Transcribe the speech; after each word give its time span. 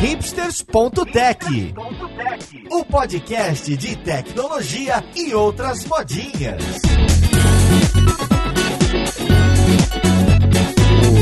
hipsters.tech, 0.00 1.74
o 2.70 2.84
podcast 2.86 3.76
de 3.76 3.96
tecnologia 3.96 5.04
e 5.14 5.34
outras 5.34 5.84
modinhas. 5.84 6.62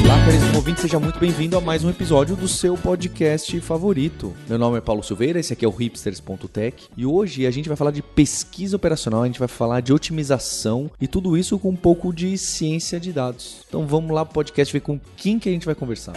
Olá, 0.04 0.24
caríssimo 0.24 0.54
ouvinte, 0.54 0.80
seja 0.80 1.00
muito 1.00 1.18
bem-vindo 1.18 1.58
a 1.58 1.60
mais 1.60 1.82
um 1.82 1.90
episódio 1.90 2.36
do 2.36 2.46
seu 2.46 2.76
podcast 2.76 3.60
favorito. 3.60 4.32
Meu 4.48 4.58
nome 4.58 4.78
é 4.78 4.80
Paulo 4.80 5.02
Silveira, 5.02 5.40
esse 5.40 5.52
aqui 5.52 5.64
é 5.64 5.68
o 5.68 5.72
hipsters.tech 5.72 6.84
e 6.96 7.04
hoje 7.04 7.48
a 7.48 7.50
gente 7.50 7.68
vai 7.68 7.76
falar 7.76 7.90
de 7.90 8.00
pesquisa 8.00 8.76
operacional, 8.76 9.24
a 9.24 9.26
gente 9.26 9.40
vai 9.40 9.48
falar 9.48 9.80
de 9.80 9.92
otimização 9.92 10.88
e 11.00 11.08
tudo 11.08 11.36
isso 11.36 11.58
com 11.58 11.70
um 11.70 11.76
pouco 11.76 12.14
de 12.14 12.38
ciência 12.38 13.00
de 13.00 13.12
dados. 13.12 13.64
Então 13.68 13.88
vamos 13.88 14.12
lá 14.12 14.24
pro 14.24 14.34
podcast 14.34 14.72
ver 14.72 14.80
com 14.80 15.00
quem 15.16 15.40
que 15.40 15.48
a 15.48 15.52
gente 15.52 15.66
vai 15.66 15.74
conversar. 15.74 16.14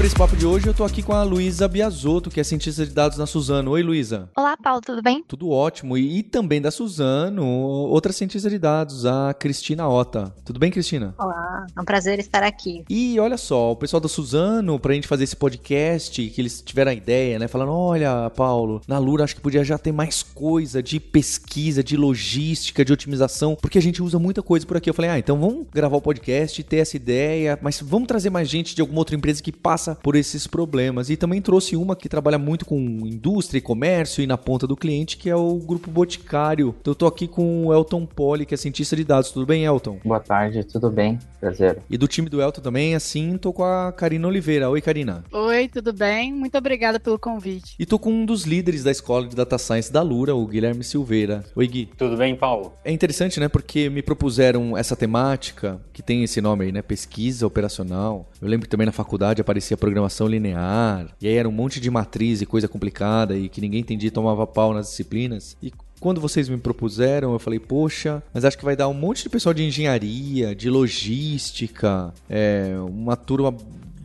Para 0.00 0.06
esse 0.06 0.16
papo 0.16 0.34
de 0.34 0.46
hoje, 0.46 0.66
eu 0.66 0.72
tô 0.72 0.82
aqui 0.82 1.02
com 1.02 1.12
a 1.12 1.22
Luísa 1.22 1.68
Biasotto, 1.68 2.30
que 2.30 2.40
é 2.40 2.42
cientista 2.42 2.86
de 2.86 2.94
dados 2.94 3.18
na 3.18 3.26
Suzano. 3.26 3.72
Oi, 3.72 3.82
Luísa. 3.82 4.30
Olá, 4.34 4.56
Paulo, 4.56 4.80
tudo 4.80 5.02
bem? 5.02 5.22
Tudo 5.28 5.50
ótimo. 5.50 5.98
E, 5.98 6.20
e, 6.20 6.22
também 6.22 6.58
da 6.58 6.70
Suzano, 6.70 7.44
outra 7.44 8.10
cientista 8.10 8.48
de 8.48 8.58
dados, 8.58 9.04
a 9.04 9.34
Cristina 9.34 9.86
Ota. 9.86 10.34
Tudo 10.42 10.58
bem, 10.58 10.70
Cristina? 10.70 11.14
Olá, 11.18 11.66
é 11.76 11.78
um 11.78 11.84
prazer 11.84 12.18
estar 12.18 12.42
aqui. 12.42 12.82
E 12.88 13.20
olha 13.20 13.36
só, 13.36 13.72
o 13.72 13.76
pessoal 13.76 14.00
da 14.00 14.08
Suzano, 14.08 14.80
pra 14.80 14.94
gente 14.94 15.06
fazer 15.06 15.24
esse 15.24 15.36
podcast, 15.36 16.30
que 16.30 16.40
eles 16.40 16.62
tiveram 16.62 16.92
a 16.92 16.94
ideia, 16.94 17.38
né? 17.38 17.46
Falando, 17.46 17.72
olha, 17.72 18.30
Paulo, 18.30 18.80
na 18.88 18.96
Lura 18.96 19.24
acho 19.24 19.36
que 19.36 19.42
podia 19.42 19.62
já 19.62 19.76
ter 19.76 19.92
mais 19.92 20.22
coisa 20.22 20.82
de 20.82 20.98
pesquisa, 20.98 21.84
de 21.84 21.98
logística, 21.98 22.86
de 22.86 22.92
otimização, 22.94 23.54
porque 23.54 23.76
a 23.76 23.82
gente 23.82 24.02
usa 24.02 24.18
muita 24.18 24.42
coisa 24.42 24.66
por 24.66 24.78
aqui. 24.78 24.88
Eu 24.88 24.94
falei, 24.94 25.10
ah, 25.10 25.18
então 25.18 25.38
vamos 25.38 25.66
gravar 25.70 25.98
o 25.98 26.00
podcast, 26.00 26.62
ter 26.62 26.78
essa 26.78 26.96
ideia, 26.96 27.58
mas 27.60 27.82
vamos 27.82 28.08
trazer 28.08 28.30
mais 28.30 28.48
gente 28.48 28.74
de 28.74 28.80
alguma 28.80 29.00
outra 29.00 29.14
empresa 29.14 29.42
que 29.42 29.52
passa 29.52 29.89
passa 29.90 29.94
por 30.02 30.16
esses 30.16 30.46
problemas. 30.46 31.10
E 31.10 31.16
também 31.16 31.40
trouxe 31.40 31.76
uma 31.76 31.96
que 31.96 32.08
trabalha 32.08 32.38
muito 32.38 32.64
com 32.64 32.78
indústria 32.78 33.58
e 33.58 33.62
comércio 33.62 34.22
e 34.22 34.26
na 34.26 34.38
ponta 34.38 34.66
do 34.66 34.76
cliente, 34.76 35.16
que 35.16 35.28
é 35.28 35.36
o 35.36 35.54
Grupo 35.56 35.90
Boticário. 35.90 36.74
Então, 36.80 36.92
eu 36.92 36.94
tô 36.94 37.06
aqui 37.06 37.26
com 37.26 37.66
o 37.66 37.74
Elton 37.74 38.06
Poli, 38.06 38.46
que 38.46 38.54
é 38.54 38.56
cientista 38.56 38.96
de 38.96 39.04
dados. 39.04 39.30
Tudo 39.30 39.46
bem, 39.46 39.64
Elton? 39.64 39.98
Boa 40.04 40.20
tarde, 40.20 40.64
tudo 40.64 40.90
bem? 40.90 41.18
Prazer. 41.40 41.78
E 41.88 41.96
do 41.96 42.06
time 42.06 42.28
do 42.28 42.40
Elton 42.40 42.60
também, 42.60 42.94
assim, 42.94 43.36
tô 43.38 43.52
com 43.52 43.64
a 43.64 43.92
Karina 43.92 44.28
Oliveira. 44.28 44.68
Oi, 44.68 44.80
Karina. 44.80 45.24
Oi, 45.32 45.68
tudo 45.68 45.92
bem? 45.92 46.32
Muito 46.32 46.56
obrigada 46.56 47.00
pelo 47.00 47.18
convite. 47.18 47.74
E 47.78 47.86
tô 47.86 47.98
com 47.98 48.12
um 48.12 48.26
dos 48.26 48.44
líderes 48.44 48.84
da 48.84 48.90
Escola 48.90 49.26
de 49.26 49.34
Data 49.34 49.56
Science 49.56 49.92
da 49.92 50.02
Lura, 50.02 50.34
o 50.34 50.46
Guilherme 50.46 50.84
Silveira. 50.84 51.44
Oi, 51.54 51.66
Gui. 51.66 51.88
Tudo 51.96 52.16
bem, 52.16 52.36
Paulo? 52.36 52.72
É 52.84 52.92
interessante, 52.92 53.40
né? 53.40 53.48
Porque 53.48 53.88
me 53.88 54.02
propuseram 54.02 54.76
essa 54.76 54.94
temática, 54.94 55.80
que 55.92 56.02
tem 56.02 56.22
esse 56.22 56.40
nome 56.40 56.66
aí, 56.66 56.72
né? 56.72 56.82
Pesquisa 56.82 57.46
operacional. 57.46 58.28
Eu 58.40 58.48
lembro 58.48 58.66
que 58.66 58.70
também 58.70 58.86
na 58.86 58.92
faculdade 58.92 59.40
aparecia 59.40 59.76
programação 59.80 60.28
linear, 60.28 61.08
e 61.20 61.26
aí 61.26 61.34
era 61.34 61.48
um 61.48 61.52
monte 61.52 61.80
de 61.80 61.90
matriz 61.90 62.40
e 62.40 62.46
coisa 62.46 62.68
complicada 62.68 63.36
e 63.36 63.48
que 63.48 63.60
ninguém 63.60 63.80
entendia 63.80 64.08
e 64.08 64.12
tomava 64.12 64.46
pau 64.46 64.72
nas 64.72 64.90
disciplinas. 64.90 65.56
E 65.62 65.72
quando 65.98 66.20
vocês 66.20 66.48
me 66.48 66.56
propuseram, 66.56 67.32
eu 67.32 67.38
falei, 67.38 67.58
poxa, 67.58 68.22
mas 68.32 68.44
acho 68.44 68.56
que 68.56 68.64
vai 68.64 68.74
dar 68.74 68.88
um 68.88 68.94
monte 68.94 69.22
de 69.22 69.28
pessoal 69.28 69.52
de 69.52 69.64
engenharia, 69.64 70.54
de 70.54 70.70
logística, 70.70 72.12
é, 72.28 72.74
uma 72.88 73.16
turma 73.16 73.54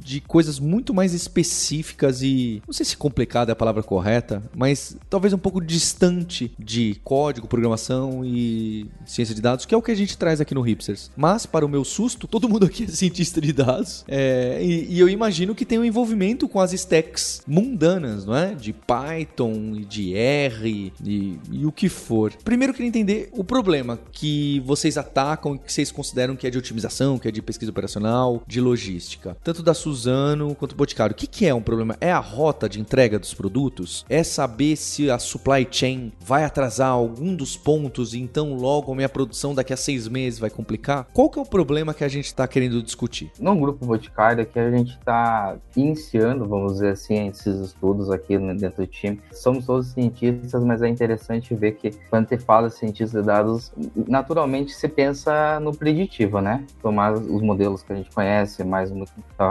de 0.05 0.21
coisas 0.21 0.59
muito 0.59 0.93
mais 0.93 1.13
específicas 1.15 2.21
e 2.21 2.61
não 2.67 2.73
sei 2.73 2.85
se 2.85 2.95
complicada 2.95 3.51
é 3.51 3.53
a 3.53 3.55
palavra 3.55 3.81
correta, 3.81 4.43
mas 4.55 4.95
talvez 5.09 5.33
um 5.33 5.37
pouco 5.37 5.59
distante 5.59 6.51
de 6.59 6.99
código, 7.03 7.47
programação 7.47 8.23
e 8.23 8.85
ciência 9.03 9.33
de 9.33 9.41
dados, 9.41 9.65
que 9.65 9.73
é 9.73 9.77
o 9.77 9.81
que 9.81 9.91
a 9.91 9.95
gente 9.95 10.15
traz 10.15 10.39
aqui 10.39 10.53
no 10.53 10.61
Hipsters. 10.61 11.09
Mas, 11.17 11.47
para 11.47 11.65
o 11.65 11.69
meu 11.69 11.83
susto, 11.83 12.27
todo 12.27 12.47
mundo 12.47 12.67
aqui 12.67 12.83
é 12.83 12.87
cientista 12.87 13.41
de 13.41 13.51
dados 13.51 14.05
é, 14.07 14.59
e, 14.61 14.93
e, 14.93 14.99
eu 14.99 15.09
imagino 15.09 15.55
que 15.55 15.65
tem 15.65 15.79
um 15.79 15.85
envolvimento 15.85 16.47
com 16.47 16.59
as 16.59 16.71
stacks 16.71 17.41
mundanas, 17.47 18.25
não 18.25 18.35
é? 18.35 18.53
De 18.53 18.73
Python 18.73 19.81
de 19.89 20.15
R 20.15 20.93
e, 21.03 21.39
e 21.51 21.65
o 21.65 21.71
que 21.71 21.89
for. 21.89 22.31
Primeiro, 22.43 22.71
eu 22.71 22.75
queria 22.75 22.89
entender 22.89 23.29
o 23.31 23.43
problema 23.43 23.99
que 24.11 24.61
vocês 24.65 24.97
atacam 24.97 25.57
que 25.57 25.73
vocês 25.73 25.91
consideram 25.91 26.35
que 26.35 26.45
é 26.45 26.49
de 26.49 26.57
otimização, 26.57 27.17
que 27.17 27.27
é 27.27 27.31
de 27.31 27.41
pesquisa 27.41 27.71
operacional, 27.71 28.43
de 28.45 28.61
logística. 28.61 29.35
Tanto 29.43 29.63
da 29.63 29.73
sua 29.73 29.94
Suzano 29.95 30.53
quanto 30.53 30.73
o 30.73 30.75
Boticário. 30.75 31.13
O 31.13 31.15
que, 31.15 31.25
que 31.25 31.45
é 31.45 31.53
um 31.53 31.61
problema? 31.61 31.95
É 32.01 32.11
a 32.11 32.19
rota 32.19 32.67
de 32.67 32.81
entrega 32.81 33.17
dos 33.17 33.33
produtos? 33.33 34.05
É 34.09 34.23
saber 34.23 34.75
se 34.75 35.09
a 35.09 35.17
supply 35.17 35.65
chain 35.71 36.11
vai 36.19 36.43
atrasar 36.43 36.89
algum 36.89 37.33
dos 37.33 37.55
pontos 37.55 38.13
e 38.13 38.19
então 38.19 38.53
logo 38.53 38.91
a 38.91 38.95
minha 38.95 39.07
produção 39.07 39.55
daqui 39.55 39.73
a 39.73 39.77
seis 39.77 40.07
meses 40.07 40.37
vai 40.37 40.49
complicar? 40.49 41.07
Qual 41.13 41.29
que 41.29 41.39
é 41.39 41.41
o 41.41 41.45
problema 41.45 41.93
que 41.93 42.03
a 42.03 42.07
gente 42.07 42.25
está 42.25 42.45
querendo 42.47 42.83
discutir? 42.83 43.31
No 43.39 43.55
grupo 43.55 43.85
Boticário 43.85 44.45
que 44.45 44.59
a 44.59 44.69
gente 44.69 44.91
está 44.97 45.55
iniciando, 45.75 46.45
vamos 46.45 46.73
dizer 46.73 46.89
assim, 46.89 47.27
esses 47.29 47.59
estudos 47.59 48.09
aqui 48.11 48.37
dentro 48.37 48.83
do 48.83 48.87
time. 48.87 49.21
Somos 49.31 49.65
todos 49.65 49.87
cientistas, 49.87 50.63
mas 50.63 50.81
é 50.81 50.89
interessante 50.89 51.55
ver 51.55 51.73
que 51.73 51.91
quando 52.09 52.27
você 52.27 52.37
fala 52.37 52.69
cientista 52.69 53.21
de 53.21 53.27
dados, 53.27 53.71
naturalmente 54.07 54.73
você 54.73 54.89
pensa 54.89 55.59
no 55.59 55.75
preditivo, 55.75 56.41
né? 56.41 56.65
Tomar 56.81 57.13
os 57.13 57.41
modelos 57.41 57.81
que 57.81 57.93
a 57.93 57.95
gente 57.95 58.11
conhece, 58.11 58.63
mais 58.63 58.91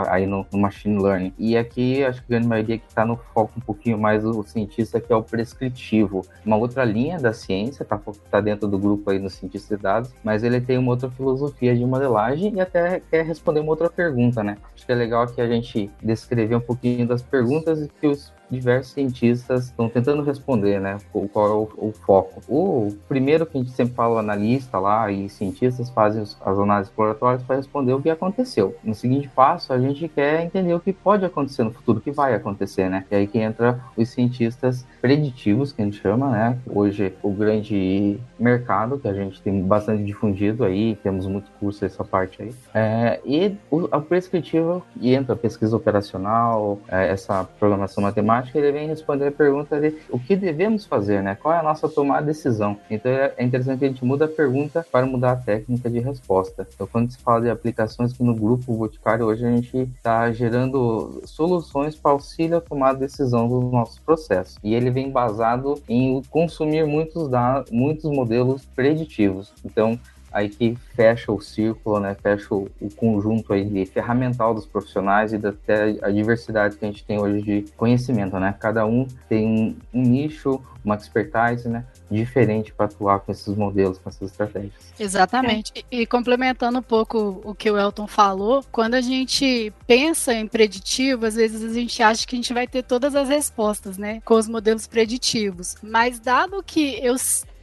aí 0.09 0.27
no 0.27 0.34
no, 0.35 0.45
no 0.51 0.59
machine 0.59 1.01
learning. 1.01 1.33
E 1.37 1.57
aqui, 1.57 2.03
acho 2.03 2.19
que 2.21 2.27
a 2.27 2.29
grande 2.31 2.47
maioria 2.47 2.77
que 2.77 2.87
está 2.87 3.05
no 3.05 3.17
foco 3.33 3.53
um 3.57 3.61
pouquinho 3.61 3.97
mais 3.97 4.23
do 4.23 4.43
cientista, 4.43 4.99
que 4.99 5.11
é 5.11 5.15
o 5.15 5.23
prescritivo. 5.23 6.25
Uma 6.45 6.57
outra 6.57 6.83
linha 6.83 7.19
da 7.19 7.33
ciência, 7.33 7.83
está 7.83 7.99
tá 8.29 8.41
dentro 8.41 8.67
do 8.67 8.77
grupo 8.77 9.09
aí 9.09 9.19
no 9.19 9.29
cientista 9.29 9.75
de 9.75 9.81
dados, 9.81 10.13
mas 10.23 10.43
ele 10.43 10.59
tem 10.59 10.77
uma 10.77 10.91
outra 10.91 11.09
filosofia 11.09 11.75
de 11.75 11.85
modelagem 11.85 12.55
e 12.55 12.61
até 12.61 12.99
quer 12.99 13.25
responder 13.25 13.59
uma 13.59 13.69
outra 13.69 13.89
pergunta, 13.89 14.43
né? 14.43 14.57
Acho 14.73 14.85
que 14.85 14.91
é 14.91 14.95
legal 14.95 15.25
que 15.27 15.41
a 15.41 15.47
gente 15.47 15.89
descrever 16.01 16.55
um 16.55 16.61
pouquinho 16.61 17.07
das 17.07 17.21
perguntas 17.21 17.87
que 17.99 18.07
os 18.07 18.33
diversos 18.49 18.93
cientistas 18.93 19.65
estão 19.65 19.89
tentando 19.89 20.23
responder, 20.23 20.79
né? 20.79 20.97
Qual 21.31 21.47
é 21.47 21.51
o, 21.51 21.87
o, 21.87 21.91
foco. 21.91 22.41
O 22.47 22.95
primeiro 23.07 23.45
que 23.45 23.57
a 23.57 23.61
gente 23.61 23.73
sempre 23.73 23.93
fala, 23.93 24.19
analista 24.19 24.79
lá 24.79 25.11
e 25.11 25.29
cientistas 25.29 25.89
fazem 25.89 26.21
as 26.21 26.59
análises 26.59 26.89
exploratórias 26.89 27.43
para 27.43 27.55
responder 27.55 27.93
o 27.93 28.01
que 28.01 28.09
aconteceu. 28.09 28.75
No 28.83 28.93
seguinte 28.93 29.29
passo, 29.29 29.73
a 29.73 29.79
gente 29.79 30.07
quer 30.07 30.43
entender 30.43 30.73
o 30.73 30.79
que 30.79 30.93
pode 30.93 31.25
acontecer 31.25 31.63
no 31.63 31.71
futuro, 31.71 31.99
o 31.99 32.01
que 32.01 32.11
vai 32.11 32.33
acontecer, 32.33 32.89
né? 32.89 33.05
E 33.09 33.15
aí 33.15 33.27
que 33.27 33.39
entra 33.39 33.79
os 33.97 34.09
cientistas 34.09 34.85
preditivos, 35.01 35.71
que 35.71 35.81
a 35.81 35.85
gente 35.85 36.01
chama, 36.01 36.29
né? 36.29 36.57
Hoje, 36.67 37.13
o 37.21 37.31
grande 37.31 38.19
mercado 38.39 38.99
que 38.99 39.07
a 39.07 39.13
gente 39.13 39.41
tem 39.41 39.61
bastante 39.61 40.03
difundido 40.03 40.63
aí, 40.63 40.95
temos 41.03 41.25
muito 41.25 41.49
curso 41.59 41.85
essa 41.85 42.03
parte 42.03 42.41
aí. 42.41 42.53
É, 42.73 43.19
e 43.25 43.55
o, 43.69 43.87
a 43.91 43.99
prescritiva, 43.99 44.81
e 44.99 45.13
entra 45.13 45.35
pesquisa 45.35 45.75
operacional, 45.75 46.79
é, 46.87 47.09
essa 47.09 47.43
programação 47.59 48.03
matemática, 48.03 48.34
matemática, 48.35 48.57
ele 48.57 48.71
vem 48.71 48.87
responder 48.87 49.27
a 49.27 49.31
pergunta 49.31 49.79
de 49.79 49.95
o 50.09 50.19
que 50.19 50.35
devemos 50.35 50.85
fazer, 50.85 51.21
né? 51.23 51.35
Qual 51.35 51.53
é 51.53 51.59
a 51.59 51.63
nossa 51.63 51.87
tomada 51.87 52.21
de 52.21 52.27
decisão? 52.27 52.77
Então 52.89 53.11
é, 53.11 53.33
é 53.37 53.43
interessante 53.43 53.79
que 53.79 53.85
a 53.85 53.87
gente 53.87 54.03
muda 54.03 54.25
a 54.25 54.27
pergunta 54.27 54.85
para 54.91 55.05
mudar 55.05 55.31
a 55.31 55.35
técnica 55.35 55.89
de 55.89 55.99
resposta. 55.99 56.67
Então 56.73 56.87
quando 56.87 57.11
se 57.11 57.17
fala 57.19 57.41
de 57.41 57.49
aplicações 57.49 58.13
que 58.13 58.23
no 58.23 58.33
grupo 58.33 58.75
Boticário 58.75 59.25
hoje 59.25 59.45
a 59.45 59.51
gente 59.51 59.77
está 59.77 60.31
gerando 60.31 61.21
soluções 61.25 61.95
para 61.95 62.11
auxílio 62.11 62.61
tomada 62.61 62.95
de 62.95 63.05
decisão 63.05 63.47
dos 63.47 63.71
nossos 63.71 63.99
processos. 63.99 64.57
E 64.63 64.73
ele 64.73 64.89
vem 64.89 65.09
basado 65.09 65.81
em 65.87 66.21
consumir 66.29 66.85
muitos 66.85 67.29
dados, 67.29 67.71
muitos 67.71 68.09
modelos 68.11 68.65
preditivos. 68.75 69.53
Então 69.63 69.99
aí 70.35 70.49
que 70.49 70.77
fecha 70.93 71.31
o 71.31 71.39
círculo, 71.39 71.97
né, 71.97 72.13
fecha 72.21 72.53
o, 72.53 72.69
o, 72.81 72.89
conjunto 72.93 73.53
aí 73.53 73.63
de 73.63 73.85
ferramental 73.85 74.53
dos 74.53 74.65
profissionais 74.65 75.31
e 75.31 75.37
até 75.37 75.95
a 76.01 76.11
diversidade 76.11 76.75
que 76.75 76.83
a 76.83 76.89
gente 76.89 77.05
tem 77.05 77.17
hoje 77.17 77.41
de 77.41 77.71
conhecimento, 77.77 78.37
né? 78.37 78.53
Cada 78.59 78.85
um 78.85 79.07
tem 79.29 79.47
um, 79.47 79.75
um 79.93 80.01
nicho, 80.01 80.61
uma 80.83 80.95
expertise, 80.95 81.69
né, 81.69 81.85
diferente 82.11 82.73
para 82.73 82.85
atuar 82.85 83.21
com 83.21 83.31
esses 83.31 83.55
modelos, 83.55 83.97
com 83.97 84.09
essas 84.09 84.29
estratégias. 84.29 84.73
Exatamente. 84.99 85.71
E, 85.89 86.01
e, 86.01 86.05
complementando 86.05 86.79
um 86.79 86.83
pouco 86.83 87.41
o 87.45 87.55
que 87.55 87.71
o 87.71 87.77
Elton 87.77 88.05
falou, 88.05 88.61
quando 88.73 88.95
a 88.95 89.01
gente 89.01 89.71
pensa 89.87 90.33
em 90.33 90.47
preditivo, 90.47 91.25
às 91.25 91.35
vezes 91.35 91.63
a 91.63 91.73
gente 91.73 92.03
acha 92.03 92.27
que 92.27 92.35
a 92.35 92.37
gente 92.37 92.53
vai 92.53 92.67
ter 92.67 92.83
todas 92.83 93.15
as 93.15 93.29
respostas, 93.29 93.97
né, 93.97 94.21
com 94.25 94.35
os 94.35 94.49
modelos 94.49 94.85
preditivos. 94.85 95.77
Mas 95.81 96.19
dado 96.19 96.61
que 96.61 96.99
eu 97.01 97.15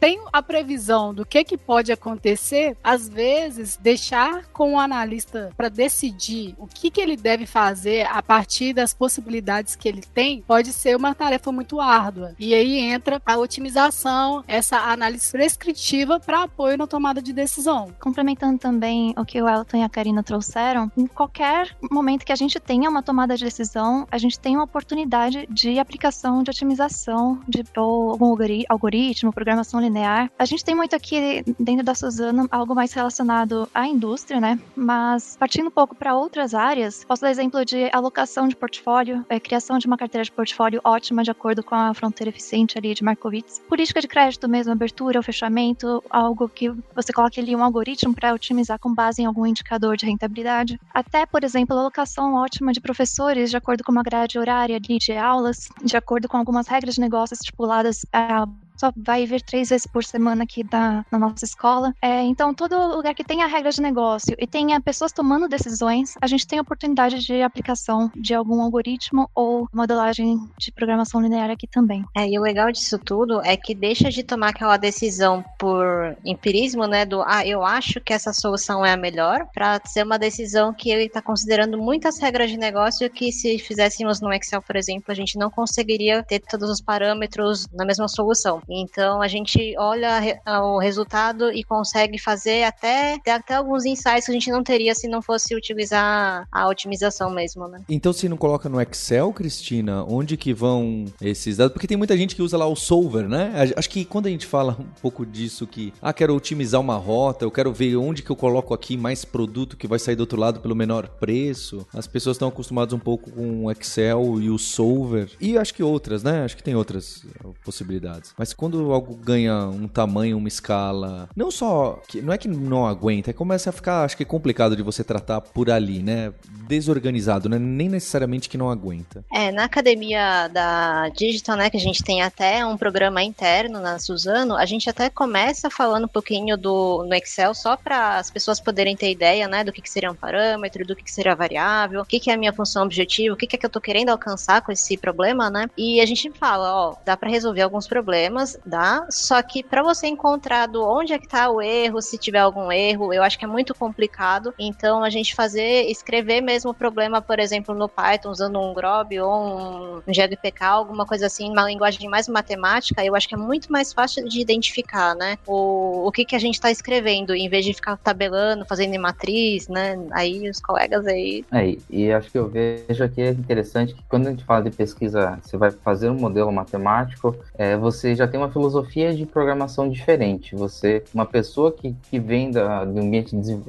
tenho 0.03 0.25
a 0.33 0.43
previsão 0.43 1.15
do 1.15 1.25
que, 1.25 1.45
que 1.45 1.57
pode 1.57 1.93
acontecer, 1.93 2.77
às 2.83 3.09
vezes 3.09 3.77
deixar 3.77 4.47
com 4.49 4.75
o 4.75 4.79
analista 4.81 5.53
para 5.57 5.69
decidir 5.69 6.57
o 6.59 6.67
que, 6.67 6.91
que 6.91 7.01
ele 7.01 7.17
deve 7.17 7.47
fazer 7.47 8.09
a 8.11 8.21
partir 8.21 8.73
das 8.73 8.93
possibilidades 8.93 9.77
que 9.77 9.89
ele 9.89 10.03
tem 10.03 10.43
pode 10.43 10.73
ser 10.73 10.97
uma 10.97 11.15
tarefa 11.15 11.53
muito 11.53 11.81
árdua. 11.81 12.35
E 12.37 12.53
aí 12.53 12.79
entra 12.79 13.23
a 13.25 13.39
otimização, 13.39 14.43
essa 14.49 14.77
análise 14.77 15.31
prescritiva 15.31 16.19
para 16.19 16.43
apoio 16.43 16.77
na 16.77 16.89
tomada 16.89 17.23
de 17.23 17.33
decisão. 17.33 17.95
Complementando 18.01 18.59
também 18.59 19.15
o 19.17 19.25
que 19.25 19.41
o 19.41 19.49
Elton 19.49 19.77
e 19.77 19.83
a 19.85 19.89
Karina 19.89 20.25
trouxeram, 20.25 20.91
em 20.97 21.07
qualquer 21.07 21.77
momento 21.93 22.25
que 22.25 22.33
a 22.33 22.37
gente 22.37 22.59
tenha 22.59 22.91
uma 22.91 23.05
tomada 23.05 23.37
de 23.37 23.45
decisão, 23.45 24.05
a 24.11 24.19
gente 24.19 24.41
tem 24.41 24.57
uma 24.57 24.65
oportunidade 24.65 25.47
de 25.49 25.79
aplicação 25.79 26.43
de 26.43 26.51
otimização 26.51 27.39
de 27.49 27.63
ou 27.77 28.11
algum 28.11 28.37
algoritmo, 28.69 29.33
programação 29.33 29.81
linear 29.81 29.92
linear. 29.93 30.31
A 30.39 30.44
gente 30.44 30.65
tem 30.65 30.75
muito 30.75 30.97
aqui 30.97 31.44
dentro 31.59 31.85
da 31.85 31.94
Suzano 31.94 32.49
algo 32.50 32.75
mais 32.75 32.93
relacionado 32.93 33.69
à 33.75 33.87
indústria, 33.87 34.41
né? 34.41 34.59
Mas 34.75 35.37
partindo 35.39 35.69
um 35.69 35.71
pouco 35.71 35.94
para 35.94 36.17
outras 36.17 36.55
áreas, 36.55 37.05
posso 37.05 37.23
dar 37.23 37.31
exemplo 37.31 37.65
de 37.65 37.91
alocação 37.93 38.49
de 38.49 38.56
portfólio, 38.56 39.25
é, 39.29 39.39
criação 39.39 39.79
de 39.79 39.87
uma 39.87 39.97
carteira 39.97 40.25
de 40.25 40.33
portfólio 40.33 40.81
ótima 40.83 41.23
de 41.23 41.31
acordo 41.31 41.62
com 41.62 41.75
a 41.75 41.93
fronteira 41.93 42.31
eficiente 42.31 42.79
ali 42.79 42.94
de 42.94 43.05
Markowitz, 43.05 43.61
política 43.69 44.00
de 44.00 44.09
crédito 44.09 44.49
mesmo, 44.49 44.73
abertura 44.73 45.19
ou 45.19 45.23
fechamento, 45.23 46.03
algo 46.09 46.49
que 46.49 46.71
você 46.94 47.12
coloca 47.12 47.41
ali 47.41 47.55
um 47.55 47.62
algoritmo 47.62 48.15
para 48.15 48.33
otimizar 48.33 48.79
com 48.79 48.94
base 48.94 49.23
em 49.23 49.27
algum 49.27 49.47
indicador 49.47 49.97
de 49.97 50.06
rentabilidade. 50.06 50.81
Até, 50.93 51.27
por 51.27 51.44
exemplo, 51.44 51.77
alocação 51.77 52.35
ótima 52.35 52.73
de 52.73 52.81
professores 52.81 53.50
de 53.50 53.56
acordo 53.56 53.85
com 53.85 53.93
uma 53.93 54.03
grade 54.03 54.39
horária 54.39 54.77
ali 54.77 54.99
de 54.99 55.12
aulas, 55.12 55.69
de 55.85 55.97
acordo 55.97 56.29
com 56.29 56.37
algumas 56.37 56.67
regras 56.67 56.94
de 56.94 57.00
negócio 57.00 57.35
estipuladas 57.35 58.06
a 58.12 58.47
só 58.82 58.93
vai 58.96 59.25
vir 59.25 59.40
três 59.43 59.69
vezes 59.69 59.87
por 59.87 60.02
semana 60.02 60.43
aqui 60.43 60.64
da, 60.64 61.05
na 61.11 61.19
nossa 61.19 61.44
escola. 61.44 61.94
É, 62.02 62.23
então, 62.23 62.52
todo 62.52 62.96
lugar 62.96 63.14
que 63.14 63.23
tenha 63.23 63.46
regra 63.46 63.70
de 63.70 63.81
negócio 63.81 64.34
e 64.37 64.46
tenha 64.46 64.81
pessoas 64.81 65.12
tomando 65.12 65.49
decisões, 65.49 66.14
a 66.20 66.26
gente 66.26 66.46
tem 66.46 66.58
oportunidade 66.58 67.20
de 67.20 67.43
aplicação 67.43 68.11
de 68.17 68.34
algum 68.34 68.61
algoritmo 68.61 69.31
ou 69.34 69.69
modelagem 69.73 70.37
de 70.58 70.73
programação 70.73 71.20
linear 71.20 71.49
aqui 71.49 71.69
também. 71.69 72.05
É, 72.17 72.29
e 72.29 72.37
o 72.37 72.43
legal 72.43 72.73
disso 72.73 72.99
tudo 72.99 73.40
é 73.44 73.56
que 73.56 73.73
deixa 73.73 74.11
de 74.11 74.25
tomar 74.25 74.49
aquela 74.49 74.76
decisão 74.76 75.44
por 75.58 76.17
empirismo, 76.25 76.87
né, 76.87 77.06
do 77.06 77.23
ah, 77.23 77.46
eu 77.46 77.62
acho 77.62 78.00
que 78.00 78.12
essa 78.12 78.32
solução 78.32 78.84
é 78.84 78.93
a 78.93 78.96
melhor, 78.96 79.46
para 79.55 79.81
ser 79.84 80.05
uma 80.05 80.19
decisão 80.19 80.75
que 80.75 80.90
ele 80.90 81.05
está 81.05 81.23
considerando 81.23 81.79
muitas 81.79 82.19
regras 82.19 82.50
de 82.50 82.56
negócio 82.56 83.08
que 83.08 83.31
se 83.31 83.58
fizéssemos 83.58 84.20
no 84.20 84.32
Excel, 84.32 84.61
por 84.61 84.75
exemplo, 84.75 85.05
a 85.08 85.14
gente 85.14 85.38
não 85.38 85.50
conseguiria 85.50 86.25
ter 86.25 86.40
todos 86.40 86.69
os 86.69 86.81
parâmetros 86.81 87.69
na 87.73 87.84
mesma 87.84 88.08
solução. 88.08 88.61
Então 88.81 89.21
a 89.21 89.29
gente 89.29 89.75
olha 89.79 90.41
o 90.63 90.79
resultado 90.79 91.53
e 91.53 91.63
consegue 91.63 92.19
fazer 92.19 92.65
até, 92.65 93.19
até 93.27 93.55
alguns 93.55 93.85
insights 93.85 94.27
que 94.27 94.31
a 94.31 94.35
gente 94.35 94.51
não 94.51 94.63
teria 94.63 94.95
se 94.95 95.09
não 95.09 95.21
fosse 95.21 95.55
utilizar 95.55 96.47
a 96.51 96.69
otimização 96.69 97.31
mesmo, 97.31 97.69
né? 97.69 97.81
Então 97.89 98.13
se 98.13 98.29
não 98.29 98.37
coloca 98.37 98.69
no 98.69 98.81
Excel, 98.81 99.33
Cristina, 99.33 100.05
onde 100.05 100.37
que 100.37 100.55
vão 100.55 101.07
esses 101.21 101.57
dados? 101.57 101.73
Porque 101.73 101.87
tem 101.87 101.97
muita 101.97 102.17
gente 102.17 102.35
que 102.35 102.43
usa 102.43 102.57
lá 102.57 102.67
o 102.67 102.77
solver, 102.77 103.29
né? 103.29 103.53
Acho 103.77 103.91
que 103.91 104.05
quando 104.05 104.27
a 104.27 104.31
gente 104.31 104.47
fala 104.47 104.77
um 104.79 105.01
pouco 105.01 105.27
disso 105.27 105.67
que, 105.67 105.93
ah, 106.01 106.13
quero 106.13 106.35
otimizar 106.35 106.81
uma 106.81 106.97
rota, 106.97 107.45
eu 107.45 107.51
quero 107.51 107.73
ver 107.73 107.97
onde 107.97 108.23
que 108.23 108.31
eu 108.31 108.37
coloco 108.37 108.73
aqui 108.73 108.97
mais 108.97 109.25
produto 109.25 109.77
que 109.77 109.87
vai 109.87 109.99
sair 109.99 110.17
do 110.17 110.21
outro 110.21 110.39
lado 110.39 110.61
pelo 110.61 110.75
menor 110.75 111.09
preço. 111.09 111.87
As 111.93 112.07
pessoas 112.07 112.37
estão 112.37 112.49
acostumadas 112.49 112.93
um 112.93 112.99
pouco 112.99 113.31
com 113.31 113.65
o 113.65 113.71
Excel 113.71 114.41
e 114.41 114.51
o 114.51 114.59
solver. 114.59 115.31
E 115.41 115.59
acho 115.59 115.75
que 115.75 115.83
outras, 115.83 116.23
né? 116.23 116.45
Acho 116.45 116.57
que 116.57 116.63
tem 116.63 116.75
outras 116.75 117.25
possibilidades. 117.65 118.33
Mas 118.39 118.53
quando 118.62 118.93
algo 118.93 119.17
ganha 119.17 119.67
um 119.67 119.88
tamanho, 119.88 120.38
uma 120.38 120.47
escala, 120.47 121.29
não 121.35 121.50
só 121.50 122.00
que 122.06 122.23
não 122.23 122.32
é 122.32 122.38
que 122.38 122.47
não 122.47 122.87
aguenta, 122.87 123.31
é 123.31 123.32
começa 123.32 123.70
a 123.70 123.73
ficar, 123.73 124.05
acho 124.05 124.17
que 124.17 124.25
complicado 124.25 124.76
de 124.76 124.85
você 124.85 125.03
tratar 125.03 125.41
por 125.41 125.69
ali, 125.69 126.00
né? 126.00 126.32
Desorganizado, 126.69 127.49
né? 127.49 127.59
Nem 127.59 127.88
necessariamente 127.88 128.49
que 128.49 128.56
não 128.56 128.70
aguenta. 128.70 129.25
É, 129.32 129.50
na 129.50 129.64
academia 129.64 130.47
da 130.47 131.09
Digital, 131.09 131.56
né, 131.56 131.70
que 131.70 131.76
a 131.76 131.81
gente 131.81 132.05
tem 132.05 132.23
até 132.23 132.64
um 132.64 132.76
programa 132.76 133.20
interno 133.20 133.81
na 133.81 133.99
Suzano, 133.99 134.55
a 134.55 134.65
gente 134.65 134.88
até 134.88 135.11
começa 135.11 135.69
falando 135.69 136.05
um 136.05 136.08
pouquinho 136.08 136.56
do 136.56 137.03
no 137.03 137.15
Excel 137.17 137.55
só 137.55 137.76
para 137.76 138.19
as 138.19 138.31
pessoas 138.31 138.61
poderem 138.61 138.94
ter 138.94 139.11
ideia, 139.11 139.49
né, 139.49 139.65
do 139.65 139.73
que, 139.73 139.82
que 139.82 139.91
seria 139.91 140.12
um 140.12 140.15
parâmetro, 140.15 140.87
do 140.87 140.94
que, 140.94 141.03
que 141.03 141.11
seria 141.11 141.35
variável, 141.35 142.00
o 142.00 142.06
que, 142.06 142.20
que 142.20 142.31
é 142.31 142.35
a 142.35 142.38
minha 142.38 142.53
função 142.53 142.85
objetivo, 142.85 143.35
o 143.35 143.37
que, 143.37 143.49
que 143.49 143.56
é 143.56 143.58
que 143.58 143.67
eu 143.67 143.70
tô 143.70 143.81
querendo 143.81 144.11
alcançar 144.11 144.62
com 144.62 144.70
esse 144.70 144.97
problema, 144.97 145.50
né? 145.50 145.69
E 145.76 146.00
a 146.00 146.06
gente 146.06 146.31
fala, 146.31 146.73
ó, 146.73 146.94
dá 147.05 147.17
para 147.17 147.29
resolver 147.29 147.62
alguns 147.62 147.88
problemas 147.88 148.42
dá. 148.65 149.06
Só 149.11 149.43
que 149.43 149.62
para 149.62 149.83
você 149.83 150.06
encontrar 150.06 150.67
do 150.67 150.83
onde 150.83 151.12
é 151.12 151.19
que 151.19 151.29
tá 151.29 151.50
o 151.50 151.61
erro, 151.61 152.00
se 152.00 152.19
tiver 152.19 152.39
algum 152.39 152.71
erro, 152.71 153.12
eu 153.12 153.23
acho 153.23 153.39
que 153.39 153.44
é 153.44 153.49
muito 153.49 153.75
complicado. 153.75 154.55
Então 154.59 155.03
a 155.03 155.11
gente 155.11 155.35
fazer, 155.35 155.91
escrever 155.91 156.41
mesmo 156.41 156.71
o 156.71 156.75
problema, 156.75 157.21
por 157.21 157.39
exemplo, 157.39 157.75
no 157.75 157.89
Python, 157.89 158.31
usando 158.31 158.61
um 158.61 158.73
Grob 158.75 159.19
ou 159.21 159.33
um, 159.33 160.03
um 160.06 160.12
GPK, 160.12 160.65
alguma 160.65 161.06
coisa 161.06 161.27
assim, 161.27 161.50
uma 161.50 161.67
linguagem 161.67 162.09
mais 162.09 162.29
matemática, 162.29 163.05
eu 163.05 163.15
acho 163.15 163.29
que 163.29 163.35
é 163.35 163.39
muito 163.39 163.71
mais 163.71 163.93
fácil 163.93 164.29
de 164.29 164.41
identificar, 164.41 165.15
né? 165.15 165.39
O, 165.47 166.06
o 166.06 166.12
que, 166.12 166.25
que 166.25 166.37
a 166.37 166.39
gente 166.39 166.55
está 166.55 166.71
escrevendo, 166.71 167.35
em 167.35 167.49
vez 167.49 167.65
de 167.65 167.73
ficar 167.73 167.97
tabelando, 167.97 168.65
fazendo 168.65 168.94
em 168.94 168.99
matriz, 168.99 169.69
né? 169.69 169.99
Aí 170.12 170.49
os 170.49 170.61
colegas 170.61 171.06
aí. 171.06 171.44
É, 171.53 171.77
e 171.91 172.12
acho 172.12 172.31
que 172.31 172.39
eu 172.39 172.49
vejo 172.49 173.05
aqui 173.05 173.23
é 173.23 173.31
interessante 173.31 173.94
que 173.94 174.03
quando 174.09 174.27
a 174.27 174.31
gente 174.31 174.44
fala 174.44 174.62
de 174.62 174.71
pesquisa, 174.71 175.39
você 175.43 175.56
vai 175.56 175.71
fazer 175.71 176.11
um 176.11 176.15
modelo 176.15 176.53
matemático, 176.53 177.37
é, 177.56 177.77
você 177.77 178.15
já 178.15 178.27
tem 178.32 178.40
uma 178.40 178.50
filosofia 178.50 179.14
de 179.14 179.26
programação 179.26 179.88
diferente. 179.88 180.56
Você, 180.56 181.05
uma 181.14 181.26
pessoa 181.26 181.70
que, 181.70 181.94
que 182.11 182.19
vem 182.19 182.50
da, 182.50 182.84
do 182.84 182.99
ambiente 182.99 183.37
de 183.37 183.61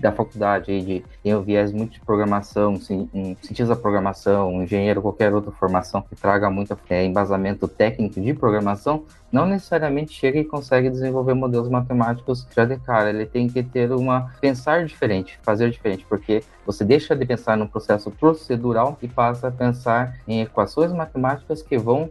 da 0.00 0.10
faculdade 0.10 0.70
aí 0.70 0.80
de 0.80 1.04
tem 1.22 1.34
o 1.34 1.42
viés 1.42 1.70
muito 1.70 1.92
de 1.92 2.00
programação, 2.00 2.72
um 2.72 2.80
cientista 2.80 3.66
da 3.66 3.76
programação, 3.76 4.50
um 4.50 4.62
engenheiro, 4.62 5.02
qualquer 5.02 5.34
outra 5.34 5.52
formação 5.52 6.00
que 6.00 6.16
traga 6.16 6.48
muito 6.50 6.76
é, 6.88 7.04
embasamento 7.04 7.68
técnico 7.68 8.18
de 8.18 8.32
programação, 8.32 9.04
não 9.36 9.44
necessariamente 9.44 10.14
chega 10.14 10.38
e 10.38 10.44
consegue 10.44 10.88
desenvolver 10.88 11.34
modelos 11.34 11.68
matemáticos 11.68 12.46
já 12.56 12.64
de 12.64 12.78
cara. 12.78 13.10
Ele 13.10 13.26
tem 13.26 13.46
que 13.46 13.62
ter 13.62 13.92
uma 13.92 14.32
pensar 14.40 14.86
diferente, 14.86 15.38
fazer 15.42 15.70
diferente, 15.70 16.06
porque 16.08 16.42
você 16.64 16.82
deixa 16.82 17.14
de 17.14 17.26
pensar 17.26 17.54
no 17.54 17.68
processo 17.68 18.10
procedural 18.10 18.96
e 19.02 19.06
passa 19.06 19.48
a 19.48 19.50
pensar 19.50 20.16
em 20.26 20.40
equações 20.40 20.90
matemáticas 20.90 21.60
que 21.60 21.76
vão 21.76 22.10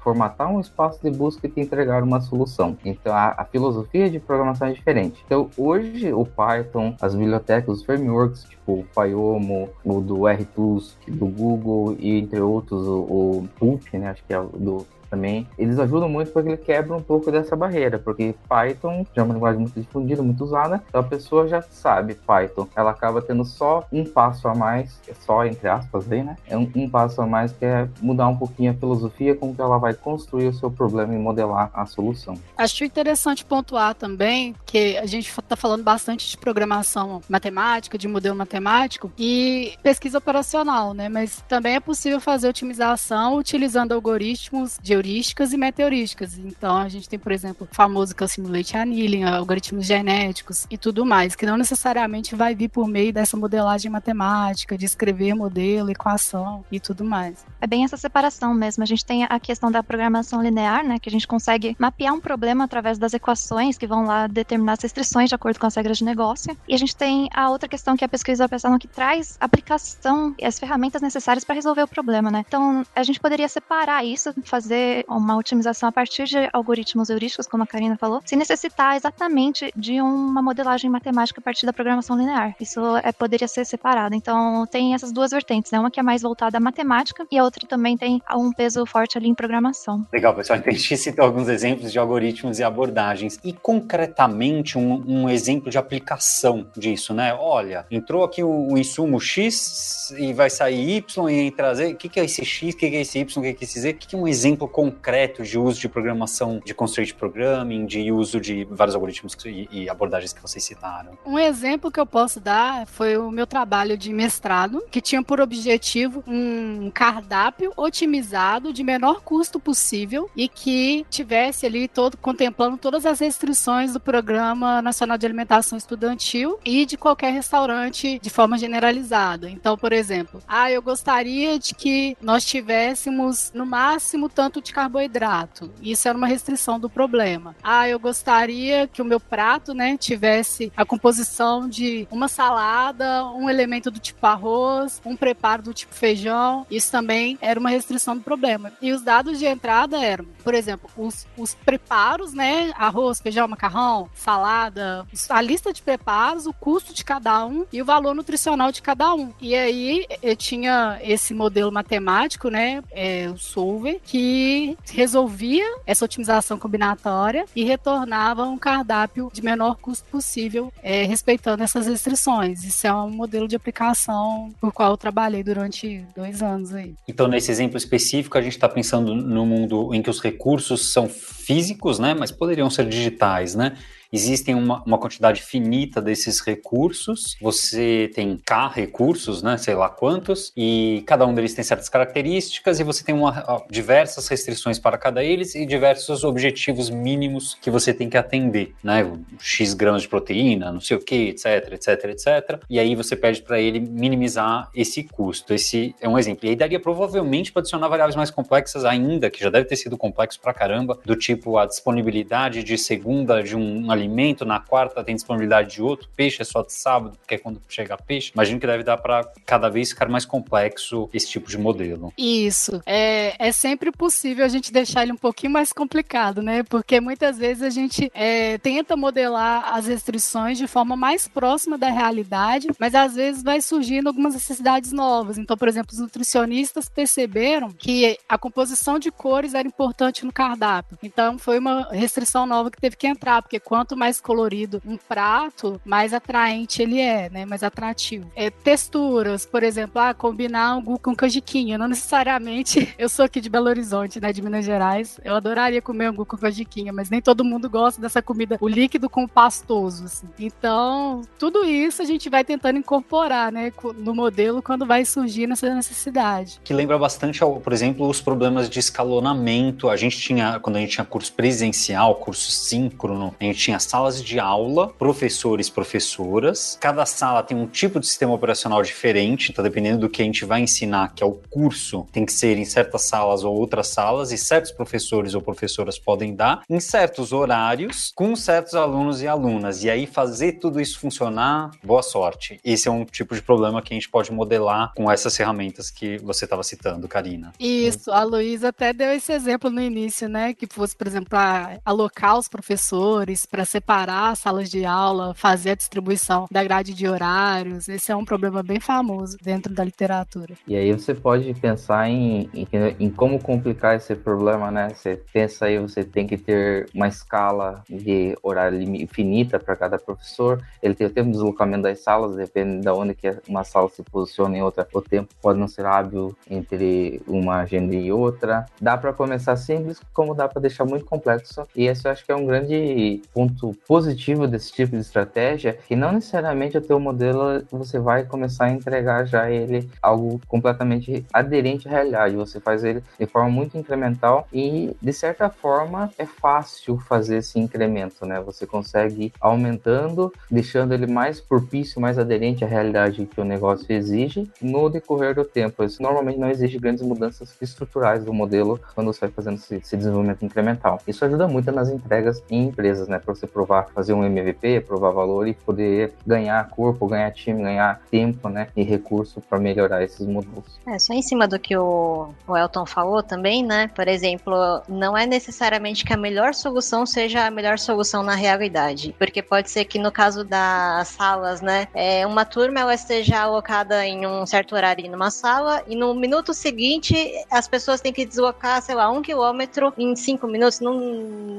formatar 0.00 0.52
um 0.52 0.60
espaço 0.60 1.00
de 1.02 1.10
busca 1.10 1.46
e 1.46 1.50
te 1.50 1.60
entregar 1.60 2.02
uma 2.02 2.20
solução. 2.20 2.76
Então 2.84 3.14
a, 3.14 3.34
a 3.38 3.44
filosofia 3.46 4.10
de 4.10 4.20
programação 4.20 4.68
é 4.68 4.72
diferente. 4.72 5.24
Então 5.24 5.48
hoje 5.56 6.12
o 6.12 6.26
Python, 6.26 6.94
as 7.00 7.14
bibliotecas, 7.14 7.78
os 7.78 7.84
frameworks, 7.84 8.44
tipo 8.44 8.80
o 8.80 8.86
Pyomo, 8.94 9.70
o 9.82 10.00
do 10.02 10.26
RTools, 10.26 10.94
do 11.08 11.26
Google 11.26 11.96
e 11.98 12.18
entre 12.18 12.40
outros 12.40 12.86
o, 12.86 13.00
o 13.00 13.48
Pulp, 13.58 13.82
né, 13.94 14.10
acho 14.10 14.22
que 14.24 14.34
é 14.34 14.40
do 14.40 14.86
também, 15.08 15.46
eles 15.58 15.78
ajudam 15.78 16.08
muito 16.08 16.32
porque 16.32 16.48
ele 16.48 16.56
quebra 16.56 16.96
um 16.96 17.02
pouco 17.02 17.30
dessa 17.30 17.56
barreira, 17.56 17.98
porque 17.98 18.34
Python 18.48 19.06
já 19.14 19.22
é 19.22 19.24
uma 19.24 19.34
linguagem 19.34 19.60
muito 19.60 19.80
difundida, 19.80 20.22
muito 20.22 20.44
usada, 20.44 20.82
então 20.88 21.00
a 21.00 21.04
pessoa 21.04 21.48
já 21.48 21.62
sabe 21.62 22.14
Python, 22.14 22.66
ela 22.74 22.90
acaba 22.90 23.22
tendo 23.22 23.44
só 23.44 23.86
um 23.92 24.04
passo 24.04 24.48
a 24.48 24.54
mais, 24.54 25.00
é 25.08 25.14
só 25.14 25.44
entre 25.44 25.68
aspas 25.68 26.06
bem, 26.06 26.24
né? 26.24 26.36
É 26.46 26.56
um, 26.56 26.70
um, 26.74 26.88
passo 26.88 27.20
a 27.20 27.26
mais 27.26 27.52
que 27.52 27.64
é 27.64 27.88
mudar 28.00 28.28
um 28.28 28.36
pouquinho 28.36 28.70
a 28.70 28.74
filosofia 28.74 29.34
com 29.34 29.54
que 29.54 29.60
ela 29.60 29.78
vai 29.78 29.94
construir 29.94 30.48
o 30.48 30.54
seu 30.54 30.70
problema 30.70 31.14
e 31.14 31.18
modelar 31.18 31.70
a 31.72 31.86
solução. 31.86 32.34
Acho 32.56 32.84
interessante 32.84 33.44
pontuar 33.44 33.94
também 33.94 34.54
que 34.64 34.96
a 34.96 35.06
gente 35.06 35.28
está 35.28 35.56
falando 35.56 35.82
bastante 35.82 36.28
de 36.28 36.36
programação 36.36 37.20
matemática, 37.28 37.98
de 37.98 38.08
modelo 38.08 38.36
matemático 38.36 39.12
e 39.18 39.74
pesquisa 39.82 40.18
operacional, 40.18 40.94
né? 40.94 41.08
Mas 41.08 41.42
também 41.48 41.74
é 41.74 41.80
possível 41.80 42.20
fazer 42.20 42.48
otimização 42.48 43.36
utilizando 43.36 43.92
algoritmos 43.92 44.78
de 44.82 44.95
heurísticas 44.96 45.52
e 45.52 45.56
meteorísticas. 45.56 46.38
Então, 46.38 46.76
a 46.76 46.88
gente 46.88 47.08
tem, 47.08 47.18
por 47.18 47.32
exemplo, 47.32 47.68
o 47.70 47.74
famoso 47.74 48.14
Simulate 48.26 48.76
Annealing, 48.76 49.24
algoritmos 49.24 49.86
genéticos 49.86 50.66
e 50.70 50.76
tudo 50.76 51.04
mais, 51.04 51.36
que 51.36 51.46
não 51.46 51.56
necessariamente 51.56 52.34
vai 52.34 52.54
vir 52.54 52.68
por 52.68 52.88
meio 52.88 53.12
dessa 53.12 53.36
modelagem 53.36 53.90
matemática, 53.90 54.76
de 54.76 54.84
escrever 54.84 55.34
modelo, 55.34 55.90
equação 55.90 56.64
e 56.70 56.80
tudo 56.80 57.04
mais. 57.04 57.44
É 57.60 57.66
bem 57.66 57.84
essa 57.84 57.96
separação 57.96 58.54
mesmo. 58.54 58.82
A 58.82 58.86
gente 58.86 59.04
tem 59.04 59.24
a 59.24 59.38
questão 59.38 59.70
da 59.70 59.82
programação 59.82 60.42
linear, 60.42 60.84
né, 60.84 60.98
que 60.98 61.08
a 61.08 61.12
gente 61.12 61.26
consegue 61.26 61.76
mapear 61.78 62.14
um 62.14 62.20
problema 62.20 62.64
através 62.64 62.98
das 62.98 63.12
equações 63.14 63.76
que 63.76 63.86
vão 63.86 64.06
lá 64.06 64.26
determinar 64.26 64.72
as 64.72 64.82
restrições 64.82 65.28
de 65.28 65.34
acordo 65.34 65.58
com 65.58 65.66
as 65.66 65.74
regras 65.74 65.98
de 65.98 66.04
negócio. 66.04 66.56
E 66.68 66.74
a 66.74 66.78
gente 66.78 66.96
tem 66.96 67.28
a 67.34 67.50
outra 67.50 67.68
questão 67.68 67.96
que 67.96 68.04
a 68.04 68.08
pesquisa 68.08 68.44
operacional 68.44 68.78
que 68.78 68.88
traz 68.88 69.36
aplicação 69.40 70.34
e 70.38 70.44
as 70.44 70.58
ferramentas 70.58 71.02
necessárias 71.02 71.44
para 71.44 71.54
resolver 71.54 71.82
o 71.82 71.88
problema, 71.88 72.30
né? 72.30 72.44
Então, 72.46 72.84
a 72.94 73.02
gente 73.02 73.20
poderia 73.20 73.48
separar 73.48 74.04
isso, 74.04 74.34
fazer 74.44 74.85
uma 75.08 75.36
otimização 75.36 75.88
a 75.88 75.92
partir 75.92 76.24
de 76.24 76.48
algoritmos 76.52 77.10
heurísticos, 77.10 77.46
como 77.46 77.62
a 77.62 77.66
Karina 77.66 77.96
falou, 77.96 78.20
sem 78.24 78.38
necessitar 78.38 78.96
exatamente 78.96 79.72
de 79.76 80.00
uma 80.00 80.42
modelagem 80.42 80.90
matemática 80.90 81.40
a 81.40 81.44
partir 81.44 81.66
da 81.66 81.72
programação 81.72 82.16
linear. 82.16 82.54
Isso 82.60 82.80
é, 82.98 83.12
poderia 83.12 83.48
ser 83.48 83.64
separado. 83.64 84.14
Então, 84.14 84.66
tem 84.66 84.94
essas 84.94 85.12
duas 85.12 85.30
vertentes, 85.30 85.70
né? 85.72 85.78
Uma 85.78 85.90
que 85.90 86.00
é 86.00 86.02
mais 86.02 86.22
voltada 86.22 86.58
à 86.58 86.60
matemática 86.60 87.26
e 87.30 87.38
a 87.38 87.44
outra 87.44 87.66
também 87.66 87.96
tem 87.96 88.22
um 88.34 88.52
peso 88.52 88.84
forte 88.86 89.18
ali 89.18 89.28
em 89.28 89.34
programação. 89.34 90.06
Legal, 90.12 90.34
pessoal. 90.34 90.58
Então, 90.58 90.72
a 90.72 90.76
gente 90.76 90.96
citou 90.96 91.24
alguns 91.24 91.48
exemplos 91.48 91.92
de 91.92 91.98
algoritmos 91.98 92.58
e 92.58 92.64
abordagens. 92.64 93.38
E, 93.44 93.52
concretamente, 93.52 94.78
um, 94.78 95.02
um 95.06 95.28
exemplo 95.28 95.70
de 95.70 95.78
aplicação 95.78 96.66
disso, 96.76 97.14
né? 97.14 97.34
Olha, 97.34 97.86
entrou 97.90 98.24
aqui 98.24 98.42
o, 98.42 98.72
o 98.72 98.78
insumo 98.78 99.20
X 99.20 100.14
e 100.18 100.32
vai 100.32 100.50
sair 100.50 100.96
Y 100.96 101.30
e 101.30 101.54
Z. 101.74 101.92
O 101.92 101.96
que, 101.96 102.08
que 102.08 102.20
é 102.20 102.24
esse 102.24 102.44
X? 102.44 102.74
O 102.74 102.78
que, 102.78 102.90
que 102.90 102.96
é 102.96 103.00
esse 103.00 103.18
Y? 103.18 103.40
O 103.40 103.42
que, 103.42 103.54
que 103.54 103.64
é 103.64 103.66
esse 103.66 103.80
Z? 103.80 103.90
O 103.90 103.94
que, 103.94 104.06
que 104.06 104.16
é 104.16 104.18
um 104.18 104.28
exemplo 104.28 104.68
concreto 104.76 105.42
de 105.42 105.58
uso 105.58 105.80
de 105.80 105.88
programação 105.88 106.60
de 106.62 106.74
constraint 106.74 107.14
programming, 107.14 107.86
de 107.86 108.12
uso 108.12 108.38
de 108.38 108.66
vários 108.70 108.94
algoritmos 108.94 109.34
e, 109.46 109.66
e 109.72 109.88
abordagens 109.88 110.34
que 110.34 110.42
vocês 110.42 110.62
citaram? 110.62 111.16
Um 111.24 111.38
exemplo 111.38 111.90
que 111.90 111.98
eu 111.98 112.04
posso 112.04 112.38
dar 112.38 112.86
foi 112.86 113.16
o 113.16 113.30
meu 113.30 113.46
trabalho 113.46 113.96
de 113.96 114.12
mestrado, 114.12 114.84
que 114.90 115.00
tinha 115.00 115.22
por 115.22 115.40
objetivo 115.40 116.22
um 116.26 116.90
cardápio 116.90 117.72
otimizado 117.74 118.70
de 118.70 118.84
menor 118.84 119.22
custo 119.22 119.58
possível 119.58 120.28
e 120.36 120.46
que 120.46 121.06
tivesse 121.08 121.64
ali 121.64 121.88
todo 121.88 122.18
contemplando 122.18 122.76
todas 122.76 123.06
as 123.06 123.18
restrições 123.18 123.94
do 123.94 124.00
Programa 124.00 124.82
Nacional 124.82 125.16
de 125.16 125.24
Alimentação 125.24 125.78
Estudantil 125.78 126.58
e 126.62 126.84
de 126.84 126.98
qualquer 126.98 127.32
restaurante 127.32 128.18
de 128.18 128.28
forma 128.28 128.58
generalizada. 128.58 129.48
Então, 129.48 129.78
por 129.78 129.94
exemplo, 129.94 130.42
ah, 130.46 130.70
eu 130.70 130.82
gostaria 130.82 131.58
de 131.58 131.74
que 131.74 132.14
nós 132.20 132.44
tivéssemos 132.44 133.50
no 133.54 133.64
máximo 133.64 134.28
tanto 134.28 134.65
de 134.66 134.72
carboidrato. 134.72 135.72
Isso 135.80 136.08
era 136.08 136.16
uma 136.16 136.26
restrição 136.26 136.78
do 136.78 136.90
problema. 136.90 137.56
Ah, 137.62 137.88
eu 137.88 137.98
gostaria 137.98 138.86
que 138.86 139.00
o 139.00 139.04
meu 139.04 139.20
prato, 139.20 139.72
né, 139.72 139.96
tivesse 139.96 140.72
a 140.76 140.84
composição 140.84 141.68
de 141.68 142.06
uma 142.10 142.28
salada, 142.28 143.24
um 143.26 143.48
elemento 143.48 143.90
do 143.90 143.98
tipo 143.98 144.26
arroz, 144.26 145.00
um 145.04 145.16
preparo 145.16 145.62
do 145.62 145.74
tipo 145.74 145.94
feijão. 145.94 146.66
Isso 146.70 146.90
também 146.90 147.38
era 147.40 147.58
uma 147.58 147.70
restrição 147.70 148.16
do 148.16 148.22
problema. 148.22 148.72
E 148.82 148.92
os 148.92 149.02
dados 149.02 149.38
de 149.38 149.46
entrada 149.46 150.02
eram, 150.02 150.26
por 150.42 150.54
exemplo, 150.54 150.90
os, 150.96 151.26
os 151.36 151.54
preparos, 151.54 152.34
né, 152.34 152.72
arroz, 152.76 153.20
feijão, 153.20 153.46
macarrão, 153.48 154.10
salada, 154.14 155.06
a 155.30 155.40
lista 155.40 155.72
de 155.72 155.82
preparos, 155.82 156.46
o 156.46 156.52
custo 156.52 156.92
de 156.92 157.04
cada 157.04 157.46
um 157.46 157.64
e 157.72 157.80
o 157.80 157.84
valor 157.84 158.14
nutricional 158.14 158.72
de 158.72 158.82
cada 158.82 159.14
um. 159.14 159.32
E 159.40 159.54
aí 159.54 160.06
eu 160.22 160.34
tinha 160.34 160.98
esse 161.02 161.32
modelo 161.32 161.70
matemático, 161.70 162.48
né, 162.48 162.82
é, 162.90 163.28
o 163.28 163.38
Solver, 163.38 164.00
que 164.04 164.55
resolvia 164.92 165.64
essa 165.86 166.04
otimização 166.04 166.58
combinatória 166.58 167.44
e 167.54 167.64
retornava 167.64 168.44
um 168.44 168.58
cardápio 168.58 169.30
de 169.32 169.42
menor 169.42 169.76
custo 169.76 170.06
possível, 170.10 170.72
é, 170.82 171.04
respeitando 171.04 171.62
essas 171.62 171.86
restrições. 171.86 172.64
Isso 172.64 172.86
é 172.86 172.92
um 172.92 173.10
modelo 173.10 173.48
de 173.48 173.56
aplicação 173.56 174.52
por 174.60 174.72
qual 174.72 174.92
eu 174.92 174.96
trabalhei 174.96 175.42
durante 175.42 176.04
dois 176.14 176.42
anos 176.42 176.74
aí. 176.74 176.94
Então, 177.06 177.28
nesse 177.28 177.50
exemplo 177.50 177.76
específico, 177.76 178.36
a 178.38 178.42
gente 178.42 178.52
está 178.52 178.68
pensando 178.68 179.14
no 179.14 179.44
mundo 179.44 179.94
em 179.94 180.02
que 180.02 180.10
os 180.10 180.20
recursos 180.20 180.92
são 180.92 181.08
físicos, 181.08 181.98
né, 181.98 182.14
mas 182.14 182.30
poderiam 182.30 182.68
ser 182.68 182.88
digitais, 182.88 183.54
né? 183.54 183.76
Existem 184.16 184.54
uma, 184.54 184.82
uma 184.84 184.98
quantidade 184.98 185.42
finita 185.42 186.00
desses 186.00 186.40
recursos, 186.40 187.36
você 187.40 188.10
tem 188.14 188.36
K 188.36 188.68
recursos, 188.68 189.42
né, 189.42 189.56
sei 189.58 189.74
lá 189.74 189.88
quantos, 189.88 190.52
e 190.56 191.04
cada 191.06 191.26
um 191.26 191.34
deles 191.34 191.54
tem 191.54 191.62
certas 191.62 191.88
características, 191.88 192.80
e 192.80 192.84
você 192.84 193.04
tem 193.04 193.14
uma, 193.14 193.62
diversas 193.70 194.26
restrições 194.26 194.78
para 194.78 194.96
cada 194.96 195.22
eles 195.22 195.54
e 195.54 195.66
diversos 195.66 196.24
objetivos 196.24 196.88
mínimos 196.88 197.56
que 197.60 197.70
você 197.70 197.92
tem 197.92 198.08
que 198.08 198.16
atender, 198.16 198.74
né, 198.82 199.06
X 199.38 199.74
gramas 199.74 200.02
de 200.02 200.08
proteína, 200.08 200.72
não 200.72 200.80
sei 200.80 200.96
o 200.96 201.00
que, 201.00 201.28
etc, 201.28 201.72
etc, 201.72 202.04
etc, 202.06 202.60
e 202.70 202.80
aí 202.80 202.94
você 202.94 203.14
pede 203.14 203.42
para 203.42 203.60
ele 203.60 203.78
minimizar 203.78 204.70
esse 204.74 205.02
custo. 205.04 205.52
Esse 205.52 205.94
é 206.00 206.08
um 206.08 206.18
exemplo. 206.18 206.46
E 206.46 206.50
aí 206.50 206.56
daria 206.56 206.80
provavelmente 206.80 207.52
para 207.52 207.60
adicionar 207.60 207.88
variáveis 207.88 208.16
mais 208.16 208.30
complexas 208.30 208.84
ainda, 208.84 209.30
que 209.30 209.40
já 209.40 209.50
deve 209.50 209.66
ter 209.66 209.76
sido 209.76 209.96
complexo 209.96 210.40
para 210.40 210.54
caramba, 210.54 210.98
do 211.04 211.14
tipo 211.14 211.58
a 211.58 211.66
disponibilidade 211.66 212.62
de 212.62 212.78
segunda 212.78 213.42
de 213.42 213.56
um 213.56 213.90
alimento, 213.90 214.05
na 214.44 214.60
quarta 214.60 215.04
tem 215.04 215.14
disponibilidade 215.14 215.74
de 215.74 215.82
outro, 215.82 216.08
peixe 216.16 216.42
é 216.42 216.44
só 216.44 216.62
de 216.62 216.72
sábado, 216.72 217.16
porque 217.18 217.34
é 217.34 217.38
quando 217.38 217.60
chega 217.68 217.96
peixe. 217.96 218.32
Imagino 218.34 218.60
que 218.60 218.66
deve 218.66 218.82
dar 218.82 218.96
para 218.96 219.24
cada 219.44 219.68
vez 219.68 219.90
ficar 219.90 220.08
mais 220.08 220.24
complexo 220.24 221.08
esse 221.12 221.28
tipo 221.28 221.48
de 221.48 221.58
modelo. 221.58 222.12
Isso. 222.16 222.82
É, 222.86 223.34
é 223.38 223.52
sempre 223.52 223.90
possível 223.90 224.44
a 224.44 224.48
gente 224.48 224.72
deixar 224.72 225.02
ele 225.02 225.12
um 225.12 225.16
pouquinho 225.16 225.52
mais 225.52 225.72
complicado, 225.72 226.42
né? 226.42 226.62
Porque 226.62 227.00
muitas 227.00 227.38
vezes 227.38 227.62
a 227.62 227.70
gente 227.70 228.10
é, 228.14 228.58
tenta 228.58 228.96
modelar 228.96 229.74
as 229.74 229.86
restrições 229.86 230.58
de 230.58 230.66
forma 230.66 230.96
mais 230.96 231.28
próxima 231.28 231.78
da 231.78 231.90
realidade, 231.90 232.68
mas 232.78 232.94
às 232.94 233.14
vezes 233.14 233.42
vai 233.42 233.60
surgindo 233.60 234.08
algumas 234.08 234.34
necessidades 234.34 234.92
novas. 234.92 235.38
Então, 235.38 235.56
por 235.56 235.68
exemplo, 235.68 235.92
os 235.92 236.00
nutricionistas 236.00 236.88
perceberam 236.88 237.70
que 237.70 238.18
a 238.28 238.38
composição 238.38 238.98
de 238.98 239.10
cores 239.10 239.54
era 239.54 239.66
importante 239.66 240.24
no 240.24 240.32
cardápio. 240.32 240.98
Então, 241.02 241.38
foi 241.38 241.58
uma 241.58 241.88
restrição 241.90 242.46
nova 242.46 242.70
que 242.70 242.80
teve 242.80 242.96
que 242.96 243.06
entrar, 243.06 243.42
porque 243.42 243.60
quanto 243.60 243.85
quanto 243.86 243.96
mais 243.96 244.20
colorido 244.20 244.82
um 244.84 244.96
prato, 244.96 245.80
mais 245.84 246.12
atraente 246.12 246.82
ele 246.82 247.00
é, 247.00 247.30
né? 247.30 247.46
Mais 247.46 247.62
atrativo. 247.62 248.28
É, 248.34 248.50
texturas, 248.50 249.46
por 249.46 249.62
exemplo, 249.62 250.00
ah, 250.00 250.12
combinar 250.12 250.72
angu 250.72 250.98
com 250.98 251.14
canjiquinha. 251.14 251.78
Não 251.78 251.86
necessariamente. 251.86 252.92
Eu 252.98 253.08
sou 253.08 253.24
aqui 253.24 253.40
de 253.40 253.48
Belo 253.48 253.68
Horizonte, 253.68 254.20
né? 254.20 254.32
De 254.32 254.42
Minas 254.42 254.64
Gerais. 254.64 255.20
Eu 255.24 255.36
adoraria 255.36 255.80
comer 255.80 256.06
angu 256.06 256.26
com 256.26 256.36
canjiquinha, 256.36 256.92
mas 256.92 257.10
nem 257.10 257.22
todo 257.22 257.44
mundo 257.44 257.70
gosta 257.70 258.00
dessa 258.00 258.20
comida, 258.20 258.58
o 258.60 258.66
líquido 258.66 259.08
com 259.08 259.22
o 259.22 259.28
pastoso. 259.28 260.06
Assim. 260.06 260.26
Então, 260.38 261.22
tudo 261.38 261.64
isso 261.64 262.02
a 262.02 262.04
gente 262.04 262.28
vai 262.28 262.42
tentando 262.42 262.78
incorporar, 262.78 263.52
né? 263.52 263.72
No 263.98 264.14
modelo 264.14 264.60
quando 264.60 264.84
vai 264.84 265.04
surgir 265.04 265.48
essa 265.50 265.72
necessidade. 265.72 266.60
Que 266.64 266.74
lembra 266.74 266.98
bastante, 266.98 267.38
por 267.38 267.72
exemplo, 267.72 268.08
os 268.08 268.20
problemas 268.20 268.68
de 268.68 268.80
escalonamento. 268.80 269.88
A 269.88 269.96
gente 269.96 270.18
tinha, 270.18 270.58
quando 270.58 270.76
a 270.76 270.80
gente 270.80 270.92
tinha 270.92 271.04
curso 271.04 271.32
presencial, 271.32 272.16
curso 272.16 272.50
síncrono, 272.50 273.34
a 273.38 273.44
gente 273.44 273.58
tinha 273.58 273.75
salas 273.84 274.22
de 274.22 274.38
aula, 274.38 274.88
professores, 274.88 275.68
professoras. 275.68 276.76
Cada 276.80 277.06
sala 277.06 277.42
tem 277.42 277.56
um 277.56 277.66
tipo 277.66 278.00
de 278.00 278.06
sistema 278.06 278.32
operacional 278.32 278.82
diferente, 278.82 279.50
então 279.50 279.62
dependendo 279.62 280.00
do 280.00 280.08
que 280.08 280.22
a 280.22 280.24
gente 280.24 280.44
vai 280.44 280.60
ensinar, 280.60 281.12
que 281.14 281.22
é 281.22 281.26
o 281.26 281.32
curso, 281.50 282.06
tem 282.12 282.24
que 282.24 282.32
ser 282.32 282.56
em 282.58 282.64
certas 282.64 283.02
salas 283.02 283.44
ou 283.44 283.54
outras 283.54 283.88
salas, 283.88 284.32
e 284.32 284.38
certos 284.38 284.70
professores 284.72 285.34
ou 285.34 285.42
professoras 285.42 285.98
podem 285.98 286.34
dar 286.34 286.62
em 286.68 286.80
certos 286.80 287.32
horários, 287.32 288.12
com 288.14 288.34
certos 288.34 288.74
alunos 288.74 289.22
e 289.22 289.28
alunas. 289.28 289.82
E 289.84 289.90
aí 289.90 290.06
fazer 290.06 290.52
tudo 290.52 290.80
isso 290.80 290.98
funcionar, 290.98 291.70
boa 291.82 292.02
sorte. 292.02 292.58
Esse 292.64 292.88
é 292.88 292.90
um 292.90 293.04
tipo 293.04 293.34
de 293.34 293.42
problema 293.42 293.82
que 293.82 293.92
a 293.92 293.96
gente 293.96 294.08
pode 294.08 294.32
modelar 294.32 294.92
com 294.94 295.10
essas 295.10 295.36
ferramentas 295.36 295.90
que 295.90 296.18
você 296.18 296.44
estava 296.44 296.62
citando, 296.62 297.06
Karina. 297.08 297.52
Isso, 297.58 298.10
a 298.10 298.22
Luísa 298.22 298.68
até 298.68 298.92
deu 298.92 299.12
esse 299.12 299.32
exemplo 299.32 299.70
no 299.70 299.80
início, 299.80 300.28
né? 300.28 300.54
Que 300.54 300.66
fosse, 300.66 300.96
por 300.96 301.06
exemplo, 301.06 301.38
alocar 301.84 302.38
os 302.38 302.48
professores, 302.48 303.44
para 303.44 303.64
separar 303.66 304.30
as 304.30 304.38
salas 304.38 304.70
de 304.70 304.84
aula, 304.84 305.34
fazer 305.34 305.70
a 305.70 305.74
distribuição 305.74 306.46
da 306.50 306.62
grade 306.62 306.94
de 306.94 307.08
horários. 307.08 307.88
Esse 307.88 308.12
é 308.12 308.16
um 308.16 308.24
problema 308.24 308.62
bem 308.62 308.80
famoso 308.80 309.36
dentro 309.42 309.72
da 309.74 309.84
literatura. 309.84 310.54
E 310.66 310.76
aí 310.76 310.92
você 310.92 311.14
pode 311.14 311.52
pensar 311.54 312.08
em, 312.08 312.48
em, 312.54 312.66
em 313.00 313.10
como 313.10 313.38
complicar 313.40 313.96
esse 313.96 314.14
problema, 314.14 314.70
né? 314.70 314.88
Você 314.90 315.20
pensa 315.32 315.66
aí, 315.66 315.78
você 315.78 316.04
tem 316.04 316.26
que 316.26 316.36
ter 316.36 316.88
uma 316.94 317.08
escala 317.08 317.82
de 317.88 318.36
horário 318.42 318.80
infinita 318.80 319.58
para 319.58 319.76
cada 319.76 319.98
professor. 319.98 320.62
Ele 320.82 320.94
tem 320.94 321.06
o 321.06 321.10
tempo 321.10 321.26
de 321.26 321.32
deslocamento 321.32 321.82
das 321.82 322.00
salas, 322.00 322.36
depende 322.36 322.80
de 322.80 322.88
onde 322.88 323.14
que 323.14 323.36
uma 323.48 323.64
sala 323.64 323.88
se 323.88 324.02
posiciona 324.02 324.56
em 324.56 324.62
outra. 324.62 324.86
O 324.92 325.02
tempo 325.02 325.34
pode 325.40 325.58
não 325.58 325.68
ser 325.68 325.84
hábil 325.86 326.36
entre 326.48 327.20
uma 327.26 327.60
agenda 327.60 327.94
e 327.94 328.12
outra. 328.12 328.66
Dá 328.80 328.96
para 328.96 329.12
começar 329.12 329.56
simples, 329.56 330.00
como 330.12 330.34
dá 330.34 330.48
para 330.48 330.62
deixar 330.62 330.84
muito 330.84 331.04
complexo. 331.04 331.66
E 331.74 331.86
esse 331.86 332.06
eu 332.06 332.12
acho 332.12 332.24
que 332.24 332.32
é 332.32 332.36
um 332.36 332.46
grande 332.46 333.22
ponto 333.32 333.55
ponto 333.56 333.76
positivo 333.86 334.46
desse 334.46 334.72
tipo 334.72 334.92
de 334.92 335.00
estratégia 335.00 335.78
que 335.86 335.96
não 335.96 336.12
necessariamente 336.12 336.76
o 336.76 336.80
teu 336.80 337.00
modelo 337.00 337.64
você 337.70 337.98
vai 337.98 338.24
começar 338.24 338.66
a 338.66 338.70
entregar 338.70 339.24
já 339.24 339.50
ele 339.50 339.88
algo 340.02 340.40
completamente 340.46 341.24
aderente 341.32 341.88
à 341.88 341.90
realidade. 341.90 342.36
Você 342.36 342.60
faz 342.60 342.84
ele 342.84 343.02
de 343.18 343.26
forma 343.26 343.50
muito 343.50 343.78
incremental 343.78 344.46
e 344.52 344.94
de 345.00 345.12
certa 345.12 345.48
forma 345.48 346.10
é 346.18 346.26
fácil 346.26 346.98
fazer 346.98 347.38
esse 347.38 347.58
incremento, 347.58 348.26
né? 348.26 348.40
Você 348.40 348.66
consegue 348.66 349.26
ir 349.26 349.32
aumentando, 349.40 350.32
deixando 350.50 350.92
ele 350.92 351.06
mais 351.06 351.40
propício, 351.40 352.00
mais 352.00 352.18
aderente 352.18 352.64
à 352.64 352.68
realidade 352.68 353.26
que 353.26 353.40
o 353.40 353.44
negócio 353.44 353.86
exige 353.90 354.50
no 354.60 354.88
decorrer 354.88 355.34
do 355.34 355.44
tempo. 355.44 355.82
Isso 355.84 356.02
normalmente 356.02 356.38
não 356.38 356.50
exige 356.50 356.78
grandes 356.78 357.02
mudanças 357.02 357.56
estruturais 357.60 358.24
do 358.24 358.32
modelo 358.32 358.78
quando 358.94 359.12
você 359.12 359.20
vai 359.20 359.30
fazendo 359.30 359.56
esse, 359.56 359.96
desenvolvimento 359.96 360.44
incremental. 360.44 361.00
Isso 361.06 361.24
ajuda 361.24 361.48
muito 361.48 361.70
nas 361.72 361.88
entregas 361.88 362.42
em 362.50 362.66
empresas, 362.66 363.08
né? 363.08 363.18
Para 363.18 363.34
você 363.34 363.45
provar, 363.46 363.88
fazer 363.94 364.12
um 364.12 364.24
MVP, 364.24 364.80
provar 364.80 365.10
valor 365.10 365.48
e 365.48 365.54
poder 365.54 366.12
ganhar 366.26 366.68
corpo, 366.68 367.06
ganhar 367.06 367.30
time, 367.32 367.62
ganhar 367.62 368.00
tempo, 368.10 368.48
né, 368.48 368.68
e 368.76 368.82
recurso 368.82 369.40
para 369.40 369.58
melhorar 369.58 370.02
esses 370.02 370.26
módulos. 370.26 370.78
É, 370.86 370.98
só 370.98 371.12
em 371.12 371.22
cima 371.22 371.48
do 371.48 371.58
que 371.58 371.76
o, 371.76 372.28
o 372.46 372.56
Elton 372.56 372.86
falou 372.86 373.22
também, 373.22 373.64
né, 373.64 373.88
por 373.94 374.08
exemplo, 374.08 374.82
não 374.88 375.16
é 375.16 375.26
necessariamente 375.26 376.04
que 376.04 376.12
a 376.12 376.16
melhor 376.16 376.54
solução 376.54 377.06
seja 377.06 377.46
a 377.46 377.50
melhor 377.50 377.78
solução 377.78 378.22
na 378.22 378.34
realidade, 378.34 379.14
porque 379.18 379.42
pode 379.42 379.70
ser 379.70 379.84
que 379.84 379.98
no 379.98 380.12
caso 380.12 380.44
das 380.44 381.08
salas, 381.08 381.60
né, 381.60 381.88
é, 381.94 382.26
uma 382.26 382.44
turma 382.44 382.80
ela 382.80 382.94
esteja 382.94 383.40
alocada 383.40 384.04
em 384.06 384.26
um 384.26 384.44
certo 384.46 384.74
horário 384.74 384.96
numa 385.10 385.30
sala 385.30 385.82
e 385.86 385.94
no 385.96 386.14
minuto 386.14 386.54
seguinte 386.54 387.14
as 387.50 387.68
pessoas 387.68 388.00
têm 388.00 388.12
que 388.12 388.24
deslocar, 388.24 388.80
sei 388.82 388.94
lá, 388.94 389.10
um 389.10 389.22
quilômetro 389.22 389.92
em 389.98 390.14
cinco 390.16 390.46
minutos, 390.46 390.80
não, 390.80 390.98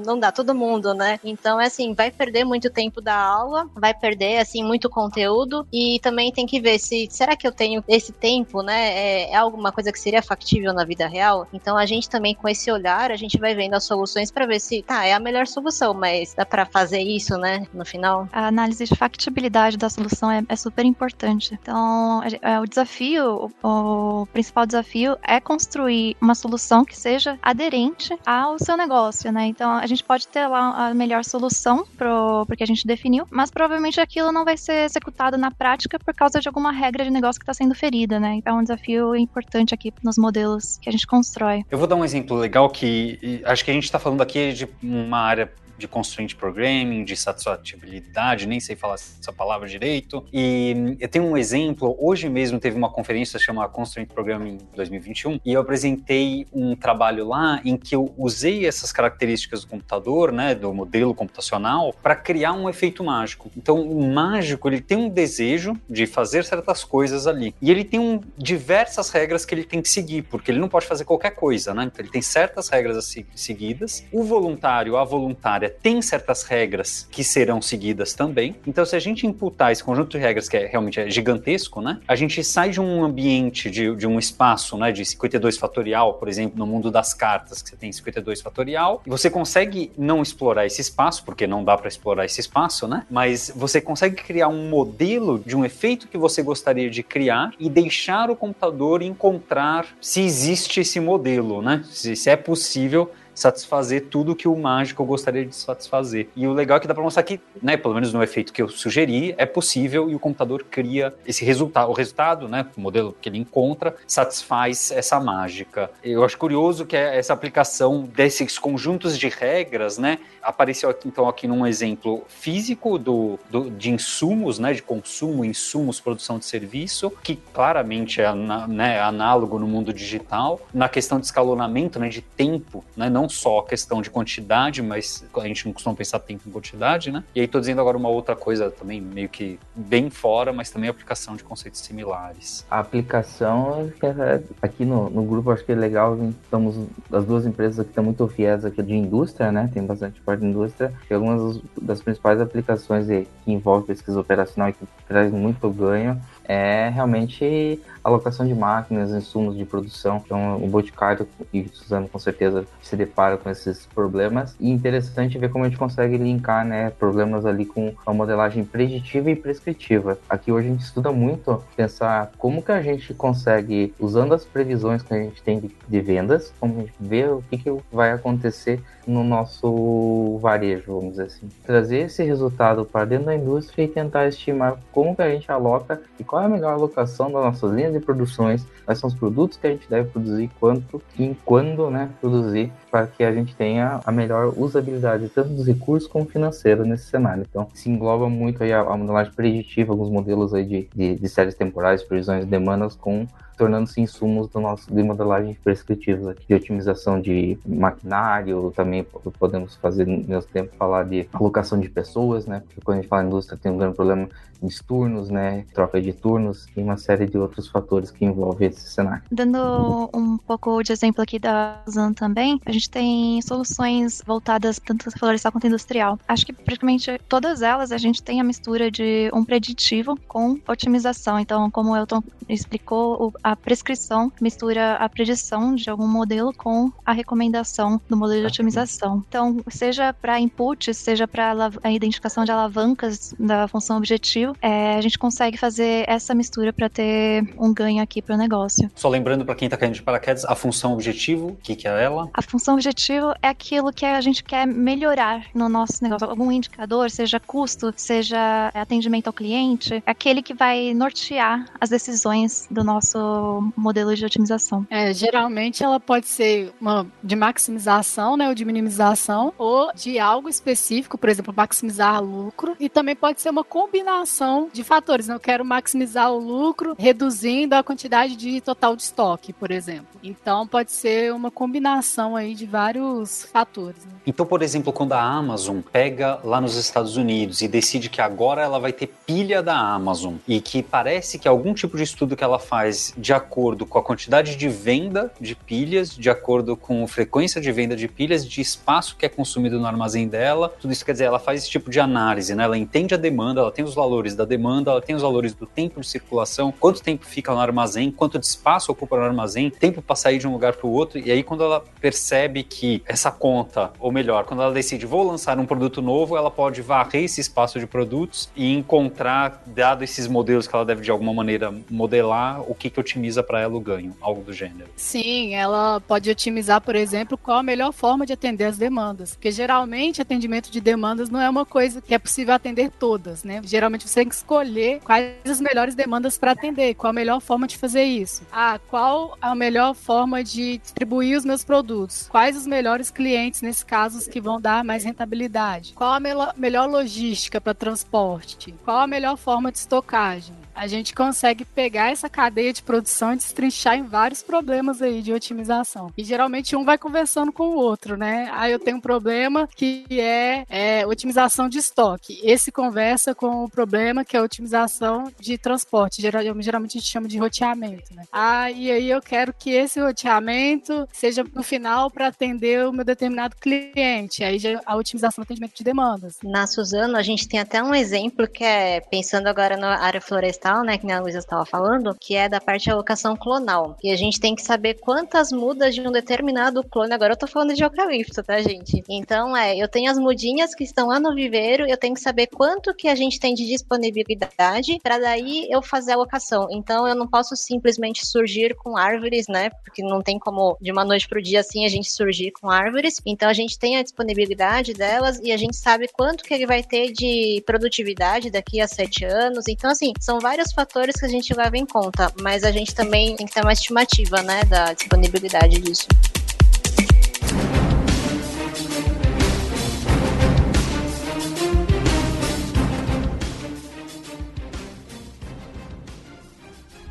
não 0.05 0.19
dá 0.19 0.31
todo 0.31 0.55
mundo, 0.55 0.93
né? 0.93 1.19
Então 1.23 1.59
essa 1.59 1.76
assim, 1.77 1.93
vai 1.93 2.09
perder 2.09 2.43
muito 2.43 2.69
tempo 2.71 2.99
da 2.99 3.15
aula, 3.15 3.69
vai 3.75 3.93
perder, 3.93 4.39
assim, 4.39 4.63
muito 4.63 4.89
conteúdo 4.89 5.67
e 5.71 5.99
também 6.01 6.31
tem 6.31 6.47
que 6.47 6.59
ver 6.59 6.79
se, 6.79 7.07
será 7.11 7.35
que 7.35 7.47
eu 7.47 7.51
tenho 7.51 7.83
esse 7.87 8.11
tempo, 8.11 8.63
né? 8.63 8.89
É, 8.89 9.31
é 9.31 9.35
alguma 9.35 9.71
coisa 9.71 9.91
que 9.91 9.99
seria 9.99 10.21
factível 10.23 10.73
na 10.73 10.83
vida 10.83 11.07
real? 11.07 11.47
Então 11.53 11.77
a 11.77 11.85
gente 11.85 12.09
também, 12.09 12.33
com 12.33 12.49
esse 12.49 12.71
olhar, 12.71 13.11
a 13.11 13.15
gente 13.15 13.37
vai 13.37 13.53
vendo 13.53 13.75
as 13.75 13.83
soluções 13.83 14.31
para 14.31 14.47
ver 14.47 14.59
se, 14.59 14.81
tá, 14.81 15.05
é 15.05 15.13
a 15.13 15.19
melhor 15.19 15.45
solução, 15.45 15.93
mas 15.93 16.33
dá 16.33 16.45
para 16.45 16.65
fazer 16.65 17.01
isso, 17.01 17.37
né, 17.37 17.67
no 17.73 17.85
final? 17.85 18.27
A 18.31 18.47
análise 18.47 18.85
de 18.85 18.95
factibilidade 18.95 19.77
da 19.77 19.89
solução 19.89 20.31
é, 20.31 20.43
é 20.49 20.55
super 20.55 20.85
importante. 20.85 21.57
Então, 21.61 22.23
é, 22.41 22.59
o 22.59 22.65
desafio, 22.65 23.51
o, 23.63 24.21
o 24.21 24.25
principal 24.27 24.65
desafio 24.65 25.17
é 25.23 25.39
construir 25.39 26.17
uma 26.19 26.33
solução 26.33 26.83
que 26.83 26.97
seja 26.97 27.37
aderente 27.41 28.17
ao 28.25 28.57
seu 28.57 28.75
negócio, 28.75 29.31
né? 29.31 29.45
Então, 29.45 29.71
a 29.71 29.85
gente 29.85 30.03
pode 30.03 30.27
ter 30.27 30.47
lá 30.47 30.87
a 30.87 30.93
melhor 30.93 31.23
solução 31.23 31.66
pro, 31.97 32.45
porque 32.45 32.63
a 32.63 32.67
gente 32.67 32.85
definiu, 32.87 33.25
mas 33.29 33.51
provavelmente 33.51 33.99
aquilo 33.99 34.31
não 34.31 34.45
vai 34.45 34.55
ser 34.55 34.85
executado 34.85 35.37
na 35.37 35.51
prática 35.51 35.99
por 35.99 36.13
causa 36.13 36.39
de 36.39 36.47
alguma 36.47 36.71
regra 36.71 37.03
de 37.03 37.09
negócio 37.09 37.39
que 37.39 37.43
está 37.43 37.53
sendo 37.53 37.75
ferida, 37.75 38.19
né? 38.19 38.35
Então, 38.35 38.57
é 38.57 38.59
um 38.59 38.63
desafio 38.63 39.15
importante 39.15 39.73
aqui 39.73 39.93
nos 40.03 40.17
modelos 40.17 40.77
que 40.77 40.89
a 40.89 40.91
gente 40.91 41.05
constrói. 41.05 41.63
Eu 41.69 41.77
vou 41.77 41.87
dar 41.87 41.95
um 41.95 42.05
exemplo 42.05 42.37
legal 42.37 42.69
que 42.69 43.41
acho 43.45 43.65
que 43.65 43.71
a 43.71 43.73
gente 43.73 43.83
está 43.83 43.99
falando 43.99 44.21
aqui 44.21 44.53
de 44.53 44.69
uma 44.81 45.19
área 45.19 45.51
de 45.77 45.87
constraint 45.87 46.35
programming, 46.35 47.03
de 47.03 47.15
satisfatibilidade, 47.15 48.47
nem 48.47 48.59
sei 48.59 48.75
falar 48.75 48.95
essa 48.95 49.31
palavra 49.31 49.67
direito. 49.67 50.25
E 50.33 50.97
eu 50.99 51.07
tenho 51.07 51.25
um 51.25 51.37
exemplo, 51.37 51.95
hoje 51.99 52.29
mesmo 52.29 52.59
teve 52.59 52.77
uma 52.77 52.89
conferência 52.89 53.39
chamada 53.39 53.69
Constraint 53.69 54.09
Programming 54.09 54.57
2021 54.75 55.39
e 55.45 55.53
eu 55.53 55.61
apresentei 55.61 56.47
um 56.51 56.75
trabalho 56.75 57.27
lá 57.27 57.61
em 57.63 57.77
que 57.77 57.95
eu 57.95 58.13
usei 58.17 58.65
essas 58.65 58.91
características 58.91 59.61
do 59.61 59.67
computador, 59.67 60.31
né, 60.31 60.55
do 60.55 60.73
modelo 60.73 61.13
computacional, 61.13 61.93
para 62.01 62.15
criar 62.15 62.53
um 62.53 62.69
efeito 62.69 63.03
mágico. 63.03 63.51
Então, 63.55 63.81
o 63.81 64.11
mágico, 64.11 64.67
ele 64.67 64.81
tem 64.81 64.97
um 64.97 65.09
desejo 65.09 65.73
de 65.89 66.05
fazer 66.05 66.43
certas 66.43 66.83
coisas 66.83 67.27
ali. 67.27 67.53
E 67.61 67.71
ele 67.71 67.83
tem 67.83 67.99
um, 67.99 68.21
diversas 68.37 69.09
regras 69.09 69.45
que 69.45 69.53
ele 69.53 69.63
tem 69.63 69.81
que 69.81 69.89
seguir, 69.89 70.23
porque 70.23 70.51
ele 70.51 70.59
não 70.59 70.69
pode 70.69 70.85
fazer 70.85 71.05
qualquer 71.05 71.31
coisa, 71.31 71.73
né? 71.73 71.83
Então, 71.83 72.03
ele 72.03 72.11
tem 72.11 72.21
certas 72.21 72.69
regras 72.69 72.97
a 72.97 73.01
seguidas. 73.35 74.05
O 74.11 74.23
voluntário, 74.23 74.97
a 74.97 75.03
voluntária 75.03 75.66
área 75.67 75.69
tem 75.69 76.01
certas 76.01 76.43
regras 76.43 77.07
que 77.11 77.23
serão 77.23 77.61
seguidas 77.61 78.13
também. 78.13 78.55
Então, 78.65 78.85
se 78.85 78.95
a 78.95 78.99
gente 78.99 79.27
imputar 79.27 79.71
esse 79.71 79.83
conjunto 79.83 80.11
de 80.11 80.17
regras, 80.17 80.49
que 80.49 80.57
é 80.57 80.65
realmente 80.65 80.99
é 80.99 81.09
gigantesco, 81.09 81.81
né? 81.81 81.99
A 82.07 82.15
gente 82.15 82.43
sai 82.43 82.69
de 82.69 82.81
um 82.81 83.03
ambiente, 83.03 83.69
de, 83.69 83.93
de 83.95 84.07
um 84.07 84.17
espaço, 84.17 84.77
né? 84.77 84.91
De 84.91 85.05
52 85.05 85.57
fatorial, 85.57 86.15
por 86.15 86.27
exemplo, 86.27 86.57
no 86.57 86.65
mundo 86.65 86.89
das 86.89 87.13
cartas, 87.13 87.61
que 87.61 87.69
você 87.69 87.75
tem 87.75 87.91
52 87.91 88.41
fatorial, 88.41 89.01
você 89.05 89.29
consegue 89.29 89.91
não 89.97 90.21
explorar 90.21 90.65
esse 90.65 90.81
espaço, 90.81 91.23
porque 91.23 91.45
não 91.45 91.63
dá 91.63 91.77
para 91.77 91.87
explorar 91.87 92.25
esse 92.25 92.39
espaço, 92.39 92.87
né? 92.87 93.05
Mas 93.09 93.51
você 93.55 93.81
consegue 93.81 94.15
criar 94.15 94.47
um 94.47 94.69
modelo 94.69 95.39
de 95.45 95.55
um 95.55 95.65
efeito 95.65 96.07
que 96.07 96.17
você 96.17 96.41
gostaria 96.41 96.89
de 96.89 97.03
criar 97.03 97.51
e 97.59 97.69
deixar 97.69 98.29
o 98.29 98.35
computador 98.35 99.01
encontrar 99.01 99.85
se 100.01 100.21
existe 100.21 100.79
esse 100.81 100.99
modelo, 100.99 101.61
né? 101.61 101.83
Se, 101.89 102.15
se 102.15 102.29
é 102.29 102.35
possível 102.35 103.11
satisfazer 103.37 104.07
tudo 104.09 104.35
que 104.35 104.47
o 104.47 104.55
mágico 104.55 105.05
gostaria 105.05 105.45
de 105.45 105.55
satisfazer. 105.55 106.27
E 106.35 106.47
o 106.47 106.53
legal 106.53 106.77
é 106.77 106.79
que 106.79 106.87
dá 106.87 106.93
para 106.93 107.03
mostrar 107.03 107.21
que, 107.21 107.39
né, 107.61 107.77
pelo 107.77 107.93
menos 107.93 108.11
no 108.11 108.23
efeito 108.23 108.51
que 108.51 108.61
eu 108.61 108.67
sugeri, 108.67 109.35
é 109.37 109.45
possível 109.45 110.09
e 110.09 110.15
o 110.15 110.19
computador 110.19 110.63
cria 110.63 111.13
esse 111.25 111.45
resultado. 111.45 111.91
O 111.91 111.93
resultado, 111.93 112.47
né, 112.47 112.65
o 112.75 112.81
modelo 112.81 113.15
que 113.21 113.29
ele 113.29 113.37
encontra, 113.37 113.95
satisfaz 114.07 114.91
essa 114.91 115.19
mágica. 115.19 115.91
Eu 116.03 116.23
acho 116.23 116.37
curioso 116.37 116.85
que 116.85 116.95
essa 116.95 117.31
aplicação 117.33 118.09
desses 118.11 118.57
conjuntos 118.57 119.17
de 119.17 119.29
regras, 119.29 119.99
né, 119.99 120.17
apareceu 120.41 120.89
aqui, 120.89 121.07
então 121.07 121.27
aqui 121.27 121.47
num 121.47 121.67
exemplo 121.67 122.23
físico 122.27 122.97
do, 122.97 123.37
do, 123.51 123.69
de 123.69 123.91
insumos, 123.91 124.57
né, 124.57 124.73
de 124.73 124.81
consumo, 124.81 125.45
insumos, 125.45 125.99
produção 125.99 126.39
de 126.39 126.45
serviço, 126.45 127.11
que 127.21 127.35
claramente 127.53 128.19
é 128.19 128.33
né, 128.33 128.99
análogo 128.99 129.59
no 129.59 129.67
mundo 129.67 129.93
digital, 129.93 130.59
na 130.73 130.89
questão 130.89 131.19
de 131.19 131.27
escalonamento, 131.27 131.99
né, 131.99 132.09
de 132.09 132.21
tempo, 132.21 132.83
né, 132.95 133.09
não 133.09 133.26
só 133.29 133.59
a 133.59 133.65
questão 133.65 134.01
de 134.01 134.09
quantidade, 134.09 134.81
mas 134.81 135.25
a 135.35 135.47
gente 135.47 135.65
não 135.65 135.73
costuma 135.73 135.95
pensar 135.95 136.19
tempo 136.19 136.47
em 136.47 136.51
quantidade, 136.51 137.11
né? 137.11 137.23
E 137.35 137.41
aí 137.41 137.47
tô 137.47 137.59
dizendo 137.59 137.81
agora 137.81 137.97
uma 137.97 138.09
outra 138.09 138.35
coisa 138.35 138.69
também, 138.71 139.01
meio 139.01 139.29
que 139.29 139.59
bem 139.75 140.09
fora, 140.09 140.51
mas 140.53 140.69
também 140.69 140.89
aplicação 140.89 141.35
de 141.35 141.43
conceitos 141.43 141.81
similares. 141.81 142.65
A 142.69 142.79
aplicação, 142.79 143.91
é, 144.01 144.41
aqui 144.61 144.85
no, 144.85 145.09
no 145.09 145.23
grupo, 145.23 145.51
acho 145.51 145.63
que 145.63 145.71
é 145.71 145.75
legal, 145.75 146.17
estamos, 146.43 146.87
as 147.11 147.25
duas 147.25 147.45
empresas 147.45 147.79
aqui 147.79 147.89
estão 147.89 148.03
muito 148.03 148.27
fiéis 148.27 148.65
aqui 148.65 148.81
de 148.81 148.93
indústria, 148.93 149.51
né? 149.51 149.69
Tem 149.73 149.83
bastante 149.83 150.19
parte 150.21 150.41
de 150.41 150.47
indústria, 150.47 150.93
e 151.09 151.13
algumas 151.13 151.59
das 151.81 152.01
principais 152.01 152.41
aplicações 152.41 153.07
que 153.07 153.27
envolvem 153.51 153.87
pesquisa 153.87 154.19
operacional 154.19 154.69
e 154.69 154.73
que 154.73 154.85
traz 155.07 155.31
muito 155.31 155.69
ganho 155.69 156.21
é 156.47 156.89
realmente 156.89 157.81
alocação 158.07 158.47
de 158.47 158.55
máquinas, 158.55 159.11
insumos 159.11 159.57
de 159.57 159.65
produção. 159.65 160.21
Então, 160.25 160.55
o 160.63 160.67
Boticário 160.67 161.27
e 161.53 161.67
Suzano 161.73 162.07
com 162.07 162.17
certeza 162.17 162.65
se 162.81 162.95
depara 162.95 163.37
com 163.37 163.49
esses 163.49 163.85
problemas. 163.87 164.55
E 164.59 164.69
interessante 164.69 165.37
ver 165.37 165.49
como 165.49 165.65
a 165.65 165.69
gente 165.69 165.77
consegue 165.77 166.17
linkar 166.17 166.65
né, 166.65 166.89
problemas 166.89 167.45
ali 167.45 167.65
com 167.65 167.93
a 168.05 168.13
modelagem 168.13 168.63
preditiva 168.63 169.29
e 169.29 169.35
prescritiva. 169.35 170.17
Aqui 170.29 170.51
hoje 170.51 170.67
a 170.67 170.71
gente 170.71 170.83
estuda 170.83 171.11
muito 171.11 171.61
pensar 171.75 172.31
como 172.37 172.61
que 172.61 172.71
a 172.71 172.81
gente 172.81 173.13
consegue, 173.13 173.93
usando 173.99 174.33
as 174.33 174.45
previsões 174.45 175.03
que 175.03 175.13
a 175.13 175.17
gente 175.17 175.41
tem 175.41 175.59
de, 175.59 175.75
de 175.87 176.01
vendas, 176.01 176.53
como 176.59 176.79
a 176.79 176.81
gente 176.81 176.93
vê 176.99 177.25
o 177.25 177.43
que, 177.49 177.57
que 177.57 177.75
vai 177.91 178.11
acontecer 178.11 178.81
no 179.07 179.23
nosso 179.23 180.37
varejo, 180.41 180.95
vamos 180.95 181.11
dizer 181.11 181.23
assim. 181.23 181.49
Trazer 181.65 181.99
esse 181.99 182.23
resultado 182.23 182.83
para 182.83 183.05
dentro 183.05 183.27
da 183.27 183.35
indústria 183.35 183.83
e 183.83 183.87
tentar 183.87 184.27
estimar 184.27 184.77
como 184.91 185.15
que 185.15 185.21
a 185.21 185.29
gente 185.29 185.49
aloca 185.49 186.01
e 186.19 186.23
qual 186.23 186.41
é 186.41 186.45
a 186.45 186.49
melhor 186.49 186.73
alocação 186.73 187.31
das 187.31 187.43
nossas 187.43 187.71
linhas 187.71 187.95
produções, 188.01 188.65
quais 188.85 188.99
são 188.99 189.07
os 189.07 189.15
produtos 189.15 189.57
que 189.57 189.67
a 189.67 189.71
gente 189.71 189.89
deve 189.89 190.09
produzir, 190.09 190.49
quanto 190.59 191.01
e 191.17 191.35
quando 191.45 191.89
né, 191.89 192.09
produzir, 192.19 192.71
para 192.89 193.07
que 193.07 193.23
a 193.23 193.31
gente 193.31 193.55
tenha 193.55 194.01
a 194.05 194.11
melhor 194.11 194.53
usabilidade, 194.57 195.29
tanto 195.29 195.49
dos 195.49 195.67
recursos 195.67 196.09
como 196.09 196.25
financeiro 196.25 196.85
nesse 196.85 197.05
cenário. 197.05 197.45
Então, 197.49 197.67
se 197.73 197.89
engloba 197.89 198.29
muito 198.29 198.63
aí 198.63 198.71
a, 198.73 198.81
a 198.81 198.97
modelagem 198.97 199.33
preditiva, 199.33 199.93
alguns 199.93 200.09
modelos 200.09 200.53
aí 200.53 200.65
de, 200.65 200.89
de, 200.95 201.15
de 201.15 201.29
séries 201.29 201.55
temporais, 201.55 202.03
previsões 202.03 202.45
de 202.45 202.49
demandas 202.49 202.95
com 202.95 203.27
tornando-se 203.57 203.99
insumos 203.99 204.47
do 204.47 204.59
nosso 204.59 204.93
de 204.93 205.03
modelagem 205.03 205.57
prescritivos 205.63 206.27
aqui, 206.27 206.45
de 206.47 206.53
otimização 206.53 207.19
de 207.19 207.57
maquinário, 207.65 208.71
também 208.75 209.05
podemos 209.39 209.75
fazer 209.75 210.05
no 210.05 210.23
mesmo 210.23 210.49
tempo 210.51 210.75
falar 210.77 211.03
de 211.03 211.27
alocação 211.33 211.79
de 211.79 211.89
pessoas, 211.89 212.45
né? 212.45 212.61
Porque 212.65 212.81
quando 212.81 212.99
a 212.99 213.01
gente 213.01 213.09
fala 213.09 213.23
em 213.23 213.27
indústria 213.27 213.59
tem 213.61 213.71
um 213.71 213.77
grande 213.77 213.95
problema 213.95 214.29
de 214.61 214.83
turnos, 214.83 215.29
né? 215.29 215.65
Troca 215.73 216.01
de 216.01 216.13
turnos 216.13 216.67
e 216.75 216.81
uma 216.81 216.97
série 216.97 217.25
de 217.27 217.37
outros 217.37 217.67
fatores 217.67 218.11
que 218.11 218.25
envolvem 218.25 218.69
esse 218.69 218.89
cenário. 218.89 219.23
Dando 219.31 220.09
um 220.13 220.37
pouco 220.37 220.81
de 220.81 220.91
exemplo 220.91 221.21
aqui 221.21 221.37
da 221.39 221.79
Zan 221.89 222.13
também, 222.13 222.59
a 222.65 222.71
gente 222.71 222.89
tem 222.89 223.41
soluções 223.41 224.21
voltadas 224.25 224.79
tanto 224.83 225.11
florestal 225.11 225.51
quanto 225.51 225.67
industrial. 225.67 226.19
Acho 226.27 226.45
que 226.45 226.53
praticamente 226.53 227.19
todas 227.27 227.61
elas 227.61 227.91
a 227.91 227.97
gente 227.97 228.23
tem 228.23 228.41
a 228.41 228.43
mistura 228.43 228.89
de 228.89 229.29
um 229.33 229.43
preditivo 229.43 230.17
com 230.27 230.59
otimização. 230.67 231.39
Então, 231.39 231.69
como 231.69 231.91
o 231.91 231.95
Elton 231.95 232.23
explicou, 232.49 233.33
a 233.51 233.55
prescrição 233.55 234.31
mistura 234.41 234.95
a 234.95 235.07
predição 235.07 235.73
de 235.73 235.89
algum 235.89 236.07
modelo 236.07 236.53
com 236.53 236.91
a 237.05 237.13
recomendação 237.13 238.01
do 238.09 238.17
modelo 238.17 238.41
de 238.41 238.47
otimização. 238.47 239.23
Então, 239.27 239.61
seja 239.69 240.13
para 240.13 240.39
input, 240.39 240.93
seja 240.93 241.25
para 241.27 241.69
a 241.81 241.91
identificação 241.91 242.43
de 242.43 242.51
alavancas 242.51 243.33
da 243.39 243.67
função 243.67 243.97
objetivo, 243.97 244.53
é, 244.61 244.95
a 244.95 245.01
gente 245.01 245.17
consegue 245.17 245.57
fazer 245.57 246.03
essa 246.09 246.35
mistura 246.35 246.73
para 246.73 246.89
ter 246.89 247.43
um 247.57 247.73
ganho 247.73 248.03
aqui 248.03 248.21
para 248.21 248.35
o 248.35 248.37
negócio. 248.37 248.91
Só 248.95 249.07
lembrando 249.07 249.45
para 249.45 249.55
quem 249.55 249.67
está 249.67 249.77
caindo 249.77 249.95
de 249.95 250.01
paraquedas, 250.01 250.43
a 250.43 250.55
função 250.55 250.93
objetivo, 250.93 251.47
o 251.47 251.55
que, 251.55 251.75
que 251.75 251.87
é 251.87 252.03
ela? 252.03 252.29
A 252.33 252.41
função 252.41 252.73
objetivo 252.73 253.33
é 253.41 253.47
aquilo 253.47 253.93
que 253.93 254.05
a 254.05 254.19
gente 254.19 254.43
quer 254.43 254.67
melhorar 254.67 255.45
no 255.53 255.69
nosso 255.69 256.03
negócio. 256.03 256.27
Algum 256.27 256.51
indicador, 256.51 257.09
seja 257.09 257.39
custo, 257.39 257.93
seja 257.95 258.71
atendimento 258.73 259.27
ao 259.27 259.33
cliente, 259.33 260.03
é 260.05 260.11
aquele 260.11 260.41
que 260.41 260.53
vai 260.53 260.93
nortear 260.93 261.65
as 261.79 261.89
decisões 261.89 262.67
do 262.69 262.83
nosso 262.83 263.36
modelo 263.75 264.15
de 264.15 264.25
otimização. 264.25 264.85
É, 264.89 265.13
geralmente 265.13 265.83
ela 265.83 265.99
pode 265.99 266.27
ser 266.27 266.71
uma 266.79 267.05
de 267.23 267.35
maximização, 267.35 268.37
né, 268.37 268.47
ou 268.47 268.55
de 268.55 268.65
minimização, 268.65 269.53
ou 269.57 269.91
de 269.93 270.19
algo 270.19 270.49
específico, 270.49 271.17
por 271.17 271.29
exemplo, 271.29 271.53
maximizar 271.55 272.21
lucro, 272.21 272.75
e 272.79 272.89
também 272.89 273.15
pode 273.15 273.41
ser 273.41 273.49
uma 273.49 273.63
combinação 273.63 274.69
de 274.71 274.83
fatores. 274.83 275.27
Né? 275.27 275.35
Eu 275.35 275.39
quero 275.39 275.65
maximizar 275.65 276.31
o 276.31 276.39
lucro 276.39 276.95
reduzindo 276.97 277.73
a 277.73 277.83
quantidade 277.83 278.35
de 278.35 278.61
total 278.61 278.95
de 278.95 279.03
estoque, 279.03 279.53
por 279.53 279.71
exemplo. 279.71 280.07
Então 280.23 280.67
pode 280.67 280.91
ser 280.91 281.33
uma 281.33 281.51
combinação 281.51 282.35
aí 282.35 282.53
de 282.53 282.65
vários 282.65 283.43
fatores. 283.51 284.05
Né? 284.05 284.11
Então, 284.25 284.45
por 284.45 284.61
exemplo, 284.61 284.91
quando 284.91 285.13
a 285.13 285.21
Amazon 285.21 285.79
pega 285.81 286.39
lá 286.43 286.59
nos 286.59 286.75
Estados 286.75 287.17
Unidos 287.17 287.61
e 287.61 287.67
decide 287.67 288.09
que 288.09 288.21
agora 288.21 288.61
ela 288.61 288.79
vai 288.79 288.91
ter 288.91 289.07
pilha 289.25 289.61
da 289.61 289.77
Amazon 289.77 290.35
e 290.47 290.59
que 290.59 290.81
parece 290.83 291.39
que 291.39 291.47
algum 291.47 291.73
tipo 291.73 291.97
de 291.97 292.03
estudo 292.03 292.35
que 292.35 292.43
ela 292.43 292.59
faz 292.59 293.13
de 293.27 293.33
acordo 293.33 293.85
com 293.85 293.99
a 293.99 294.01
quantidade 294.01 294.55
de 294.55 294.69
venda 294.69 295.29
de 295.37 295.53
pilhas, 295.53 296.15
de 296.15 296.29
acordo 296.29 296.77
com 296.77 297.03
a 297.03 297.07
frequência 297.09 297.59
de 297.59 297.69
venda 297.73 297.93
de 297.93 298.07
pilhas, 298.07 298.47
de 298.47 298.61
espaço 298.61 299.17
que 299.17 299.25
é 299.25 299.29
consumido 299.29 299.77
no 299.77 299.85
armazém 299.85 300.29
dela. 300.29 300.73
Tudo 300.79 300.93
isso 300.93 301.03
quer 301.03 301.11
dizer, 301.11 301.25
ela 301.25 301.37
faz 301.37 301.61
esse 301.61 301.69
tipo 301.69 301.89
de 301.89 301.99
análise, 301.99 302.55
né? 302.55 302.63
Ela 302.63 302.77
entende 302.77 303.13
a 303.13 303.17
demanda, 303.17 303.59
ela 303.59 303.69
tem 303.69 303.83
os 303.83 303.93
valores 303.93 304.33
da 304.33 304.45
demanda, 304.45 304.91
ela 304.91 305.01
tem 305.01 305.13
os 305.13 305.23
valores 305.23 305.53
do 305.53 305.65
tempo 305.65 305.99
de 305.99 306.07
circulação, 306.07 306.71
quanto 306.71 307.03
tempo 307.03 307.25
fica 307.25 307.51
no 307.51 307.59
armazém, 307.59 308.09
quanto 308.09 308.39
de 308.39 308.45
espaço 308.45 308.93
ocupa 308.93 309.17
no 309.17 309.23
armazém, 309.23 309.69
tempo 309.69 310.01
para 310.01 310.15
sair 310.15 310.37
de 310.37 310.47
um 310.47 310.53
lugar 310.53 310.77
para 310.77 310.87
o 310.87 310.91
outro. 310.93 311.19
E 311.19 311.29
aí, 311.29 311.43
quando 311.43 311.65
ela 311.65 311.83
percebe 311.99 312.63
que 312.63 313.03
essa 313.05 313.29
conta, 313.29 313.91
ou 313.99 314.09
melhor, 314.09 314.45
quando 314.45 314.61
ela 314.61 314.71
decide 314.71 315.05
vou 315.05 315.27
lançar 315.27 315.59
um 315.59 315.65
produto 315.65 316.01
novo, 316.01 316.37
ela 316.37 316.49
pode 316.49 316.81
varrer 316.81 317.25
esse 317.25 317.41
espaço 317.41 317.77
de 317.77 317.85
produtos 317.85 318.49
e 318.55 318.71
encontrar, 318.71 319.63
dado 319.65 320.01
esses 320.01 320.27
modelos 320.27 320.65
que 320.65 320.73
ela 320.73 320.85
deve 320.85 321.01
de 321.01 321.11
alguma 321.11 321.33
maneira 321.33 321.75
modelar, 321.89 322.61
o 322.61 322.73
que, 322.73 322.89
que 322.89 322.97
otimiza 323.17 323.41
para 323.41 323.59
ela 323.59 323.75
o 323.75 323.79
ganho, 323.79 324.15
algo 324.21 324.43
do 324.43 324.53
gênero. 324.53 324.89
Sim, 324.95 325.55
ela 325.55 325.99
pode 326.01 326.29
otimizar, 326.29 326.79
por 326.79 326.95
exemplo, 326.95 327.37
qual 327.37 327.57
a 327.57 327.63
melhor 327.63 327.91
forma 327.91 328.25
de 328.25 328.33
atender 328.33 328.65
as 328.65 328.77
demandas. 328.77 329.33
Porque 329.35 329.51
geralmente 329.51 330.21
atendimento 330.21 330.69
de 330.69 330.79
demandas 330.79 331.29
não 331.29 331.41
é 331.41 331.49
uma 331.49 331.65
coisa 331.65 332.01
que 332.01 332.13
é 332.13 332.19
possível 332.19 332.53
atender 332.53 332.91
todas, 332.91 333.43
né? 333.43 333.61
Geralmente 333.63 334.07
você 334.07 334.21
tem 334.21 334.29
que 334.29 334.35
escolher 334.35 334.99
quais 335.03 335.33
as 335.45 335.59
melhores 335.59 335.95
demandas 335.95 336.37
para 336.37 336.51
atender, 336.51 336.93
qual 336.93 337.09
a 337.09 337.13
melhor 337.13 337.41
forma 337.41 337.67
de 337.67 337.77
fazer 337.77 338.03
isso. 338.03 338.43
Ah, 338.51 338.79
qual 338.87 339.37
a 339.41 339.55
melhor 339.55 339.95
forma 339.95 340.43
de 340.43 340.77
distribuir 340.77 341.37
os 341.37 341.45
meus 341.45 341.63
produtos? 341.63 342.27
Quais 342.29 342.55
os 342.55 342.67
melhores 342.67 343.09
clientes, 343.09 343.61
nesse 343.61 343.85
caso, 343.85 344.29
que 344.29 344.39
vão 344.39 344.61
dar 344.61 344.83
mais 344.83 345.03
rentabilidade? 345.03 345.93
Qual 345.93 346.13
a 346.13 346.19
melhor 346.19 346.89
logística 346.89 347.59
para 347.59 347.73
transporte? 347.73 348.73
Qual 348.85 348.97
a 348.97 349.07
melhor 349.07 349.37
forma 349.37 349.71
de 349.71 349.79
estocagem? 349.79 350.55
A 350.77 350.87
gente 350.87 351.13
consegue 351.13 351.65
pegar 351.65 352.11
essa 352.11 352.29
cadeia 352.29 352.71
de 352.71 352.83
produção 352.83 353.33
e 353.33 353.37
destrinchar 353.37 353.97
em 353.97 354.03
vários 354.03 354.43
problemas 354.43 355.01
aí 355.01 355.21
de 355.21 355.33
otimização. 355.33 356.11
E 356.17 356.23
geralmente 356.23 356.75
um 356.75 356.85
vai 356.85 356.97
conversando 356.97 357.51
com 357.51 357.69
o 357.69 357.75
outro, 357.75 358.15
né? 358.15 358.49
Aí 358.53 358.71
eu 358.71 358.79
tenho 358.79 358.97
um 358.97 359.01
problema 359.01 359.67
que 359.75 360.05
é, 360.11 360.65
é 360.69 361.07
otimização 361.07 361.67
de 361.67 361.79
estoque. 361.79 362.39
Esse 362.43 362.71
conversa 362.71 363.33
com 363.33 363.63
o 363.63 363.69
problema 363.69 364.23
que 364.23 364.37
é 364.37 364.41
otimização 364.41 365.31
de 365.39 365.57
transporte. 365.57 366.21
Geralmente 366.21 366.69
a 366.69 366.99
gente 366.99 367.11
chama 367.11 367.27
de 367.27 367.37
roteamento, 367.37 368.13
né? 368.13 368.23
Ah, 368.31 368.69
e 368.71 368.91
aí 368.91 369.09
eu 369.09 369.21
quero 369.21 369.53
que 369.53 369.71
esse 369.71 369.99
roteamento 369.99 371.07
seja 371.11 371.43
no 371.53 371.63
final 371.63 372.11
para 372.11 372.27
atender 372.27 372.87
o 372.87 372.93
meu 372.93 373.03
determinado 373.03 373.55
cliente. 373.55 374.43
Aí 374.43 374.59
a 374.85 374.95
otimização 374.95 375.41
do 375.41 375.45
atendimento 375.45 375.75
de 375.75 375.83
demandas. 375.83 376.37
Na 376.43 376.67
Suzano, 376.67 377.17
a 377.17 377.23
gente 377.23 377.47
tem 377.47 377.59
até 377.59 377.81
um 377.81 377.95
exemplo 377.95 378.47
que 378.47 378.63
é, 378.63 378.99
pensando 378.99 379.47
agora 379.47 379.77
na 379.77 379.99
área 379.99 380.21
florestal, 380.21 380.66
né, 380.83 380.97
que 380.97 381.11
a 381.11 381.19
Luísa 381.19 381.39
estava 381.39 381.65
falando, 381.65 382.15
que 382.19 382.35
é 382.35 382.47
da 382.49 382.59
parte 382.59 382.83
de 382.83 382.91
alocação 382.91 383.35
clonal. 383.35 383.97
E 384.03 384.11
a 384.11 384.15
gente 384.15 384.39
tem 384.39 384.55
que 384.55 384.61
saber 384.61 384.95
quantas 384.95 385.51
mudas 385.51 385.95
de 385.95 386.01
um 386.01 386.11
determinado 386.11 386.83
clone. 386.83 387.13
Agora 387.13 387.33
eu 387.33 387.37
tô 387.37 387.47
falando 387.47 387.73
de 387.73 387.83
eucalipto, 387.83 388.43
tá, 388.43 388.61
gente? 388.61 389.03
Então, 389.09 389.55
é, 389.55 389.77
eu 389.77 389.87
tenho 389.87 390.09
as 390.09 390.17
mudinhas 390.17 390.73
que 390.73 390.83
estão 390.83 391.07
lá 391.07 391.19
no 391.19 391.33
viveiro, 391.33 391.85
eu 391.87 391.97
tenho 391.97 392.13
que 392.13 392.21
saber 392.21 392.47
quanto 392.47 392.93
que 392.93 393.07
a 393.07 393.15
gente 393.15 393.39
tem 393.39 393.53
de 393.53 393.65
disponibilidade 393.65 394.97
para 395.01 395.19
daí 395.19 395.67
eu 395.69 395.81
fazer 395.81 396.11
a 396.11 396.15
alocação. 396.15 396.67
Então, 396.71 397.07
eu 397.07 397.15
não 397.15 397.27
posso 397.27 397.55
simplesmente 397.55 398.25
surgir 398.25 398.75
com 398.75 398.97
árvores, 398.97 399.47
né? 399.47 399.69
Porque 399.83 400.01
não 400.01 400.21
tem 400.21 400.37
como 400.39 400.77
de 400.81 400.91
uma 400.91 401.05
noite 401.05 401.27
pro 401.27 401.41
dia 401.41 401.61
assim 401.61 401.85
a 401.85 401.89
gente 401.89 402.11
surgir 402.11 402.51
com 402.51 402.69
árvores. 402.69 403.21
Então, 403.25 403.49
a 403.49 403.53
gente 403.53 403.77
tem 403.77 403.97
a 403.97 404.03
disponibilidade 404.03 404.93
delas 404.93 405.39
e 405.43 405.51
a 405.51 405.57
gente 405.57 405.75
sabe 405.75 406.07
quanto 406.07 406.43
que 406.43 406.53
ele 406.53 406.65
vai 406.65 406.83
ter 406.83 407.11
de 407.11 407.61
produtividade 407.65 408.49
daqui 408.49 408.81
a 408.81 408.87
sete 408.87 409.25
anos. 409.25 409.67
Então, 409.67 409.91
assim, 409.91 410.13
são 410.19 410.39
vários 410.39 410.56
vários 410.57 410.73
fatores 410.73 411.15
que 411.19 411.25
a 411.25 411.29
gente 411.29 411.53
leva 411.53 411.77
em 411.77 411.85
conta, 411.85 412.33
mas 412.41 412.63
a 412.63 412.71
gente 412.71 412.95
também 412.95 413.35
tem 413.35 413.45
que 413.45 413.53
ter 413.53 413.61
uma 413.61 413.73
estimativa, 413.73 414.41
né, 414.41 414.63
da 414.63 414.91
disponibilidade 414.91 415.79
disso. 415.79 416.07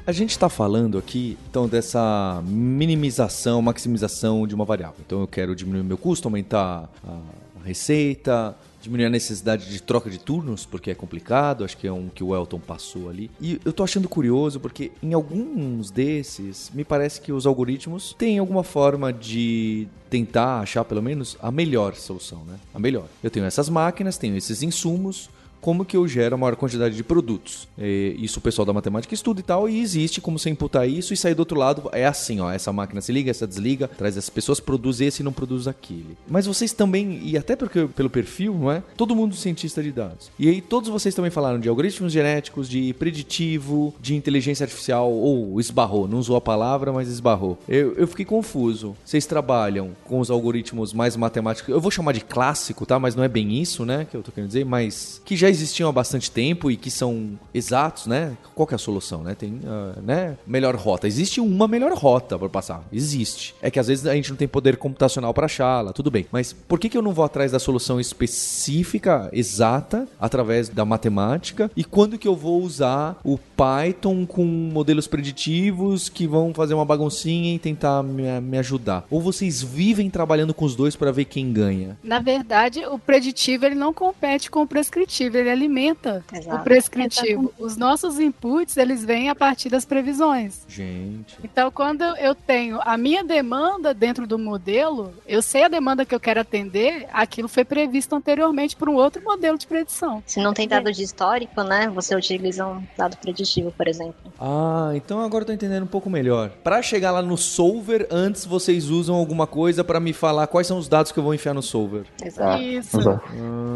A 0.05 0.13
gente 0.13 0.31
está 0.31 0.49
falando 0.49 0.99
aqui, 0.99 1.39
então, 1.49 1.69
dessa 1.69 2.43
minimização, 2.45 3.63
maximização 3.63 4.45
de 4.45 4.57
uma 4.57 4.65
variável. 4.65 4.99
Então, 5.07 5.21
eu 5.21 5.29
quero 5.29 5.55
diminuir 5.55 5.85
meu 5.85 5.99
custo, 5.99 6.27
aumentar 6.27 6.89
a 7.05 7.65
receita, 7.65 8.57
diminuir 8.81 9.07
a 9.07 9.11
necessidade 9.11 9.69
de 9.71 9.83
troca 9.83 10.09
de 10.11 10.19
turnos, 10.19 10.65
porque 10.65 10.91
é 10.91 10.95
complicado, 10.95 11.65
acho 11.65 11.77
que 11.77 11.87
é 11.87 11.93
um 11.93 12.09
que 12.09 12.23
o 12.23 12.35
Elton 12.35 12.61
passou 12.61 13.09
ali. 13.09 13.31
E 13.41 13.61
eu 13.65 13.73
tô 13.73 13.83
achando 13.83 14.09
curioso 14.09 14.61
porque 14.61 14.93
em 15.03 15.13
alguns 15.13 15.91
desses, 15.91 16.71
me 16.75 16.85
parece 16.85 17.21
que 17.21 17.33
os 17.33 17.47
algoritmos 17.47 18.15
têm 18.19 18.39
alguma 18.39 18.63
forma 18.63 19.13
de 19.13 19.89
tentar 20.09 20.61
achar 20.61 20.85
pelo 20.85 21.03
menos 21.03 21.37
a 21.41 21.51
melhor 21.51 21.95
solução, 21.95 22.45
né? 22.45 22.59
A 22.73 22.79
melhor. 22.79 23.07
Eu 23.23 23.31
tenho 23.31 23.47
essas 23.47 23.69
máquinas, 23.69 24.19
tenho 24.19 24.37
esses 24.37 24.63
insumos, 24.63 25.29
como 25.67 25.85
que 25.85 25.97
eu 25.97 26.07
gero 26.07 26.37
a 26.37 26.39
maior 26.39 26.55
quantidade 26.55 26.95
de 26.95 27.03
produtos. 27.03 27.67
E 27.77 28.15
isso 28.21 28.39
o 28.39 28.41
pessoal 28.41 28.65
da 28.65 28.73
matemática 28.73 29.13
estuda 29.13 29.41
e 29.41 29.43
tal, 29.43 29.69
e 29.69 29.81
existe 29.81 30.21
como 30.21 30.39
você 30.39 30.49
imputar 30.49 30.89
isso 30.89 31.13
e 31.13 31.17
sair 31.17 31.35
do 31.35 31.41
outro 31.41 31.59
lado. 31.59 31.91
É 31.91 32.07
assim, 32.07 32.39
ó, 32.39 32.53
essa 32.53 32.73
máquina 32.73 33.01
se 33.01 33.11
liga, 33.11 33.33
essa 33.33 33.49
desliga, 33.49 33.89
traz 33.89 34.17
essas 34.17 34.31
pessoas, 34.31 34.61
produz 34.61 35.01
esse 35.01 35.23
e 35.23 35.25
não 35.25 35.33
produz 35.33 35.67
aquele. 35.67 36.17
Mas 36.29 36.47
vocês 36.47 36.73
também, 36.73 37.21
e 37.21 37.37
até 37.37 37.57
porque 37.57 37.89
pelo 37.97 38.09
perfil, 38.09 38.55
não 38.55 38.71
é? 38.71 38.81
Todo 38.97 39.17
mundo 39.17 39.35
cientista 39.35 39.83
de 39.83 39.91
dados. 39.91 40.31
E 40.39 40.49
aí 40.49 40.61
todos 40.61 40.89
vocês 40.89 41.17
também 41.17 41.33
falaram 41.33 41.59
de 41.59 41.69
algoritmos 41.69 42.13
genéticos, 42.13 42.69
de 42.69 42.95
preditivo, 42.95 43.93
de 44.01 44.15
inteligência 44.15 44.63
artificial, 44.63 45.13
ou 45.13 45.59
esbarrou, 45.59 46.07
não 46.07 46.19
usou 46.19 46.37
a 46.37 46.41
palavra, 46.41 46.93
mas 46.93 47.09
esbarrou. 47.09 47.59
Eu, 47.69 47.93
eu 47.95 48.07
fiquei 48.07 48.25
confuso. 48.25 48.95
Vocês 49.05 49.27
trabalham 49.27 49.97
com 50.05 50.21
os 50.21 50.31
algoritmos 50.31 50.93
mais 50.93 51.17
matemáticos, 51.17 51.71
eu 51.71 51.81
vou 51.81 51.91
chamar 51.91 52.13
de 52.13 52.21
clássico, 52.21 52.87
tá? 52.87 53.01
Mas 53.01 53.17
não 53.17 53.25
é 53.25 53.29
bem 53.29 53.61
isso, 53.61 53.85
né, 53.85 54.07
que 54.09 54.17
eu 54.17 54.23
tô 54.23 54.31
querendo 54.31 54.47
dizer, 54.47 54.65
mas 54.65 55.21
que 55.25 55.35
já 55.35 55.56
existiam 55.57 55.89
há 55.89 55.93
bastante 55.93 56.31
tempo 56.31 56.71
e 56.71 56.77
que 56.77 56.91
são 56.91 57.39
exatos, 57.53 58.07
né? 58.07 58.37
Qual 58.55 58.69
é 58.71 58.75
a 58.75 58.79
solução, 58.79 59.23
né? 59.23 59.35
Tem, 59.35 59.53
uh, 59.53 60.01
né? 60.03 60.37
Melhor 60.47 60.75
rota. 60.77 61.07
Existe 61.07 61.41
uma 61.41 61.67
melhor 61.67 61.93
rota 61.93 62.39
para 62.39 62.49
passar. 62.49 62.85
Existe. 62.93 63.55
É 63.61 63.71
que 63.71 63.79
às 63.79 63.89
vezes 63.89 64.07
a 64.07 64.15
gente 64.15 64.31
não 64.31 64.37
tem 64.37 64.49
poder 64.49 64.77
computacional 64.77 65.33
para 65.33 65.47
achá-la, 65.47 65.93
tudo 65.93 66.11
bem. 66.11 66.27
Mas 66.31 66.53
por 66.53 66.79
que, 66.79 66.89
que 66.89 66.97
eu 66.97 67.03
não 67.03 67.13
vou 67.13 67.25
atrás 67.25 67.53
da 67.53 67.59
solução 67.59 68.01
específica, 68.01 69.29
exata, 69.33 70.07
através 70.21 70.69
da 70.69 70.85
matemática? 70.85 71.71
E 71.77 71.85
quando 71.85 72.19
que 72.19 72.29
eu 72.29 72.37
vou 72.37 72.63
usar 72.63 73.19
o 73.25 73.39
Python 73.39 74.27
com 74.27 74.45
modelos 74.45 75.07
preditivos 75.07 76.09
que 76.09 76.27
vão 76.27 76.53
fazer 76.53 76.75
uma 76.75 76.85
baguncinha 76.85 77.55
e 77.55 77.59
tentar 77.59 78.03
me, 78.03 78.41
me 78.41 78.59
ajudar? 78.59 79.05
Ou 79.11 79.21
vocês 79.21 79.63
vivem 79.63 80.11
trabalhando 80.11 80.55
com 80.55 80.65
os 80.65 80.77
dois 80.77 80.97
para 80.97 81.13
ver 81.13 81.25
quem 81.25 81.53
ganha? 81.53 81.99
Na 82.03 82.19
verdade, 82.19 82.85
o 82.87 82.99
preditivo 82.99 83.67
ele 83.67 83.75
não 83.75 83.93
compete 83.93 84.51
com 84.51 84.63
o 84.63 84.67
prescritivo, 84.67 85.36
ele 85.37 85.51
alimenta 85.51 86.25
Exato. 86.33 86.57
o 86.57 86.65
prescritivo. 86.65 87.53
Os 87.59 87.77
nossos 87.77 88.19
inputs, 88.19 88.77
eles 88.77 89.05
vêm 89.05 89.29
a 89.29 89.35
partir 89.35 89.69
das 89.69 89.85
previsões. 89.85 90.65
Gente. 90.69 91.37
Então, 91.43 91.71
quando 91.71 92.03
eu 92.03 92.35
tenho 92.35 92.81
a 92.83 92.97
minha 92.97 93.25
demanda 93.25 93.93
dentro 93.93 94.27
do 94.27 94.39
modelo, 94.39 95.13
eu 95.27 95.43
sei 95.43 95.65
a 95.65 95.69
demanda 95.69 96.05
que 96.05 96.15
eu 96.15 96.21
quero 96.21 96.41
atender, 96.41 97.07
aquilo 97.13 97.49
foi 97.49 97.65
previsto 97.65 98.15
anteriormente 98.15 98.77
por 98.77 98.89
um 98.89 98.95
outro 98.95 99.23
modelo 99.23 99.59
de 99.59 99.67
predição. 99.67 100.23
Se 100.27 100.41
não 100.41 100.53
tem 100.53 100.69
dado 100.69 100.93
de 100.93 101.03
histórico, 101.03 101.63
né, 101.63 101.89
você 101.89 102.15
utiliza 102.15 102.67
um 102.67 102.83
dado 102.97 103.17
preditivo, 103.17 103.73
por 103.73 103.89
exemplo. 103.89 104.15
Ah, 104.41 104.93
então 104.95 105.21
agora 105.21 105.43
eu 105.43 105.47
tô 105.47 105.53
entendendo 105.53 105.85
um 105.85 105.89
pouco 105.89 106.11
melhor. 106.11 106.51
Para 106.63 106.83
chegar 106.83 107.11
lá 107.11 107.23
no 107.23 107.37
solver, 107.37 108.07
antes 108.11 108.45
vocês 108.45 108.89
usam 108.91 109.17
alguma 109.17 109.47
coisa 109.47 109.83
para 109.83 110.01
me 110.01 110.13
falar 110.13 110.47
quais 110.47 110.67
são 110.67 110.79
os 110.79 110.89
dados 110.89 111.13
que 111.13 111.19
eu 111.19 111.25
vou 111.25 111.35
enfiar 111.35 111.55
no 111.55 111.63
solver. 111.63 112.05
Exato. 112.23 112.63
Isso. 112.63 113.11
Ah. 113.11 113.21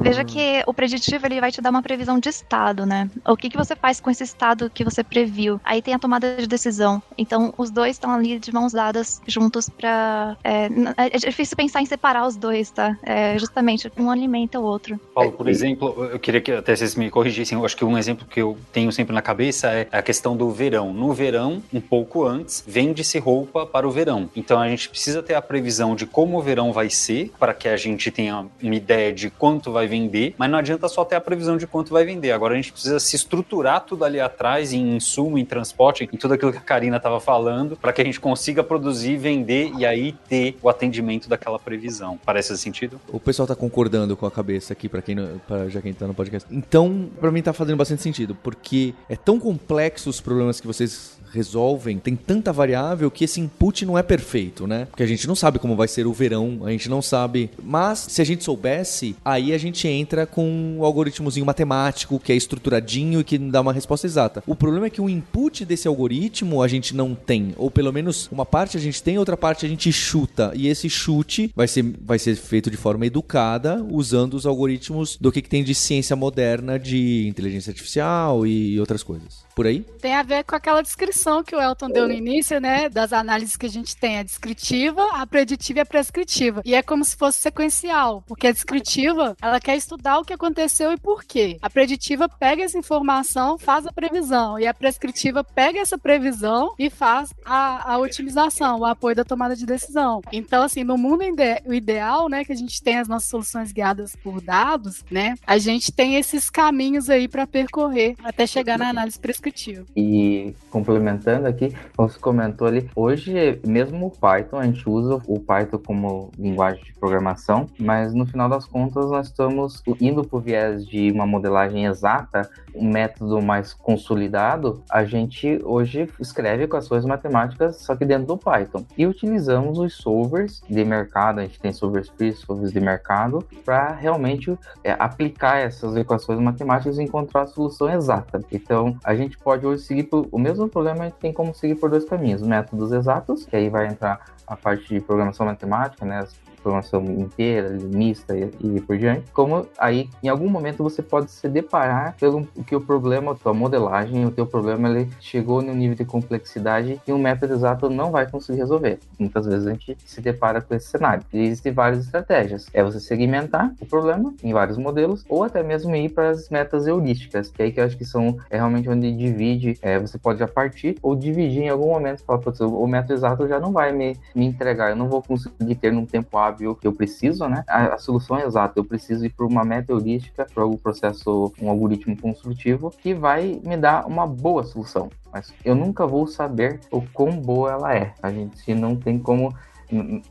Veja 0.02 0.24
que 0.24 0.62
o 0.66 0.74
preditivo 0.74 1.26
ele 1.26 1.40
vai 1.40 1.49
te 1.50 1.60
dar 1.60 1.70
uma 1.70 1.82
previsão 1.82 2.18
de 2.18 2.28
estado, 2.28 2.86
né? 2.86 3.10
O 3.26 3.36
que, 3.36 3.48
que 3.48 3.56
você 3.56 3.74
faz 3.74 4.00
com 4.00 4.10
esse 4.10 4.24
estado 4.24 4.70
que 4.70 4.84
você 4.84 5.02
previu? 5.02 5.60
Aí 5.64 5.82
tem 5.82 5.94
a 5.94 5.98
tomada 5.98 6.36
de 6.36 6.46
decisão. 6.46 7.02
Então, 7.16 7.52
os 7.56 7.70
dois 7.70 7.96
estão 7.96 8.12
ali 8.12 8.38
de 8.38 8.52
mãos 8.52 8.72
dadas 8.72 9.20
juntos 9.26 9.68
para 9.68 10.36
é, 10.44 10.68
é, 10.96 11.18
difícil 11.18 11.56
pensar 11.56 11.80
em 11.80 11.86
separar 11.86 12.26
os 12.26 12.36
dois, 12.36 12.70
tá? 12.70 12.96
É, 13.02 13.38
justamente, 13.38 13.90
um 13.96 14.10
alimenta 14.10 14.58
o 14.58 14.64
outro. 14.64 14.98
Paulo, 15.14 15.32
por 15.32 15.48
exemplo, 15.48 16.04
eu 16.04 16.18
queria 16.18 16.40
que 16.40 16.52
até 16.52 16.74
vocês 16.74 16.94
me 16.94 17.10
corrigissem. 17.10 17.58
Eu 17.58 17.64
acho 17.64 17.76
que 17.76 17.84
um 17.84 17.96
exemplo 17.96 18.26
que 18.26 18.40
eu 18.40 18.56
tenho 18.72 18.92
sempre 18.92 19.14
na 19.14 19.22
cabeça 19.22 19.68
é 19.68 19.88
a 19.90 20.02
questão 20.02 20.36
do 20.36 20.50
verão. 20.50 20.92
No 20.92 21.12
verão, 21.12 21.62
um 21.72 21.80
pouco 21.80 22.24
antes, 22.24 22.62
vende-se 22.66 23.18
roupa 23.18 23.66
para 23.66 23.86
o 23.86 23.90
verão. 23.90 24.28
Então, 24.34 24.60
a 24.60 24.68
gente 24.68 24.88
precisa 24.88 25.22
ter 25.22 25.34
a 25.34 25.42
previsão 25.42 25.94
de 25.94 26.06
como 26.06 26.38
o 26.38 26.42
verão 26.42 26.72
vai 26.72 26.90
ser, 26.90 27.32
para 27.38 27.54
que 27.54 27.68
a 27.68 27.76
gente 27.76 28.10
tenha 28.10 28.46
uma 28.62 28.74
ideia 28.74 29.12
de 29.12 29.30
quanto 29.30 29.72
vai 29.72 29.86
vender, 29.86 30.34
mas 30.36 30.50
não 30.50 30.58
adianta 30.58 30.88
só 30.88 31.04
ter 31.04 31.16
a 31.16 31.20
previsão 31.20 31.39
de 31.58 31.66
quanto 31.66 31.92
vai 31.92 32.04
vender. 32.04 32.32
Agora 32.32 32.54
a 32.54 32.56
gente 32.56 32.72
precisa 32.72 33.00
se 33.00 33.16
estruturar 33.16 33.84
tudo 33.84 34.04
ali 34.04 34.20
atrás, 34.20 34.72
em 34.72 34.96
insumo, 34.96 35.38
em 35.38 35.44
transporte, 35.44 36.08
em 36.10 36.16
tudo 36.16 36.34
aquilo 36.34 36.52
que 36.52 36.58
a 36.58 36.62
Karina 36.62 36.96
estava 36.96 37.20
falando, 37.20 37.76
para 37.76 37.92
que 37.92 38.00
a 38.00 38.04
gente 38.04 38.20
consiga 38.20 38.62
produzir, 38.62 39.16
vender 39.16 39.72
e 39.76 39.86
aí 39.86 40.12
ter 40.28 40.56
o 40.62 40.68
atendimento 40.68 41.28
daquela 41.28 41.58
previsão. 41.58 42.18
Parece 42.24 42.56
sentido? 42.56 43.00
O 43.08 43.20
pessoal 43.20 43.46
tá 43.46 43.54
concordando 43.54 44.16
com 44.16 44.26
a 44.26 44.30
cabeça 44.30 44.72
aqui, 44.72 44.88
para 44.88 45.02
quem 45.02 45.14
não, 45.14 45.38
pra, 45.46 45.68
já 45.68 45.80
quem 45.80 45.92
tá 45.92 46.06
no 46.06 46.14
podcast. 46.14 46.48
Então, 46.52 47.08
para 47.20 47.30
mim 47.30 47.42
tá 47.42 47.52
fazendo 47.52 47.76
bastante 47.76 48.02
sentido, 48.02 48.34
porque 48.34 48.94
é 49.08 49.16
tão 49.16 49.38
complexo 49.38 50.10
os 50.10 50.20
problemas 50.20 50.60
que 50.60 50.66
vocês 50.66 51.19
resolvem 51.32 51.98
tem 51.98 52.16
tanta 52.16 52.52
variável 52.52 53.10
que 53.10 53.24
esse 53.24 53.40
input 53.40 53.84
não 53.84 53.96
é 53.96 54.02
perfeito, 54.02 54.66
né? 54.66 54.86
Porque 54.86 55.02
a 55.02 55.06
gente 55.06 55.26
não 55.26 55.34
sabe 55.34 55.58
como 55.58 55.76
vai 55.76 55.88
ser 55.88 56.06
o 56.06 56.12
verão, 56.12 56.60
a 56.64 56.70
gente 56.70 56.88
não 56.88 57.00
sabe. 57.00 57.50
Mas 57.62 57.98
se 58.08 58.20
a 58.20 58.24
gente 58.24 58.44
soubesse, 58.44 59.16
aí 59.24 59.52
a 59.52 59.58
gente 59.58 59.86
entra 59.86 60.26
com 60.26 60.44
um 60.78 60.84
algoritmozinho 60.84 61.46
matemático 61.46 62.18
que 62.18 62.32
é 62.32 62.36
estruturadinho 62.36 63.20
e 63.20 63.24
que 63.24 63.38
dá 63.38 63.60
uma 63.60 63.72
resposta 63.72 64.06
exata. 64.06 64.42
O 64.46 64.54
problema 64.54 64.86
é 64.86 64.90
que 64.90 65.00
o 65.00 65.08
input 65.08 65.64
desse 65.64 65.88
algoritmo 65.88 66.62
a 66.62 66.68
gente 66.68 66.94
não 66.94 67.14
tem, 67.14 67.54
ou 67.56 67.70
pelo 67.70 67.92
menos 67.92 68.28
uma 68.30 68.46
parte 68.46 68.76
a 68.76 68.80
gente 68.80 69.02
tem, 69.02 69.18
outra 69.18 69.36
parte 69.36 69.64
a 69.66 69.68
gente 69.68 69.92
chuta. 69.92 70.52
E 70.54 70.68
esse 70.68 70.88
chute 70.88 71.52
vai 71.54 71.68
ser, 71.68 71.84
vai 72.04 72.18
ser 72.18 72.34
feito 72.36 72.70
de 72.70 72.76
forma 72.76 73.06
educada, 73.06 73.84
usando 73.90 74.34
os 74.34 74.46
algoritmos 74.46 75.16
do 75.20 75.30
que, 75.30 75.42
que 75.42 75.48
tem 75.48 75.64
de 75.64 75.74
ciência 75.74 76.16
moderna 76.16 76.78
de 76.78 77.26
inteligência 77.28 77.70
artificial 77.70 78.46
e 78.46 78.78
outras 78.78 79.02
coisas 79.02 79.49
por 79.60 79.66
aí? 79.66 79.84
Tem 80.00 80.14
a 80.14 80.22
ver 80.22 80.42
com 80.44 80.56
aquela 80.56 80.80
descrição 80.80 81.44
que 81.44 81.54
o 81.54 81.60
Elton 81.60 81.90
deu 81.90 82.08
no 82.08 82.14
início, 82.14 82.58
né? 82.58 82.88
Das 82.88 83.12
análises 83.12 83.58
que 83.58 83.66
a 83.66 83.68
gente 83.68 83.94
tem, 83.94 84.18
a 84.18 84.22
descritiva, 84.22 85.06
a 85.12 85.26
preditiva 85.26 85.80
e 85.80 85.82
a 85.82 85.84
prescritiva. 85.84 86.62
E 86.64 86.74
é 86.74 86.82
como 86.82 87.04
se 87.04 87.14
fosse 87.14 87.36
sequencial, 87.36 88.24
porque 88.26 88.46
a 88.46 88.52
descritiva, 88.52 89.36
ela 89.42 89.60
quer 89.60 89.76
estudar 89.76 90.18
o 90.18 90.24
que 90.24 90.32
aconteceu 90.32 90.90
e 90.90 90.96
por 90.96 91.24
quê. 91.24 91.58
A 91.60 91.68
preditiva 91.68 92.26
pega 92.26 92.62
essa 92.62 92.78
informação, 92.78 93.58
faz 93.58 93.86
a 93.86 93.92
previsão, 93.92 94.58
e 94.58 94.66
a 94.66 94.72
prescritiva 94.72 95.44
pega 95.44 95.78
essa 95.78 95.98
previsão 95.98 96.74
e 96.78 96.88
faz 96.88 97.34
a, 97.44 97.92
a 97.92 97.98
otimização, 97.98 98.78
o 98.78 98.86
apoio 98.86 99.14
da 99.14 99.24
tomada 99.26 99.54
de 99.54 99.66
decisão. 99.66 100.22
Então, 100.32 100.62
assim, 100.62 100.84
no 100.84 100.96
mundo 100.96 101.22
ide 101.22 101.60
o 101.66 101.74
ideal, 101.74 102.30
né, 102.30 102.46
que 102.46 102.52
a 102.52 102.56
gente 102.56 102.82
tem 102.82 102.96
as 102.96 103.08
nossas 103.08 103.28
soluções 103.28 103.72
guiadas 103.72 104.16
por 104.16 104.40
dados, 104.40 105.04
né, 105.10 105.34
a 105.46 105.58
gente 105.58 105.92
tem 105.92 106.16
esses 106.16 106.48
caminhos 106.48 107.10
aí 107.10 107.28
para 107.28 107.46
percorrer 107.46 108.14
até 108.24 108.46
chegar 108.46 108.78
na 108.78 108.88
análise 108.88 109.18
prescritiva 109.18 109.49
E 109.96 110.54
complementando 110.70 111.46
aqui, 111.46 111.74
você 111.96 112.18
comentou 112.18 112.66
ali, 112.66 112.88
hoje 112.94 113.60
mesmo 113.66 114.06
o 114.06 114.10
Python, 114.10 114.58
a 114.58 114.64
gente 114.64 114.88
usa 114.88 115.20
o 115.26 115.38
Python 115.38 115.78
como 115.78 116.30
linguagem 116.38 116.82
de 116.84 116.92
programação, 116.94 117.66
mas 117.78 118.14
no 118.14 118.26
final 118.26 118.48
das 118.48 118.64
contas 118.64 119.10
nós 119.10 119.26
estamos 119.26 119.82
indo 120.00 120.22
por 120.24 120.42
viés 120.42 120.86
de 120.86 121.10
uma 121.10 121.26
modelagem 121.26 121.86
exata, 121.86 122.48
um 122.74 122.90
método 122.90 123.40
mais 123.42 123.72
consolidado, 123.72 124.82
a 124.90 125.04
gente 125.04 125.60
hoje 125.64 126.08
escreve 126.18 126.64
equações 126.64 127.04
matemáticas 127.04 127.76
só 127.76 127.96
que 127.96 128.04
dentro 128.04 128.26
do 128.26 128.36
Python. 128.36 128.84
E 128.96 129.06
utilizamos 129.06 129.78
os 129.78 129.94
solvers 129.94 130.62
de 130.68 130.84
mercado, 130.84 131.40
a 131.40 131.42
gente 131.42 131.60
tem 131.60 131.72
solvers 131.72 132.08
free, 132.10 132.32
solvers 132.32 132.72
de 132.72 132.80
mercado, 132.80 133.44
para 133.64 133.92
realmente 133.92 134.56
é, 134.84 134.92
aplicar 134.98 135.58
essas 135.58 135.96
equações 135.96 136.38
matemáticas 136.40 136.98
e 136.98 137.02
encontrar 137.02 137.42
a 137.42 137.46
solução 137.46 137.92
exata. 137.92 138.42
Então, 138.52 138.96
a 139.04 139.14
gente 139.14 139.38
pode 139.42 139.66
hoje 139.66 139.82
seguir 139.82 140.04
por, 140.04 140.28
o 140.30 140.38
mesmo 140.38 140.68
problema, 140.68 141.02
a 141.02 141.04
gente 141.04 141.18
tem 141.18 141.32
como 141.32 141.54
seguir 141.54 141.76
por 141.76 141.90
dois 141.90 142.04
caminhos: 142.04 142.42
métodos 142.42 142.92
exatos, 142.92 143.44
que 143.44 143.56
aí 143.56 143.68
vai 143.68 143.86
entrar 143.86 144.34
a 144.46 144.56
parte 144.56 144.94
de 144.94 145.00
programação 145.00 145.46
matemática, 145.46 146.04
né, 146.04 146.26
programação 146.60 147.02
inteira, 147.04 147.70
mista 147.70 148.36
e, 148.36 148.50
e, 148.60 148.80
por 148.80 148.96
diante, 148.96 149.30
como 149.32 149.66
aí 149.78 150.08
em 150.22 150.28
algum 150.28 150.48
momento 150.48 150.82
você 150.82 151.02
pode 151.02 151.30
se 151.30 151.48
deparar 151.48 152.16
pelo 152.18 152.46
que 152.66 152.74
o 152.74 152.80
problema, 152.80 153.32
a 153.32 153.34
tua 153.34 153.54
modelagem, 153.54 154.24
o 154.24 154.30
teu 154.30 154.46
problema 154.46 154.88
ele 154.88 155.10
chegou 155.20 155.62
no 155.62 155.74
nível 155.74 155.96
de 155.96 156.04
complexidade 156.04 157.00
que 157.04 157.12
um 157.12 157.18
método 157.18 157.54
exato 157.54 157.88
não 157.88 158.10
vai 158.10 158.30
conseguir 158.30 158.58
resolver. 158.58 158.98
Muitas 159.18 159.46
vezes 159.46 159.66
a 159.66 159.70
gente 159.70 159.96
se 160.04 160.20
depara 160.20 160.60
com 160.60 160.74
esse 160.74 160.86
cenário. 160.86 161.24
E 161.32 161.40
existem 161.40 161.72
várias 161.72 162.04
estratégias. 162.04 162.68
É 162.72 162.82
você 162.82 163.00
segmentar 163.00 163.72
o 163.80 163.86
problema 163.86 164.34
em 164.42 164.52
vários 164.52 164.76
modelos 164.76 165.24
ou 165.28 165.44
até 165.44 165.62
mesmo 165.62 165.94
ir 165.94 166.10
para 166.10 166.30
as 166.30 166.48
metas 166.48 166.86
heurísticas, 166.86 167.50
que 167.50 167.62
é 167.62 167.64
aí 167.66 167.72
que 167.72 167.80
eu 167.80 167.84
acho 167.84 167.96
que 167.96 168.04
são 168.04 168.36
é 168.48 168.56
realmente 168.56 168.88
onde 168.88 169.12
divide, 169.12 169.78
é, 169.82 169.98
você 169.98 170.18
pode 170.18 170.38
já 170.38 170.48
partir 170.48 170.96
ou 171.02 171.14
dividir 171.14 171.62
em 171.62 171.68
algum 171.68 171.88
momento, 171.88 172.22
falar, 172.24 172.40
o 172.66 172.86
método 172.86 173.14
exato 173.14 173.48
já 173.48 173.58
não 173.58 173.72
vai 173.72 173.92
me, 173.92 174.16
me 174.34 174.44
entregar, 174.44 174.90
eu 174.90 174.96
não 174.96 175.08
vou 175.08 175.22
conseguir 175.22 175.74
ter 175.76 175.92
num 175.92 176.06
tempo 176.06 176.36
hábil 176.36 176.49
hábil 176.50 176.74
que 176.74 176.86
eu 176.86 176.92
preciso, 176.92 177.46
né? 177.48 177.64
A, 177.68 177.94
a 177.94 177.98
solução 177.98 178.38
é 178.38 178.44
exata. 178.44 178.78
Eu 178.78 178.84
preciso 178.84 179.24
ir 179.24 179.30
para 179.30 179.46
uma 179.46 179.64
meta 179.64 179.92
heurística, 179.92 180.46
para 180.52 180.66
um 180.66 180.76
processo, 180.76 181.52
um 181.60 181.70
algoritmo 181.70 182.16
construtivo 182.20 182.90
que 182.90 183.14
vai 183.14 183.60
me 183.64 183.76
dar 183.76 184.06
uma 184.06 184.26
boa 184.26 184.62
solução. 184.64 185.08
Mas 185.32 185.52
eu 185.64 185.74
nunca 185.74 186.06
vou 186.06 186.26
saber 186.26 186.80
o 186.90 187.00
quão 187.00 187.32
boa 187.32 187.72
ela 187.72 187.94
é. 187.94 188.12
A 188.22 188.30
gente 188.30 188.74
não 188.74 188.96
tem 188.96 189.18
como 189.18 189.54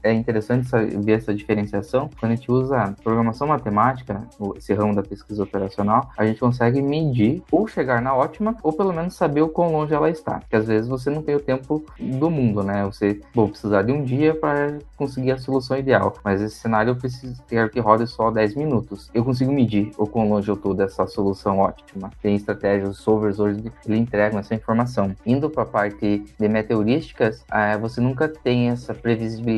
é 0.04 0.14
interessante 0.14 0.70
ver 0.98 1.14
essa 1.14 1.34
diferenciação. 1.34 2.10
Quando 2.20 2.32
a 2.32 2.36
gente 2.36 2.52
usa 2.52 2.96
programação 3.04 3.48
matemática, 3.48 4.24
esse 4.56 4.74
ramo 4.74 4.96
da 4.96 5.04
pesquisa 5.04 5.44
operacional, 5.44 6.10
a 6.18 6.26
gente 6.26 6.40
consegue 6.40 6.82
medir 6.82 7.44
ou 7.52 7.68
chegar 7.68 8.02
na 8.02 8.16
ótima, 8.16 8.56
ou 8.64 8.72
pelo 8.72 8.94
menos 8.94 9.16
saber 9.16 9.42
o 9.42 9.50
quão 9.50 9.72
longe 9.72 9.94
ela 9.94 10.10
está. 10.10 10.40
Porque 10.40 10.56
às 10.56 10.68
vezes 10.68 10.88
você 10.88 11.10
não 11.10 11.22
tem 11.22 11.36
o 11.36 11.40
tempo 11.40 11.84
do 12.00 12.30
mundo, 12.30 12.64
né? 12.64 12.86
Você 12.86 13.20
vou 13.34 13.50
precisar 13.50 13.84
de 13.84 13.92
um 13.92 14.04
dia 14.04 14.34
para 14.34 14.78
conseguir 14.96 15.32
a 15.32 15.38
solução 15.38 15.78
ideal, 15.78 16.14
mas 16.24 16.42
esse 16.42 16.56
cenário 16.56 16.92
eu 16.92 16.96
preciso 16.96 17.42
ter 17.44 17.70
que 17.70 17.80
rode 17.80 18.08
só 18.08 18.32
10 18.32 18.56
minutos. 18.56 19.10
Eu 19.14 19.24
consigo 19.24 19.52
medir 19.52 19.92
o 19.98 20.08
quão 20.08 20.30
longe 20.30 20.50
eu 20.50 20.56
estou 20.56 20.74
dessa 20.74 21.06
solução 21.08 21.60
ótima. 21.60 22.12
Tem 22.22 22.36
estratégias, 22.36 22.98
solvers 22.98 23.40
hoje 23.40 23.64
que 23.82 23.94
entregam 23.94 24.40
essa 24.40 24.56
informação. 24.56 25.16
Indo 25.26 25.50
para 25.50 25.64
a 25.64 25.66
parte 25.66 26.24
de 26.40 26.48
meteorísticas, 26.48 27.44
é, 27.52 27.78
você 27.78 28.02
nunca 28.02 28.28
tem 28.28 28.70
essa 28.70 28.94
previsibilidade 28.94 29.49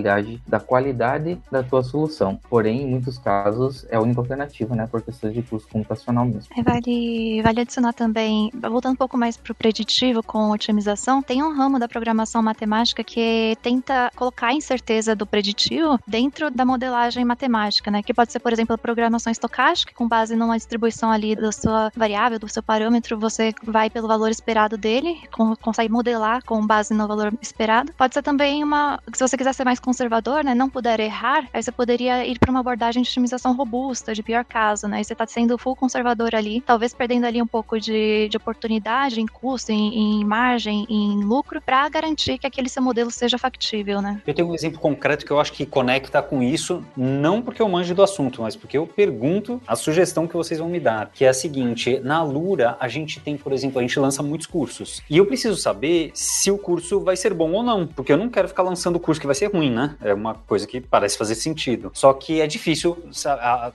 da 0.47 0.59
qualidade 0.59 1.39
da 1.51 1.63
tua 1.63 1.83
solução. 1.83 2.39
Porém, 2.49 2.83
em 2.83 2.87
muitos 2.87 3.17
casos, 3.17 3.85
é 3.89 3.95
a 3.95 4.01
única 4.01 4.21
alternativa, 4.21 4.75
né? 4.75 4.87
Por 4.87 5.01
questões 5.01 5.33
de 5.33 5.41
custo 5.41 5.67
computacional 5.69 6.25
mesmo. 6.25 6.47
É, 6.55 6.61
vale, 6.61 7.41
vale 7.41 7.61
adicionar 7.61 7.93
também, 7.93 8.51
voltando 8.53 8.93
um 8.93 8.97
pouco 8.97 9.17
mais 9.17 9.37
para 9.37 9.51
o 9.51 9.55
preditivo 9.55 10.23
com 10.23 10.51
otimização, 10.51 11.21
tem 11.21 11.43
um 11.43 11.55
ramo 11.55 11.79
da 11.79 11.87
programação 11.87 12.41
matemática 12.41 13.03
que 13.03 13.57
tenta 13.61 14.11
colocar 14.15 14.47
a 14.47 14.53
incerteza 14.53 15.15
do 15.15 15.25
preditivo 15.25 15.99
dentro 16.07 16.51
da 16.51 16.65
modelagem 16.65 17.25
matemática, 17.25 17.89
né? 17.89 18.03
Que 18.03 18.13
pode 18.13 18.31
ser, 18.31 18.39
por 18.39 18.53
exemplo, 18.53 18.77
programação 18.77 19.31
estocástica, 19.31 19.93
com 19.95 20.07
base 20.07 20.35
numa 20.35 20.57
distribuição 20.57 21.11
ali 21.11 21.35
da 21.35 21.51
sua 21.51 21.91
variável, 21.95 22.39
do 22.39 22.47
seu 22.47 22.63
parâmetro, 22.63 23.17
você 23.17 23.53
vai 23.63 23.89
pelo 23.89 24.07
valor 24.07 24.29
esperado 24.29 24.77
dele, 24.77 25.17
consegue 25.61 25.91
modelar 25.91 26.43
com 26.43 26.65
base 26.65 26.93
no 26.93 27.07
valor 27.07 27.33
esperado. 27.41 27.93
Pode 27.93 28.13
ser 28.13 28.21
também 28.21 28.63
uma, 28.63 28.99
se 29.13 29.25
você 29.27 29.37
quiser 29.37 29.53
ser 29.53 29.65
mais 29.65 29.79
conservador, 29.81 30.43
né, 30.43 30.53
não 30.53 30.69
puder 30.69 30.99
errar, 30.99 31.47
aí 31.53 31.61
você 31.61 31.71
poderia 31.71 32.25
ir 32.25 32.39
para 32.39 32.51
uma 32.51 32.59
abordagem 32.59 33.01
de 33.03 33.09
otimização 33.09 33.53
robusta, 33.55 34.13
de 34.13 34.23
pior 34.23 34.45
caso, 34.45 34.87
né? 34.87 34.97
Aí 34.97 35.03
você 35.03 35.13
está 35.13 35.25
sendo 35.27 35.57
full 35.57 35.75
conservador 35.75 36.35
ali, 36.35 36.61
talvez 36.61 36.93
perdendo 36.93 37.25
ali 37.25 37.41
um 37.41 37.47
pouco 37.47 37.79
de, 37.79 38.27
de 38.29 38.37
oportunidade 38.37 39.19
em 39.19 39.25
custo, 39.25 39.71
em, 39.71 40.21
em 40.21 40.25
margem, 40.25 40.85
em 40.89 41.23
lucro, 41.23 41.61
para 41.61 41.87
garantir 41.89 42.37
que 42.37 42.47
aquele 42.47 42.69
seu 42.69 42.81
modelo 42.81 43.11
seja 43.11 43.37
factível, 43.37 44.01
né? 44.01 44.21
Eu 44.25 44.33
tenho 44.33 44.49
um 44.49 44.55
exemplo 44.55 44.79
concreto 44.79 45.25
que 45.25 45.31
eu 45.31 45.39
acho 45.39 45.51
que 45.53 45.65
conecta 45.65 46.21
com 46.21 46.41
isso, 46.41 46.83
não 46.95 47.41
porque 47.41 47.61
eu 47.61 47.69
manjo 47.69 47.93
do 47.95 48.03
assunto, 48.03 48.41
mas 48.41 48.55
porque 48.55 48.77
eu 48.77 48.85
pergunto 48.85 49.61
a 49.67 49.75
sugestão 49.75 50.27
que 50.27 50.35
vocês 50.35 50.59
vão 50.59 50.69
me 50.69 50.79
dar, 50.79 51.09
que 51.13 51.25
é 51.25 51.29
a 51.29 51.33
seguinte: 51.33 51.99
na 51.99 52.23
Lura 52.23 52.77
a 52.79 52.87
gente 52.87 53.19
tem, 53.19 53.37
por 53.37 53.51
exemplo, 53.51 53.79
a 53.79 53.81
gente 53.81 53.99
lança 53.99 54.21
muitos 54.21 54.47
cursos 54.47 55.01
e 55.09 55.17
eu 55.17 55.25
preciso 55.25 55.55
saber 55.57 56.11
se 56.13 56.51
o 56.51 56.57
curso 56.57 56.99
vai 56.99 57.15
ser 57.15 57.33
bom 57.33 57.51
ou 57.51 57.63
não, 57.63 57.87
porque 57.87 58.11
eu 58.11 58.17
não 58.17 58.29
quero 58.29 58.47
ficar 58.47 58.63
lançando 58.63 58.99
curso 58.99 59.19
que 59.19 59.27
vai 59.27 59.35
ser 59.35 59.51
ruim, 59.51 59.70
né? 59.71 59.95
É 60.01 60.13
uma 60.13 60.35
coisa 60.35 60.67
que 60.67 60.79
parece 60.81 61.17
fazer 61.17 61.35
sentido. 61.35 61.91
Só 61.93 62.13
que 62.13 62.41
é 62.41 62.47
difícil 62.47 62.97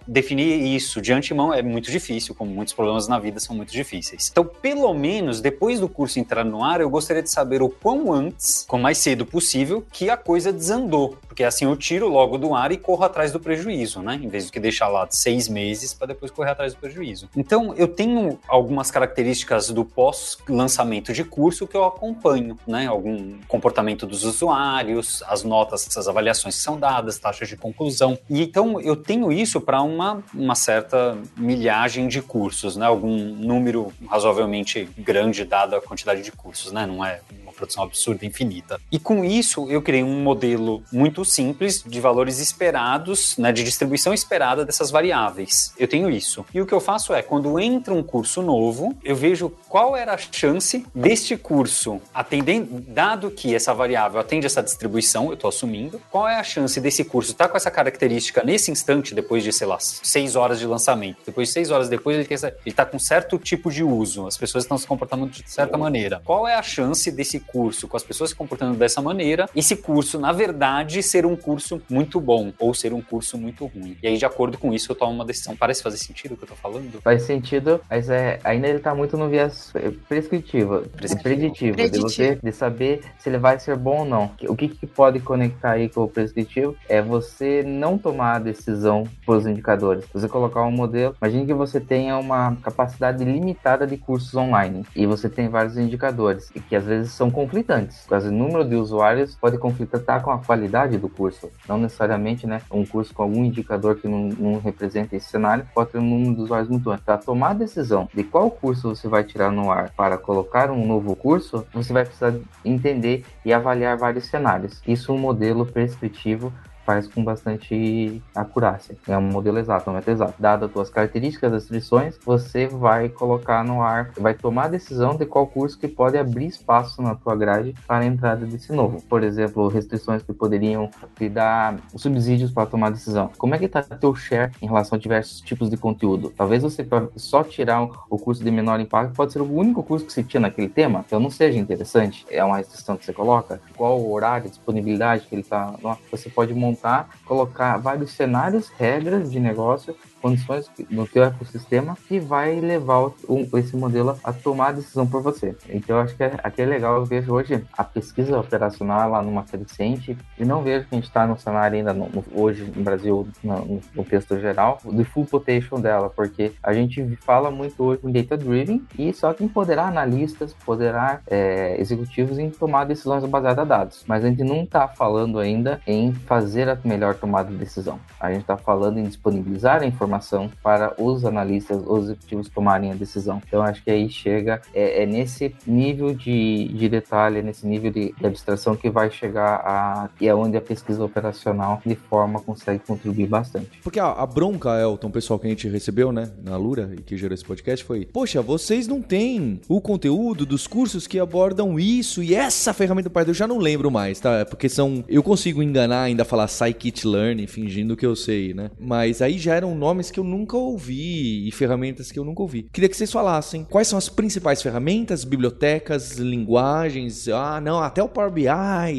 definir 0.07 0.75
isso 0.75 1.01
de 1.01 1.13
antemão, 1.13 1.53
é 1.53 1.63
muito 1.63 1.91
difícil, 1.91 2.35
como 2.35 2.51
muitos 2.51 2.75
problemas 2.75 3.09
na 3.09 3.19
vida 3.19 3.41
são 3.41 3.57
muito 3.57 3.73
difíceis. 3.73 4.29
Então, 4.31 4.45
pelo 4.45 4.93
menos 4.95 5.41
depois 5.41 5.81
do 5.81 5.89
curso 5.89 6.19
entrar 6.19 6.45
no 6.45 6.63
ar, 6.63 6.81
eu 6.81 6.91
gostaria 6.91 7.23
de 7.23 7.31
saber 7.31 7.63
o 7.63 7.69
quão 7.69 8.13
antes, 8.13 8.65
com 8.69 8.79
mais 8.79 8.99
cedo 8.99 9.25
possível, 9.25 9.85
que 9.93 10.11
a 10.11 10.17
coisa 10.17 10.53
desandou. 10.53 11.17
Porque 11.27 11.45
assim 11.45 11.65
eu 11.65 11.77
tiro 11.77 12.09
logo 12.09 12.39
do 12.39 12.55
ar 12.55 12.73
e 12.73 12.77
corro 12.77 13.05
atrás 13.05 13.33
do 13.33 13.39
prejuízo, 13.39 14.01
né? 14.01 14.19
Em 14.23 14.29
vez 14.29 14.51
de 14.51 14.61
deixar 14.61 14.89
lá 14.89 15.07
seis 15.11 15.49
meses 15.49 15.93
para 15.93 16.09
depois 16.09 16.31
correr 16.31 16.51
atrás 16.51 16.75
do 16.75 16.81
prejuízo. 16.81 17.29
Então, 17.37 17.75
eu 17.77 17.89
tenho 17.89 18.39
algumas 18.49 18.91
características 18.91 19.71
do 19.71 19.85
pós-lançamento 19.85 21.13
de 21.13 21.25
curso 21.25 21.67
que 21.67 21.77
eu 21.77 21.85
acompanho, 21.85 22.59
né? 22.67 22.87
Algum 22.87 23.39
comportamento 23.47 24.07
dos 24.07 24.25
usuários, 24.25 25.23
as 25.27 25.45
notas 25.45 25.86
essas 25.89 26.09
avaliações 26.09 26.55
são 26.55 26.79
dadas, 26.79 27.19
taxas 27.19 27.49
de 27.49 27.57
conclusão. 27.57 28.19
E 28.29 28.43
então 28.43 28.81
eu 28.81 28.97
tenho 28.97 29.33
isso 29.33 29.61
para 29.61 29.83
uma, 29.83 30.23
uma 30.35 30.55
certa 30.55 31.17
milhagem 31.37 32.09
de 32.09 32.23
cursos, 32.23 32.77
né? 32.77 32.87
Algum 32.87 33.17
número 33.17 33.93
razoavelmente 34.09 34.89
grande 34.99 35.45
dada 35.45 35.79
a 35.79 35.81
quantidade 35.81 36.23
de 36.23 36.33
cursos, 36.33 36.73
né? 36.73 36.87
Não 36.87 37.05
é 37.05 37.21
produção 37.57 37.83
absurda, 37.83 38.25
infinita. 38.25 38.81
E 38.91 38.99
com 38.99 39.25
isso, 39.25 39.69
eu 39.71 39.83
criei 39.83 40.03
um 40.03 40.23
modelo 40.23 40.83
muito 40.93 41.25
simples 41.25 41.83
de 41.85 42.01
valores 42.01 42.39
esperados, 42.39 43.37
né, 43.37 43.53
de 43.53 43.65
distribuição 43.65 44.13
esperada 44.13 44.65
dessas 44.65 44.91
variáveis. 44.91 45.73
Eu 45.79 45.89
tenho 45.89 46.11
isso. 46.11 46.45
E 46.55 46.61
o 46.61 46.67
que 46.67 46.73
eu 46.73 46.81
faço 46.81 47.15
é, 47.15 47.23
quando 47.23 47.59
entra 47.59 47.93
um 47.93 48.03
curso 48.03 48.43
novo, 48.43 48.97
eu 49.03 49.17
vejo 49.17 49.51
qual 49.69 49.97
era 49.97 50.15
a 50.15 50.19
chance 50.19 50.87
deste 50.95 51.37
curso, 51.37 52.01
atendendo, 52.15 52.81
dado 52.87 53.31
que 53.31 53.55
essa 53.55 53.73
variável 53.75 54.21
atende 54.21 54.47
essa 54.47 54.63
distribuição, 54.63 55.27
eu 55.27 55.35
estou 55.35 55.49
assumindo, 55.49 56.01
qual 56.11 56.29
é 56.29 56.37
a 56.37 56.45
chance 56.45 56.81
desse 56.81 57.05
curso 57.05 57.33
estar 57.33 57.47
tá 57.47 57.51
com 57.51 57.57
essa 57.57 57.71
característica 57.71 58.43
nesse 58.45 58.71
instante, 58.71 59.15
depois 59.15 59.43
de, 59.43 59.53
sei 59.53 59.67
lá, 59.67 59.79
seis 59.81 60.37
horas 60.37 60.59
de 60.59 60.67
lançamento. 60.67 61.19
Depois 61.25 61.49
de 61.49 61.55
seis 61.55 61.71
horas 61.71 61.89
depois, 61.89 62.17
ele 62.17 62.55
está 62.65 62.85
com 62.85 62.99
certo 62.99 63.39
tipo 63.39 63.71
de 63.71 63.83
uso, 63.83 64.27
as 64.27 64.37
pessoas 64.37 64.65
estão 64.65 64.77
se 64.77 64.87
comportando 64.87 65.27
de 65.27 65.43
certa 65.51 65.77
maneira. 65.79 66.21
Qual 66.25 66.47
é 66.47 66.55
a 66.55 66.63
chance 66.63 67.11
desse 67.11 67.41
curso 67.47 67.89
com 67.89 67.97
as 67.97 68.03
pessoas 68.03 68.31
se 68.31 68.37
comportando 68.37 68.77
dessa 68.77 69.01
maneira, 69.01 69.49
esse 69.55 69.77
curso, 69.77 70.19
na 70.19 70.33
verdade, 70.33 71.03
ser 71.03 71.25
um 71.27 71.37
curso 71.37 71.81
muito 71.89 72.21
bom 72.21 72.53
ou 72.59 72.75
ser 72.75 72.93
um 72.93 73.01
curso 73.01 73.39
muito 73.39 73.67
ruim. 73.67 73.97
E 74.03 74.07
aí, 74.09 74.17
de 74.19 74.25
acordo 74.25 74.59
com 74.59 74.73
isso, 74.73 74.93
eu 74.93 74.97
tomo 74.97 75.13
uma 75.13 75.25
decisão. 75.25 75.57
Parece 75.57 75.83
fazer 75.83 75.99
sentido 75.99 76.33
o 76.35 76.37
que 76.37 76.45
eu 76.45 76.49
tô 76.49 76.55
falando? 76.57 77.01
Faz 77.03 77.23
sentido, 77.23 77.81
mas 77.89 78.09
é, 78.11 78.39
ainda 78.45 78.69
ele 78.69 78.79
tá 78.79 78.95
muito 78.95 79.17
no 79.17 79.29
viés 79.29 79.73
prescritivo, 80.09 80.81
Prescritivo. 80.89 81.23
preditivo, 81.23 81.77
de 81.77 81.83
Preditivo. 81.83 82.09
você 82.09 82.39
de 82.43 82.53
saber 82.53 83.01
se 83.19 83.29
ele 83.29 83.39
vai 83.39 83.59
ser 83.59 83.77
bom 83.77 84.01
ou 84.01 84.05
não. 84.05 84.31
O 84.49 84.57
que, 84.57 84.69
que 84.69 84.87
pode 84.87 85.21
conectar 85.21 85.73
aí 85.73 85.89
com 85.89 86.03
o 86.03 86.09
prescritivo 86.09 86.77
é 86.89 87.01
você 87.03 87.63
não 87.63 87.99
tomar 87.99 88.37
a 88.37 88.39
decisão 88.39 89.05
pelos 89.25 89.47
indicadores. 89.47 90.05
Você 90.13 90.29
colocar 90.29 90.63
um 90.63 90.71
modelo, 90.71 91.15
imagine 91.21 91.47
que 91.47 91.55
você 91.55 91.81
tenha 91.81 92.17
uma 92.19 92.57
capacidade 92.57 93.25
limitada 93.25 93.87
de 93.87 93.97
cursos 93.97 94.35
online 94.35 94.85
e 94.95 95.07
você 95.07 95.29
tem 95.29 95.49
vários 95.49 95.77
indicadores 95.77 96.51
e 96.55 96.61
que 96.61 96.75
às 96.77 96.85
vezes 96.85 97.13
são 97.13 97.31
conflitantes. 97.37 98.07
O 98.11 98.31
número 98.31 98.65
de 98.65 98.75
usuários 98.77 99.35
pode 99.35 99.59
conflitar 99.59 100.23
com 100.23 100.31
a 100.31 100.39
qualidade 100.39 100.97
do 100.97 101.07
curso. 101.07 101.51
Não 101.69 101.77
necessariamente, 101.77 102.47
né? 102.47 102.63
Um 102.71 102.87
curso 102.87 103.13
com 103.13 103.23
algum 103.23 103.45
indicador 103.45 103.97
que 103.97 104.09
não, 104.09 104.29
não 104.31 104.59
representa 104.59 105.15
esse 105.15 105.29
cenário 105.29 105.67
pode 105.75 105.91
ter 105.91 105.99
um 105.99 106.09
número 106.09 106.35
de 106.35 106.41
usuários 106.41 106.71
muito 106.71 106.91
alto. 106.91 107.05
Para 107.05 107.19
tomar 107.19 107.51
a 107.51 107.55
decisão 107.55 108.09
de 108.15 108.25
qual 108.25 108.51
curso 108.51 108.89
você 108.89 109.07
vai 109.07 109.23
tirar 109.23 109.53
no 109.53 109.71
ar 109.71 109.91
para 109.91 110.17
colocar 110.17 110.71
um 110.71 110.87
novo 110.87 111.15
curso, 111.15 111.67
você 111.75 111.93
vai 111.93 112.07
precisar 112.07 112.35
entender 112.65 113.23
e 113.45 113.53
avaliar 113.53 113.99
vários 113.99 114.25
cenários. 114.25 114.81
Isso 114.89 115.13
um 115.13 115.19
modelo 115.19 115.67
prescritivo 115.67 116.51
faz 116.87 117.09
com 117.09 117.23
bastante 117.25 118.23
acurácia. 118.35 118.97
É 119.09 119.19
um 119.19 119.23
modelo 119.23 119.59
exato, 119.59 119.91
um 119.91 119.95
método 119.95 120.13
exato. 120.13 120.35
Dadas 120.39 120.69
as 120.69 120.73
tuas 120.73 120.89
características, 120.89 121.53
as 121.53 121.63
restrições, 121.63 122.17
você 122.25 122.69
vai 122.69 123.09
colocar 123.09 123.65
no 123.65 123.83
ar, 123.83 124.13
vai 124.17 124.35
tomar 124.35 124.67
a 124.67 124.69
decisão 124.69 125.17
de 125.17 125.27
qual 125.27 125.47
curso 125.47 125.79
que 125.79 125.89
pode 125.89 126.17
abrir 126.17 126.47
espaço 126.47 127.03
na 127.03 127.15
tua 127.15 127.35
grade 127.35 127.75
para 127.87 128.05
a 128.05 128.07
entrada 128.07 128.47
desse 128.47 128.73
novo. 128.73 129.03
Por 129.03 129.25
exemplo, 129.25 129.69
restrições 129.69 130.23
que 130.23 130.33
poderiam 130.33 130.89
te 131.17 131.29
dar 131.29 131.77
subsídios 131.97 132.53
para 132.53 132.67
tomar 132.67 132.91
decisão. 132.91 133.31
Como 133.37 133.55
é 133.55 133.59
que 133.59 133.65
está 133.65 133.83
teu 133.83 134.15
share 134.15 134.53
em 134.63 134.67
relação 134.67 134.97
a 134.97 135.01
diversos 135.01 135.41
tipos 135.41 135.69
de 135.69 135.77
conteúdo? 135.77 136.33
Talvez 136.37 136.63
você 136.63 136.87
só 137.17 137.43
tirar 137.43 137.83
o 137.83 138.19
curso 138.19 138.45
de 138.45 138.51
menor 138.51 138.79
impacto 138.79 139.15
pode 139.15 139.33
ser 139.33 139.41
o 139.41 139.53
único 139.53 139.83
curso 139.83 140.07
que 140.07 140.13
se 140.13 140.23
tinha 140.23 140.41
naquele 140.41 140.69
tema, 140.69 141.05
então 141.07 141.19
não 141.19 141.31
seja 141.31 141.59
interessante. 141.59 142.25
É 142.31 142.45
uma 142.45 142.59
restrição 142.59 142.97
que 142.97 143.05
você 143.05 143.13
coloca. 143.13 143.61
Qual 143.77 143.99
o 144.01 144.13
horário, 144.13 144.49
disponibilidade 144.49 145.27
que 145.27 145.35
ele 145.35 145.43
está. 145.43 145.75
Você 146.11 146.29
pode 146.29 146.55
montar, 146.55 146.76
colocar 147.25 147.79
vários 147.79 148.13
cenários, 148.13 148.71
regras 148.79 149.31
de 149.31 149.41
negócio, 149.41 149.97
condições 150.31 150.71
no 150.91 151.07
teu 151.07 151.25
ecossistema 151.25 151.97
que 152.09 152.19
vai 152.19 152.61
levar 152.61 153.07
o- 153.29 153.49
esse 153.59 153.77
modelo 153.77 154.17
a 154.25 154.33
tomar 154.33 154.69
a 154.69 154.73
decisão 154.73 155.07
por 155.07 155.23
você. 155.23 155.57
Então 155.69 155.99
acho 155.99 156.17
que 156.17 156.23
é, 156.25 156.33
aqui 156.43 156.63
é 156.63 156.67
legal, 156.67 156.97
eu 156.97 157.05
vejo 157.05 157.33
hoje 157.33 157.65
a 157.77 157.85
pesquisa 157.85 158.39
operacional 158.39 159.11
lá 159.11 159.23
numa 159.23 159.45
crescente 159.45 160.17
e 160.39 160.45
não 160.45 160.63
vejo 160.63 160.87
que 160.87 160.95
a 160.95 160.99
gente 160.99 161.07
está 161.09 161.27
no 161.27 161.39
cenário 161.39 161.77
ainda 161.79 161.93
no- 161.93 162.09
no- 162.09 162.25
hoje 162.35 162.71
no 162.75 162.83
Brasil, 162.83 163.29
no, 163.43 163.57
no 163.67 163.81
contexto 163.95 164.39
geral, 164.41 164.79
do 164.85 165.05
full 165.05 165.25
potential 165.27 165.81
dela, 165.81 166.11
porque 166.11 166.53
a 166.63 166.73
gente 166.73 167.17
fala 167.25 167.51
muito 167.51 167.83
hoje 167.83 168.01
em 168.05 168.13
data 168.13 168.37
driven 168.37 168.83
e 168.99 169.13
só 169.13 169.33
que 169.33 169.45
empoderar 169.45 169.87
analistas, 169.89 170.55
empoderar 170.61 171.23
é, 171.29 171.81
executivos 171.81 172.39
em 172.39 172.51
tomar 172.51 172.85
decisões 172.85 173.25
baseadas 173.25 173.65
em 173.65 173.69
dados. 173.69 174.05
Mas 174.07 174.25
a 174.25 174.29
gente 174.29 174.43
não 174.45 174.63
está 174.63 174.89
falando 174.89 175.39
ainda 175.39 175.81
em 175.87 176.13
fazer 176.13 176.69
a 176.69 176.79
melhor 176.85 177.15
tomada 177.15 177.51
de 177.51 177.57
decisão. 177.57 177.99
A 178.21 178.31
gente 178.33 178.43
está 178.43 178.57
falando 178.57 178.99
em 178.99 179.05
disponibilizar 179.05 179.83
a 179.83 179.87
informação 179.87 180.16
para 180.63 180.95
os 181.01 181.25
analistas, 181.25 181.83
os 181.87 182.05
executivos 182.05 182.49
tomarem 182.49 182.93
a 182.93 182.95
decisão. 182.95 183.41
Então 183.47 183.63
acho 183.63 183.83
que 183.83 183.91
aí 183.91 184.09
chega, 184.09 184.61
é, 184.75 185.03
é 185.03 185.07
nesse 185.07 185.55
nível 185.67 186.15
de, 186.15 186.69
de 186.69 186.89
detalhe, 186.89 187.43
nesse 187.43 187.67
nível 187.67 187.91
de, 187.91 188.13
de 188.13 188.27
abstração 188.27 188.77
que 188.77 188.91
vai 188.91 189.11
chegar 189.11 189.57
a. 189.65 190.09
e 190.21 190.29
é 190.29 190.35
onde 190.35 190.57
a 190.57 190.61
pesquisa 190.61 191.05
operacional 191.05 191.81
de 191.85 191.95
forma 191.95 192.41
consegue 192.41 192.83
contribuir 192.87 193.27
bastante. 193.27 193.81
Porque 193.83 194.01
a, 194.01 194.13
a 194.13 194.27
bronca, 194.27 194.81
Elton, 194.81 195.11
pessoal 195.11 195.39
que 195.39 195.47
a 195.47 195.51
gente 195.51 195.69
recebeu, 195.69 196.13
né, 196.13 196.31
na 196.43 196.57
Lura 196.57 196.91
e 196.97 197.03
que 197.03 197.17
gerou 197.17 197.35
esse 197.35 197.45
podcast 197.45 197.85
foi: 197.85 198.07
Poxa, 198.07 198.43
vocês 198.43 198.87
não 198.87 199.01
têm 199.01 199.61
o 199.69 199.81
conteúdo 199.81 200.47
dos 200.47 200.67
cursos 200.67 201.07
que 201.07 201.19
abordam 201.19 201.79
isso 201.79 202.23
e 202.23 202.35
essa 202.35 202.73
ferramenta 202.73 203.11
para 203.11 203.27
eu 203.29 203.35
já 203.35 203.47
não 203.47 203.59
lembro 203.59 203.91
mais, 203.91 204.21
tá? 204.21 204.45
Porque 204.45 204.69
são. 204.69 205.05
Eu 205.09 205.23
consigo 205.23 205.63
enganar, 205.63 206.03
ainda 206.03 206.25
falar 206.25 206.47
Scikit-Learn, 206.49 207.47
fingindo 207.47 207.97
que 207.97 208.07
eu 208.07 208.15
sei, 208.15 208.55
né? 208.55 208.71
Mas 208.79 209.21
aí 209.21 209.39
já 209.39 209.55
eram 209.55 209.75
nomes 209.75 210.06
que 210.11 210.21
eu 210.21 210.25
nunca 210.25 210.57
ouvi 210.57 211.47
e 211.49 211.53
ferramentas 211.53 212.11
que 212.13 212.19
eu 212.19 212.25
nunca 212.25 212.43
ouvi. 212.43 212.65
Queria 212.73 212.89
que 212.89 212.97
vocês 212.97 213.13
falassem 213.13 213.65
quais 213.65 213.89
são 213.89 213.99
as 213.99 214.09
principais 214.09 214.63
ferramentas, 214.63 215.25
bibliotecas, 215.25 216.17
linguagens. 216.17 217.29
Ah, 217.29 217.61
não, 217.61 217.79
até 217.81 218.03
o 218.03 218.09
Power 218.09 218.31
BI. 218.31 218.47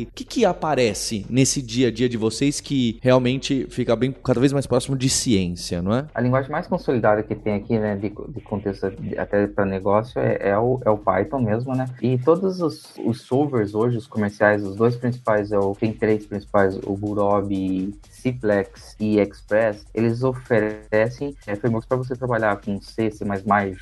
O 0.03 0.13
que, 0.13 0.23
que 0.23 0.45
aparece 0.45 1.25
nesse 1.29 1.61
dia 1.61 1.87
a 1.87 1.91
dia 1.91 2.09
de 2.09 2.17
vocês 2.17 2.59
que 2.59 2.99
realmente 3.01 3.67
fica 3.69 3.95
bem 3.95 4.11
cada 4.23 4.39
vez 4.39 4.53
mais 4.53 4.65
próximo 4.67 4.95
de 4.97 5.09
ciência, 5.09 5.81
não 5.81 5.93
é? 5.93 6.05
A 6.13 6.21
linguagem 6.21 6.51
mais 6.51 6.67
consolidada 6.67 7.23
que 7.23 7.35
tem 7.35 7.53
aqui, 7.53 7.77
né, 7.77 7.95
de, 7.95 8.09
de 8.09 8.41
contexto 8.41 8.89
de- 8.91 9.17
até 9.17 9.47
para 9.47 9.65
negócio 9.65 10.19
é, 10.19 10.49
é 10.49 10.57
o, 10.57 10.79
é 10.85 10.89
o 10.89 10.97
Python 10.97 11.39
mesmo, 11.39 11.75
né? 11.75 11.85
E 12.01 12.17
todos 12.17 12.61
os, 12.61 12.93
os 13.03 13.21
solvers 13.21 13.73
hoje, 13.73 13.97
os 13.97 14.07
comerciais, 14.07 14.63
os 14.63 14.75
dois 14.75 14.95
principais, 14.95 15.51
é 15.51 15.59
o, 15.59 15.73
tem 15.75 15.91
três 15.93 16.25
principais, 16.25 16.77
o 16.85 16.95
Burob, 16.95 17.93
Ciplex 18.21 18.95
e 18.99 19.19
Express, 19.19 19.85
eles 19.93 20.23
oferecem 20.23 21.35
é, 21.45 21.55
frameworks 21.55 21.87
para 21.87 21.97
você 21.97 22.15
trabalhar 22.15 22.57
com 22.57 22.81
C, 22.81 23.11
C++, 23.11 23.25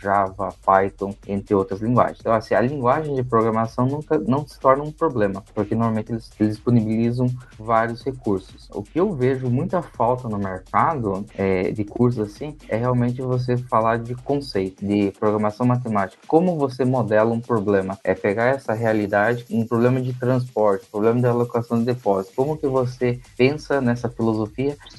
Java, 0.01 0.53
Python, 0.65 1.15
entre 1.27 1.55
outras 1.55 1.81
linguagens. 1.81 2.19
Então, 2.19 2.33
assim, 2.33 2.53
a 2.53 2.61
linguagem 2.61 3.15
de 3.15 3.23
programação 3.23 3.85
nunca 3.85 4.17
não 4.19 4.45
se 4.47 4.59
torna 4.59 4.83
um 4.83 4.91
problema, 4.91 5.43
porque 5.53 5.75
normalmente 5.75 6.11
eles, 6.11 6.29
eles 6.39 6.55
disponibilizam 6.55 7.27
vários 7.57 8.03
recursos. 8.03 8.69
O 8.73 8.83
que 8.83 8.99
eu 8.99 9.11
vejo 9.13 9.49
muita 9.49 9.81
falta 9.81 10.27
no 10.27 10.37
mercado 10.37 11.25
é, 11.37 11.71
de 11.71 11.83
cursos 11.83 12.27
assim 12.27 12.57
é 12.67 12.77
realmente 12.77 13.21
você 13.21 13.57
falar 13.57 13.99
de 13.99 14.15
conceito, 14.15 14.85
de 14.85 15.11
programação 15.19 15.65
matemática. 15.65 16.21
Como 16.27 16.57
você 16.57 16.83
modela 16.83 17.31
um 17.31 17.39
problema? 17.39 17.97
É 18.03 18.13
pegar 18.13 18.47
essa 18.47 18.73
realidade, 18.73 19.45
um 19.49 19.65
problema 19.65 20.01
de 20.01 20.13
transporte, 20.13 20.87
problema 20.87 21.19
de 21.19 21.27
alocação 21.27 21.79
de 21.79 21.85
depósito. 21.85 22.35
Como 22.35 22.57
que 22.57 22.67
você 22.67 23.19
pensa 23.37 23.81
nessa 23.81 24.09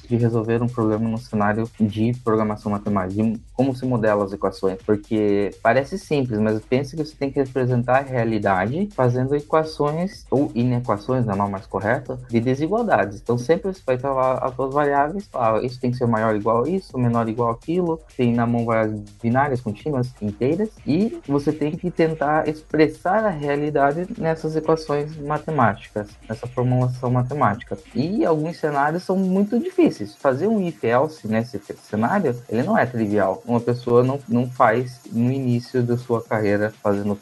de 0.07 0.15
resolver 0.15 0.61
um 0.61 0.67
problema 0.67 1.07
no 1.09 1.17
cenário 1.17 1.69
de 1.79 2.13
programação 2.23 2.71
matemática? 2.71 3.23
De 3.23 3.39
como 3.53 3.75
se 3.75 3.85
modela 3.85 4.23
as 4.23 4.33
equações? 4.33 4.77
Porque 4.85 5.51
parece 5.61 5.97
simples, 5.97 6.39
mas 6.39 6.59
pense 6.61 6.95
que 6.95 7.03
você 7.03 7.15
tem 7.15 7.31
que 7.31 7.39
representar 7.39 7.99
a 7.99 8.01
realidade 8.01 8.89
fazendo 8.95 9.35
equações 9.35 10.25
ou 10.29 10.51
inequações, 10.53 11.25
na 11.25 11.35
norma 11.35 11.57
mais 11.57 11.65
correta, 11.65 12.19
de 12.29 12.39
desigualdades. 12.39 13.19
Então 13.21 13.37
sempre 13.37 13.73
você 13.73 13.81
vai 13.85 13.97
lá 13.97 14.37
as 14.37 14.55
suas 14.55 14.73
variáveis, 14.73 15.29
ah, 15.33 15.59
isso 15.63 15.79
tem 15.79 15.91
que 15.91 15.97
ser 15.97 16.07
maior 16.07 16.35
igual 16.35 16.63
a 16.63 16.69
isso, 16.69 16.97
menor 16.97 17.27
igual 17.27 17.49
aquilo, 17.49 17.99
tem 18.15 18.33
na 18.33 18.45
mão 18.45 18.65
variáveis 18.65 19.01
binárias, 19.21 19.61
contínuas, 19.61 20.13
inteiras, 20.21 20.69
e 20.85 21.19
você 21.27 21.51
tem 21.51 21.71
que 21.71 21.89
tentar 21.89 22.47
expressar 22.47 23.25
a 23.25 23.29
realidade 23.29 24.07
nessas 24.17 24.55
equações 24.55 25.17
matemáticas, 25.17 26.09
nessa 26.29 26.47
formulação 26.47 27.09
matemática. 27.09 27.77
E 27.95 28.25
alguns 28.25 28.57
cenários 28.57 29.03
são 29.03 29.16
muito 29.17 29.59
difíceis. 29.59 30.15
Fazer 30.15 30.47
um 30.47 30.61
if-else 30.67 31.27
nesse 31.27 31.59
cenário, 31.83 32.35
ele 32.49 32.63
não 32.63 32.77
é 32.77 32.85
trivial. 32.85 33.41
Uma 33.45 33.59
pessoa 33.59 34.03
não, 34.03 34.19
não 34.27 34.49
faz 34.49 34.99
no 35.11 35.31
início 35.31 35.83
da 35.83 35.97
sua 35.97 36.21
carreira 36.23 36.73
fazendo 36.81 37.17